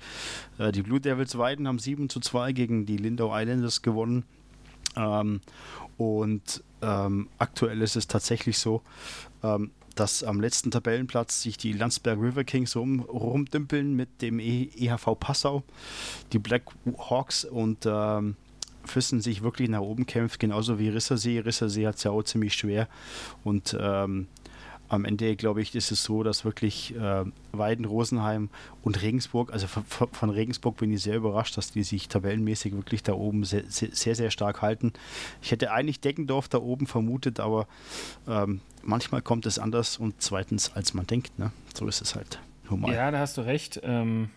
[0.58, 4.24] Äh, die Blue Devils Weiden haben 7 2 gegen die Lindau Islanders gewonnen.
[4.96, 5.40] Ähm,
[5.96, 8.82] und ähm, aktuell ist es tatsächlich so,
[9.42, 14.70] ähm, dass am letzten Tabellenplatz sich die Landsberg River Kings rum, rumdümpeln mit dem e
[14.76, 15.62] EHV Passau,
[16.32, 16.62] die Black
[17.10, 18.36] Hawks und ähm,
[18.82, 21.40] Füssen sich wirklich nach oben kämpft, genauso wie Rissersee.
[21.40, 22.88] Rissersee hat es ja auch ziemlich schwer
[23.44, 24.26] und ähm,
[24.90, 28.50] am Ende, glaube ich, ist es so, dass wirklich äh, Weiden, Rosenheim
[28.82, 33.12] und Regensburg, also von, Regensburg bin ich sehr überrascht, dass die sich tabellenmäßig wirklich da
[33.12, 34.92] oben sehr, sehr, sehr stark halten.
[35.42, 37.68] Ich hätte eigentlich Deckendorf da oben vermutet, aber
[38.28, 41.38] ähm, manchmal kommt es anders und zweitens, als man denkt.
[41.38, 41.52] Ne?
[41.72, 42.40] So ist es halt.
[42.68, 42.92] Normal.
[42.92, 43.80] Ja, da hast du recht.
[43.84, 44.30] Ähm,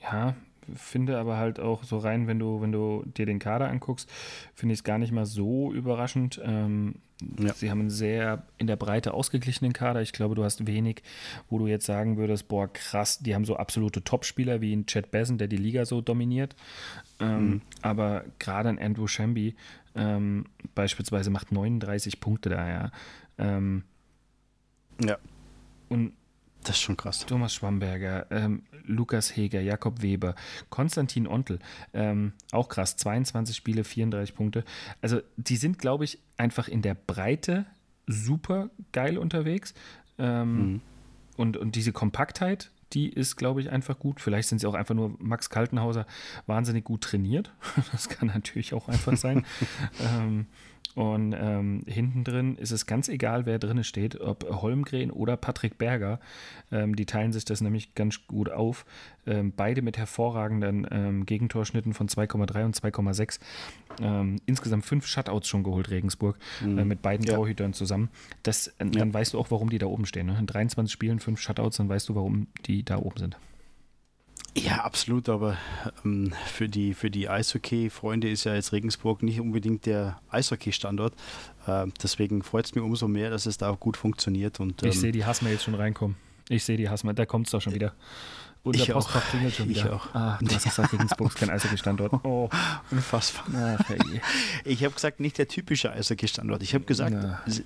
[0.00, 0.34] ja,
[0.74, 4.10] finde aber halt auch so rein, wenn du, wenn du dir den Kader anguckst,
[4.54, 6.40] finde ich es gar nicht mal so überraschend.
[6.42, 6.96] Ähm,
[7.38, 7.54] ja.
[7.54, 10.02] Sie haben einen sehr in der Breite ausgeglichenen Kader.
[10.02, 11.02] Ich glaube, du hast wenig,
[11.48, 15.10] wo du jetzt sagen würdest, boah, krass, die haben so absolute Topspieler wie ein Chad
[15.10, 16.56] Besson, der die Liga so dominiert.
[17.20, 17.60] Ähm, mhm.
[17.82, 19.54] Aber gerade ein Andrew Shamby
[19.94, 22.90] ähm, beispielsweise macht 39 Punkte da, ja.
[23.38, 23.84] Ähm,
[25.00, 25.18] ja.
[25.88, 26.12] Und
[26.64, 27.26] das ist schon krass.
[27.26, 30.34] Thomas Schwamberger, ähm, Lukas Heger, Jakob Weber,
[30.70, 31.58] Konstantin Ontel,
[31.92, 34.64] ähm, auch krass, 22 Spiele, 34 Punkte.
[35.00, 37.66] Also die sind, glaube ich, einfach in der Breite
[38.06, 39.74] super geil unterwegs.
[40.18, 40.80] Ähm, mhm.
[41.36, 44.20] und, und diese Kompaktheit, die ist, glaube ich, einfach gut.
[44.20, 46.06] Vielleicht sind sie auch einfach nur Max Kaltenhauser
[46.46, 47.52] wahnsinnig gut trainiert.
[47.92, 49.46] Das kann natürlich auch einfach sein.
[50.00, 50.46] ähm,
[50.94, 55.78] Und ähm, hinten drin ist es ganz egal, wer drin steht, ob Holmgren oder Patrick
[55.78, 56.20] Berger.
[56.70, 58.84] Ähm, die teilen sich das nämlich ganz gut auf.
[59.26, 63.40] Ähm, beide mit hervorragenden ähm, Gegentorschnitten von 2,3 und 2,6.
[64.00, 66.78] Ähm, insgesamt fünf Shutouts schon geholt, Regensburg, mhm.
[66.78, 67.36] äh, mit beiden ja.
[67.36, 68.10] Torhütern zusammen.
[68.42, 69.14] Das, äh, dann ja.
[69.14, 70.26] weißt du auch, warum die da oben stehen.
[70.26, 70.36] Ne?
[70.38, 73.36] In 23 Spielen fünf Shutouts, dann weißt du, warum die da oben sind.
[74.54, 75.56] Ja, absolut, aber
[76.04, 81.14] ähm, für die, für die Eishockey-Freunde ist ja jetzt Regensburg nicht unbedingt der Eishockey-Standort.
[81.66, 84.60] Äh, deswegen freut es mich umso mehr, dass es da gut funktioniert.
[84.60, 86.16] Und, ähm, ich sehe die Hassmails schon reinkommen.
[86.48, 87.94] Ich sehe die Hassmails, da kommt es doch schon wieder.
[88.64, 89.86] Unser ich Postfach klingelt schon wieder.
[89.86, 90.14] Ich auch.
[90.14, 92.24] Ah, du hast gesagt, Regensburg ist kein Eishockey-Standort.
[92.24, 92.48] Oh.
[92.90, 93.78] Unfassbar.
[93.80, 93.90] Ach,
[94.64, 96.62] ich habe gesagt, nicht der typische Eishockey-Standort.
[96.62, 97.16] Ich habe gesagt,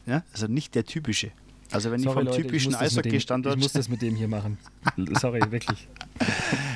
[0.06, 1.32] ja, also nicht der typische.
[1.72, 3.56] Also wenn Sorry, ich vom Leute, typischen Eishockey-Standort...
[3.56, 4.58] Ich muss das mit dem hier machen.
[5.20, 5.88] Sorry, wirklich.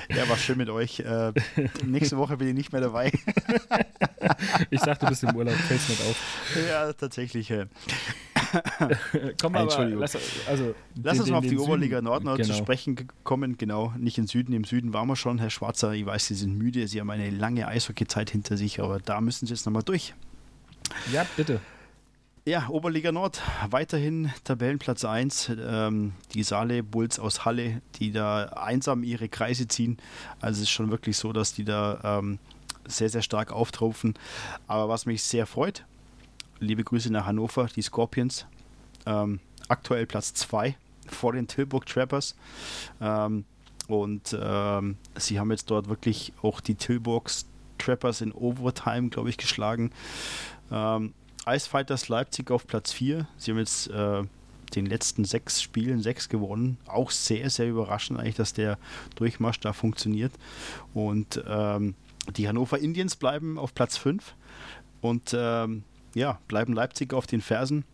[0.09, 1.01] Ja, war schön mit euch.
[1.01, 1.33] Äh,
[1.87, 3.13] nächste Woche bin ich nicht mehr dabei.
[4.71, 6.17] ich sag, du bist im Urlaub, fällst nicht auf.
[6.69, 7.51] Ja, tatsächlich.
[7.51, 7.67] Äh.
[9.41, 10.01] Komm Entschuldigung.
[10.01, 10.17] Lass,
[10.49, 12.37] also, lass den, uns mal auf die Oberliga Nord genau.
[12.37, 13.57] zu sprechen kommen.
[13.59, 14.53] Genau, nicht im Süden.
[14.53, 15.93] Im Süden waren wir schon, Herr Schwarzer.
[15.93, 16.89] Ich weiß, Sie sind müde.
[16.89, 20.15] Sie haben eine lange Eishockey-Zeit hinter sich, aber da müssen Sie jetzt nochmal durch.
[21.13, 21.61] Ja, bitte.
[22.51, 25.53] Ja, Oberliga Nord, weiterhin Tabellenplatz 1.
[25.57, 29.99] Ähm, die Saale Bulls aus Halle, die da einsam ihre Kreise ziehen.
[30.41, 32.41] Also es ist schon wirklich so, dass die da ähm,
[32.89, 34.15] sehr, sehr stark auftrumpfen.
[34.67, 35.85] Aber was mich sehr freut,
[36.59, 38.47] liebe Grüße nach Hannover, die Scorpions.
[39.07, 39.39] Ähm,
[39.69, 40.75] aktuell Platz 2
[41.07, 42.35] vor den Tilburg Trappers.
[43.01, 43.45] Ähm,
[43.87, 47.47] und ähm, sie haben jetzt dort wirklich auch die Tilburgs
[47.79, 49.93] Trappers in Overtime, glaube ich, geschlagen.
[50.73, 51.15] Ähm,
[51.47, 53.27] Ice Fighters Leipzig auf Platz 4.
[53.37, 54.23] Sie haben jetzt äh,
[54.75, 56.79] den letzten sechs Spielen sechs gewonnen.
[56.87, 58.79] Auch sehr, sehr überraschend eigentlich, dass der
[59.17, 60.33] Durchmarsch da funktioniert.
[60.95, 61.95] Und ähm,
[62.37, 64.35] die Hannover Indians bleiben auf Platz 5
[65.01, 65.83] und ähm,
[66.15, 67.85] ja, bleiben Leipzig auf den Fersen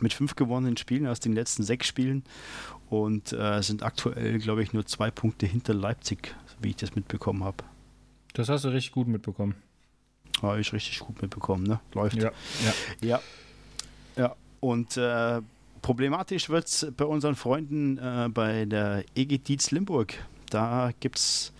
[0.00, 2.22] mit fünf gewonnenen Spielen aus den letzten sechs Spielen
[2.88, 7.44] und äh, sind aktuell, glaube ich, nur zwei Punkte hinter Leipzig, wie ich das mitbekommen
[7.44, 7.64] habe.
[8.34, 9.54] Das hast du richtig gut mitbekommen.
[10.42, 11.80] Habe ich richtig gut mitbekommen, ne?
[11.94, 12.16] Läuft.
[12.16, 12.30] Ja.
[13.00, 13.08] Ja.
[13.08, 13.20] Ja.
[14.16, 14.36] ja.
[14.60, 15.40] Und äh,
[15.82, 20.14] problematisch wird es bei unseren Freunden äh, bei der EG Dietz Limburg.
[20.50, 21.52] Da gibt es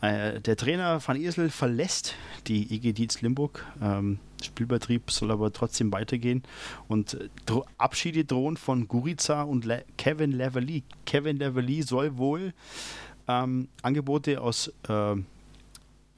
[0.00, 2.14] äh, der Trainer Van Isel verlässt
[2.46, 3.64] die EG Dietz Limburg.
[3.82, 6.42] Ähm, Spielbetrieb soll aber trotzdem weitergehen.
[6.88, 10.82] Und äh, dro Abschiede drohen von Gurica und Le Kevin Leverly.
[11.04, 12.54] Kevin Leverly soll wohl
[13.28, 15.16] ähm, Angebote aus, äh,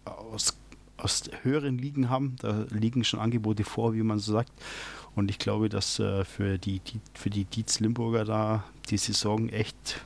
[0.04, 0.56] aus
[1.02, 2.36] aus höheren Ligen haben.
[2.40, 4.52] Da liegen schon Angebote vor, wie man so sagt.
[5.14, 9.48] Und ich glaube, dass äh, für, die, die, für die Dietz Limburger da die Saison
[9.48, 10.00] echt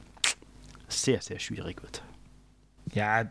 [0.88, 2.03] sehr, sehr schwierig wird.
[2.92, 3.28] Ja,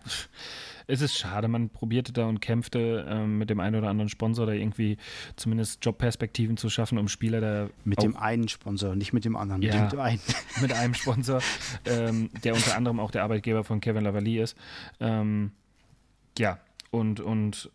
[0.87, 1.47] es ist schade.
[1.47, 4.97] Man probierte da und kämpfte ähm, mit dem einen oder anderen Sponsor da irgendwie
[5.37, 7.69] zumindest Jobperspektiven zu schaffen, um Spieler da.
[7.85, 9.61] Mit dem einen Sponsor, nicht mit dem anderen.
[9.61, 10.19] Ja, mit, dem einen.
[10.61, 11.41] mit einem Sponsor,
[11.85, 14.57] ähm, der unter anderem auch der Arbeitgeber von Kevin Lavalley ist.
[14.99, 15.51] Ähm,
[16.37, 16.59] ja,
[16.95, 17.69] und, und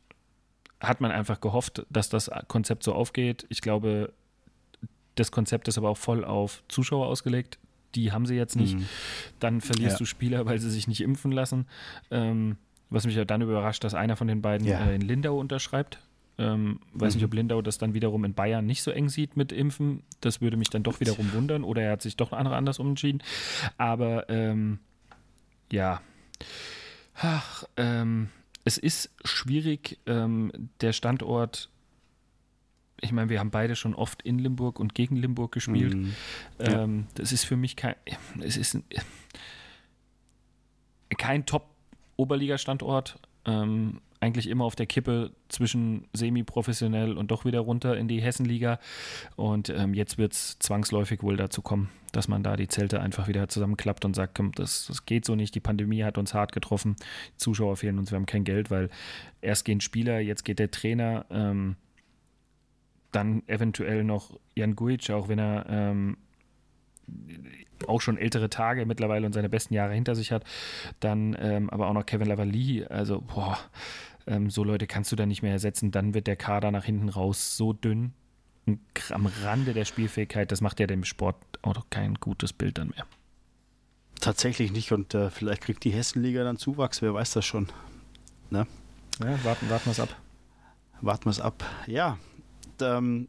[0.80, 3.46] hat man einfach gehofft, dass das Konzept so aufgeht.
[3.48, 4.12] Ich glaube,
[5.14, 7.58] das Konzept ist aber auch voll auf Zuschauer ausgelegt.
[7.94, 8.78] Die haben sie jetzt nicht.
[8.78, 8.86] Mhm.
[9.40, 9.98] Dann verlierst ja.
[9.98, 11.66] du Spieler, weil sie sich nicht impfen lassen.
[12.10, 12.56] Ähm,
[12.88, 14.80] was mich ja dann überrascht, dass einer von den beiden ja.
[14.84, 15.98] äh, in Lindau unterschreibt.
[16.38, 17.18] Ähm, weiß mhm.
[17.18, 20.02] nicht, ob Lindau das dann wiederum in Bayern nicht so eng sieht mit Impfen.
[20.20, 21.64] Das würde mich dann doch wiederum wundern.
[21.64, 23.22] Oder er hat sich doch anders umentschieden.
[23.76, 24.78] Aber ähm,
[25.70, 26.00] ja.
[27.14, 28.30] Ach, ähm,
[28.64, 31.70] es ist schwierig, ähm, der Standort.
[33.00, 35.96] Ich meine, wir haben beide schon oft in Limburg und gegen Limburg gespielt.
[36.58, 36.82] Ja.
[36.82, 37.94] ähm, das ist für mich kein,
[38.40, 38.78] es ist
[41.16, 43.18] kein Top-Oberliga-Standort.
[43.46, 48.78] Ähm, eigentlich immer auf der Kippe zwischen semi-professionell und doch wieder runter in die Hessenliga.
[49.34, 53.28] Und ähm, jetzt wird es zwangsläufig wohl dazu kommen, dass man da die Zelte einfach
[53.28, 56.52] wieder zusammenklappt und sagt, komm, das, das geht so nicht, die Pandemie hat uns hart
[56.52, 56.96] getroffen,
[57.36, 58.90] Zuschauer fehlen uns, wir haben kein Geld, weil
[59.40, 61.76] erst gehen Spieler, jetzt geht der Trainer, ähm,
[63.12, 66.16] dann eventuell noch Jan Guic, auch wenn er ähm,
[67.86, 70.44] auch schon ältere Tage mittlerweile und seine besten Jahre hinter sich hat.
[71.00, 72.84] Dann ähm, aber auch noch Kevin Lavalley.
[72.84, 73.58] Also, boah,
[74.26, 75.90] ähm, so Leute kannst du da nicht mehr ersetzen.
[75.90, 78.12] Dann wird der Kader nach hinten raus so dünn.
[78.66, 78.80] Und
[79.10, 83.06] am Rande der Spielfähigkeit, das macht ja dem Sport auch kein gutes Bild dann mehr.
[84.20, 84.92] Tatsächlich nicht.
[84.92, 87.68] Und äh, vielleicht kriegt die Hessenliga dann Zuwachs, wer weiß das schon.
[88.50, 88.66] Ne?
[89.20, 90.14] Ja, warten, warten wir es ab.
[91.00, 91.64] Warten wir es ab.
[91.86, 92.18] Ja,
[92.80, 93.28] ähm,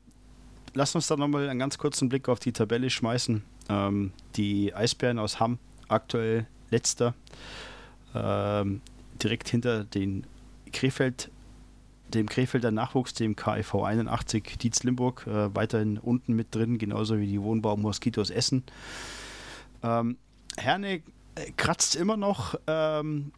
[0.73, 3.43] lass uns da nochmal einen ganz kurzen Blick auf die Tabelle schmeißen.
[3.69, 7.13] Ähm, die Eisbären aus Hamm, aktuell letzter,
[8.13, 8.81] ähm,
[9.21, 10.25] direkt hinter den
[10.71, 11.29] Krefeld
[12.11, 17.27] dem Krefelder Nachwuchs, dem KIV 81 Dietz Limburg, äh, weiterhin unten mit drin, genauso wie
[17.27, 18.63] die Wohnbau Moskitos Essen.
[19.81, 20.17] Ähm,
[20.57, 21.01] Herne
[21.35, 23.31] äh, kratzt immer noch ähm,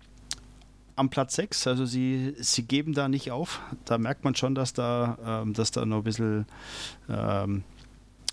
[0.95, 3.61] am Platz 6, also sie, sie geben da nicht auf.
[3.85, 6.45] Da merkt man schon, dass da, ähm, dass da noch ein bisschen
[7.09, 7.63] ähm,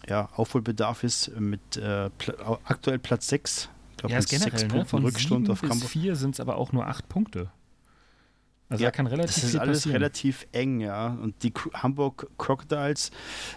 [0.08, 3.68] ja, Aufholbedarf ist mit äh, pl aktuell Platz 6.
[3.90, 4.68] Ich glaube, ja, mit generell, sechs ne?
[4.68, 5.90] Punkten Von Rückstand auf Hamburg.
[5.90, 7.50] vier sind es aber auch nur acht Punkte.
[8.70, 9.96] Also ja, da kann relativ das ist alles passieren.
[9.96, 11.08] relativ eng, ja.
[11.20, 13.10] Und die Hamburg Crocodiles,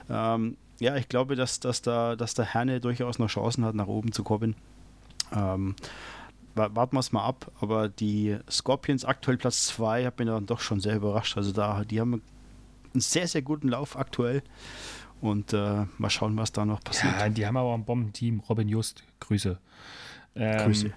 [0.09, 3.87] ähm, ja, ich glaube, dass, dass, da, dass der Herne durchaus noch Chancen hat, nach
[3.87, 4.55] oben zu kommen.
[5.31, 5.75] Ähm,
[6.55, 10.59] warten wir es mal ab, aber die Scorpions aktuell Platz 2 hat mich dann doch
[10.59, 11.37] schon sehr überrascht.
[11.37, 12.21] Also da, die haben
[12.93, 14.43] einen sehr, sehr guten Lauf aktuell.
[15.21, 17.13] Und äh, mal schauen, was da noch passiert.
[17.17, 18.41] Ja, die haben aber ein Bombenteam.
[18.41, 19.57] Robin Just, Grüße.
[20.35, 20.93] Ähm, Grüße.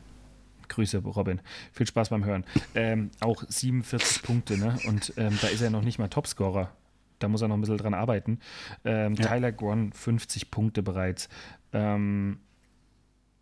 [0.68, 1.40] Grüße, Robin.
[1.72, 2.44] Viel Spaß beim Hören.
[2.74, 4.78] Ähm, auch 47 Punkte, ne?
[4.86, 6.72] Und ähm, da ist er noch nicht mal Topscorer.
[7.18, 8.40] Da muss er noch ein bisschen dran arbeiten.
[8.84, 9.26] Ähm, ja.
[9.26, 11.28] Tyler Gron, 50 Punkte bereits.
[11.72, 12.38] Ähm,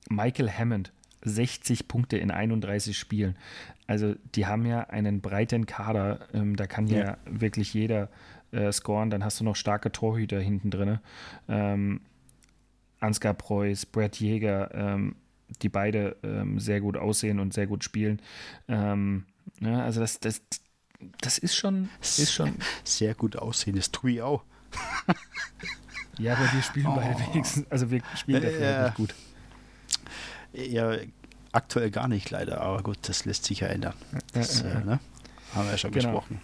[0.08, 0.92] Michael Hammond,
[1.22, 3.36] 60 Punkte in 31 Spielen.
[3.86, 6.20] Also die haben ja einen breiten Kader.
[6.32, 8.08] Ähm, da kann ja, ja wirklich jeder
[8.52, 9.10] äh, scoren.
[9.10, 10.98] Dann hast du noch starke Torhüter hinten drin.
[11.48, 12.00] Ähm,
[13.00, 15.16] Ansgar Preuß, Brett Jäger, ähm,
[15.62, 18.20] die beide ähm, sehr gut aussehen und sehr gut spielen.
[18.68, 19.24] Ähm,
[19.60, 20.42] ja, also das, das,
[21.20, 22.54] das ist schon, ist schon.
[22.82, 24.44] Sehr gut aussehen, das tue ich auch.
[26.18, 26.96] ja, aber wir spielen oh.
[26.96, 29.14] beide wenigstens, also wir spielen dafür äh, nicht gut.
[30.52, 30.96] Ja,
[31.52, 33.94] aktuell gar nicht leider, aber gut, das lässt sich ja ändern.
[34.32, 35.00] Das, äh, ne?
[35.54, 36.10] Haben wir ja schon genau.
[36.10, 36.40] besprochen.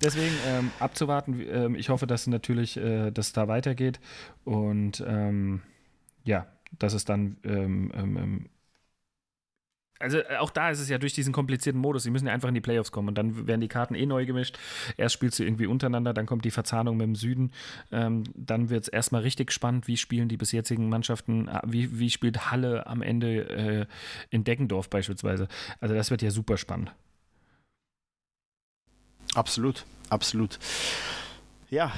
[0.00, 1.44] Deswegen ähm, abzuwarten.
[1.48, 3.98] Ähm, ich hoffe, dass natürlich äh, das da weitergeht
[4.44, 5.62] und ähm,
[6.24, 8.48] ja, dass es dann ähm, ähm, ähm,
[9.98, 12.48] also äh, auch da ist es ja durch diesen komplizierten Modus, sie müssen ja einfach
[12.48, 14.58] in die Playoffs kommen und dann werden die Karten eh neu gemischt.
[14.96, 17.52] Erst spielst du irgendwie untereinander, dann kommt die Verzahnung mit dem Süden.
[17.90, 21.98] Ähm, dann wird es erstmal richtig spannend, wie spielen die bis jetzigen Mannschaften, äh, wie,
[21.98, 23.86] wie spielt Halle am Ende äh,
[24.30, 25.48] in Deggendorf beispielsweise.
[25.80, 26.92] Also das wird ja super spannend.
[29.34, 30.58] Absolut, absolut.
[31.70, 31.92] Ja,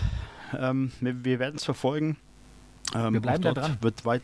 [0.59, 2.17] ähm, wir, wir werden es verfolgen.
[2.95, 3.79] Ähm, wir bleiben da dran.
[3.81, 4.23] Wird weit,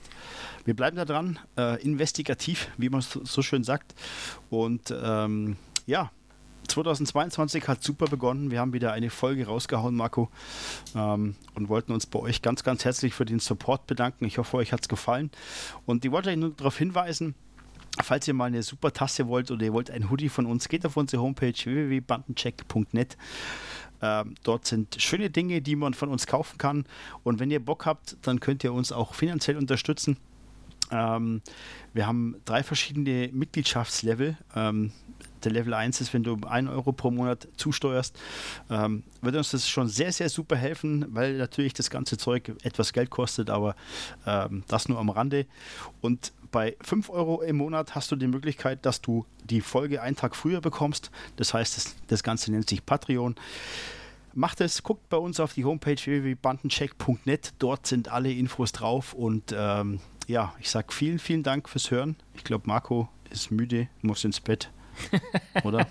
[0.64, 3.94] wir bleiben da dran, äh, investigativ, wie man so, so schön sagt.
[4.50, 5.56] Und ähm,
[5.86, 6.10] ja,
[6.68, 8.50] 2022 hat super begonnen.
[8.50, 10.30] Wir haben wieder eine Folge rausgehauen, Marco,
[10.94, 14.24] ähm, und wollten uns bei euch ganz, ganz herzlich für den Support bedanken.
[14.24, 15.30] Ich hoffe, euch hat es gefallen.
[15.84, 17.34] Und ich wollte euch nur darauf hinweisen,
[18.02, 20.84] Falls ihr mal eine super Tasse wollt oder ihr wollt ein Hoodie von uns, geht
[20.84, 23.16] auf unsere Homepage www.bandencheck.net.
[24.02, 26.84] Ähm, dort sind schöne Dinge, die man von uns kaufen kann.
[27.24, 30.16] Und wenn ihr Bock habt, dann könnt ihr uns auch finanziell unterstützen.
[30.90, 31.42] Ähm,
[31.94, 34.36] wir haben drei verschiedene Mitgliedschaftslevel.
[34.54, 34.92] Ähm,
[35.44, 38.18] der Level 1 ist, wenn du 1 Euro pro Monat zusteuerst,
[38.70, 42.92] ähm, wird uns das schon sehr, sehr super helfen, weil natürlich das ganze Zeug etwas
[42.92, 43.76] Geld kostet, aber
[44.26, 45.46] ähm, das nur am Rande.
[46.00, 50.16] Und bei 5 Euro im Monat hast du die Möglichkeit, dass du die Folge einen
[50.16, 51.10] Tag früher bekommst.
[51.36, 53.34] Das heißt, das, das Ganze nennt sich Patreon.
[54.32, 57.52] Macht es, guckt bei uns auf die Homepage www.bandencheck.net.
[57.58, 59.12] Dort sind alle Infos drauf.
[59.12, 62.16] Und ähm, ja, ich sage vielen, vielen Dank fürs Hören.
[62.32, 64.70] Ich glaube, Marco ist müde, muss ins Bett.
[65.64, 65.86] Oder?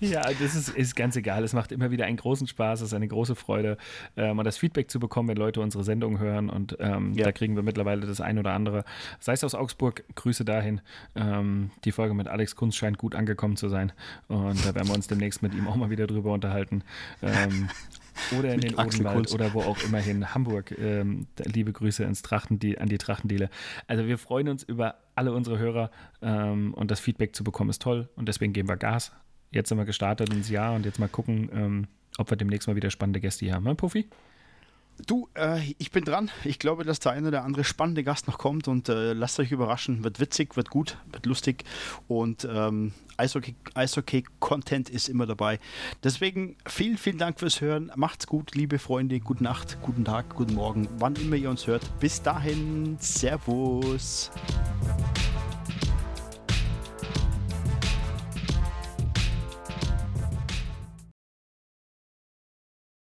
[0.00, 1.44] ja, das ist, ist ganz egal.
[1.44, 3.76] Es macht immer wieder einen großen Spaß, es ist eine große Freude,
[4.16, 6.50] ähm, das Feedback zu bekommen, wenn Leute unsere Sendung hören.
[6.50, 7.24] Und ähm, ja.
[7.24, 8.84] da kriegen wir mittlerweile das ein oder andere.
[9.20, 10.80] Sei es aus Augsburg, Grüße dahin.
[11.14, 13.92] Ähm, die Folge mit Alex Kunz scheint gut angekommen zu sein.
[14.28, 16.82] Und da werden wir uns demnächst mit ihm auch mal wieder drüber unterhalten.
[18.38, 20.34] Oder in den Odenwald oder wo auch immer hin.
[20.34, 20.76] Hamburg.
[20.78, 23.50] Ähm, liebe Grüße ins Trachtendie an die Trachtendiele.
[23.86, 25.90] Also wir freuen uns über alle unsere Hörer
[26.22, 29.12] ähm, und das Feedback zu bekommen ist toll und deswegen geben wir Gas.
[29.50, 31.86] Jetzt sind wir gestartet ins Jahr und jetzt mal gucken, ähm,
[32.18, 33.64] ob wir demnächst mal wieder spannende Gäste hier haben.
[33.64, 34.08] Ne, Puffy?
[35.06, 36.30] Du, äh, ich bin dran.
[36.44, 39.52] Ich glaube, dass der eine oder andere spannende Gast noch kommt und äh, lasst euch
[39.52, 40.02] überraschen.
[40.04, 41.64] Wird witzig, wird gut, wird lustig
[42.08, 45.58] und ähm, Eishockey-Content ist immer dabei.
[46.04, 47.92] Deswegen vielen, vielen Dank fürs Hören.
[47.96, 49.20] Macht's gut, liebe Freunde.
[49.20, 51.82] Gute Nacht, guten Tag, guten Morgen, wann immer ihr uns hört.
[52.00, 54.30] Bis dahin, Servus.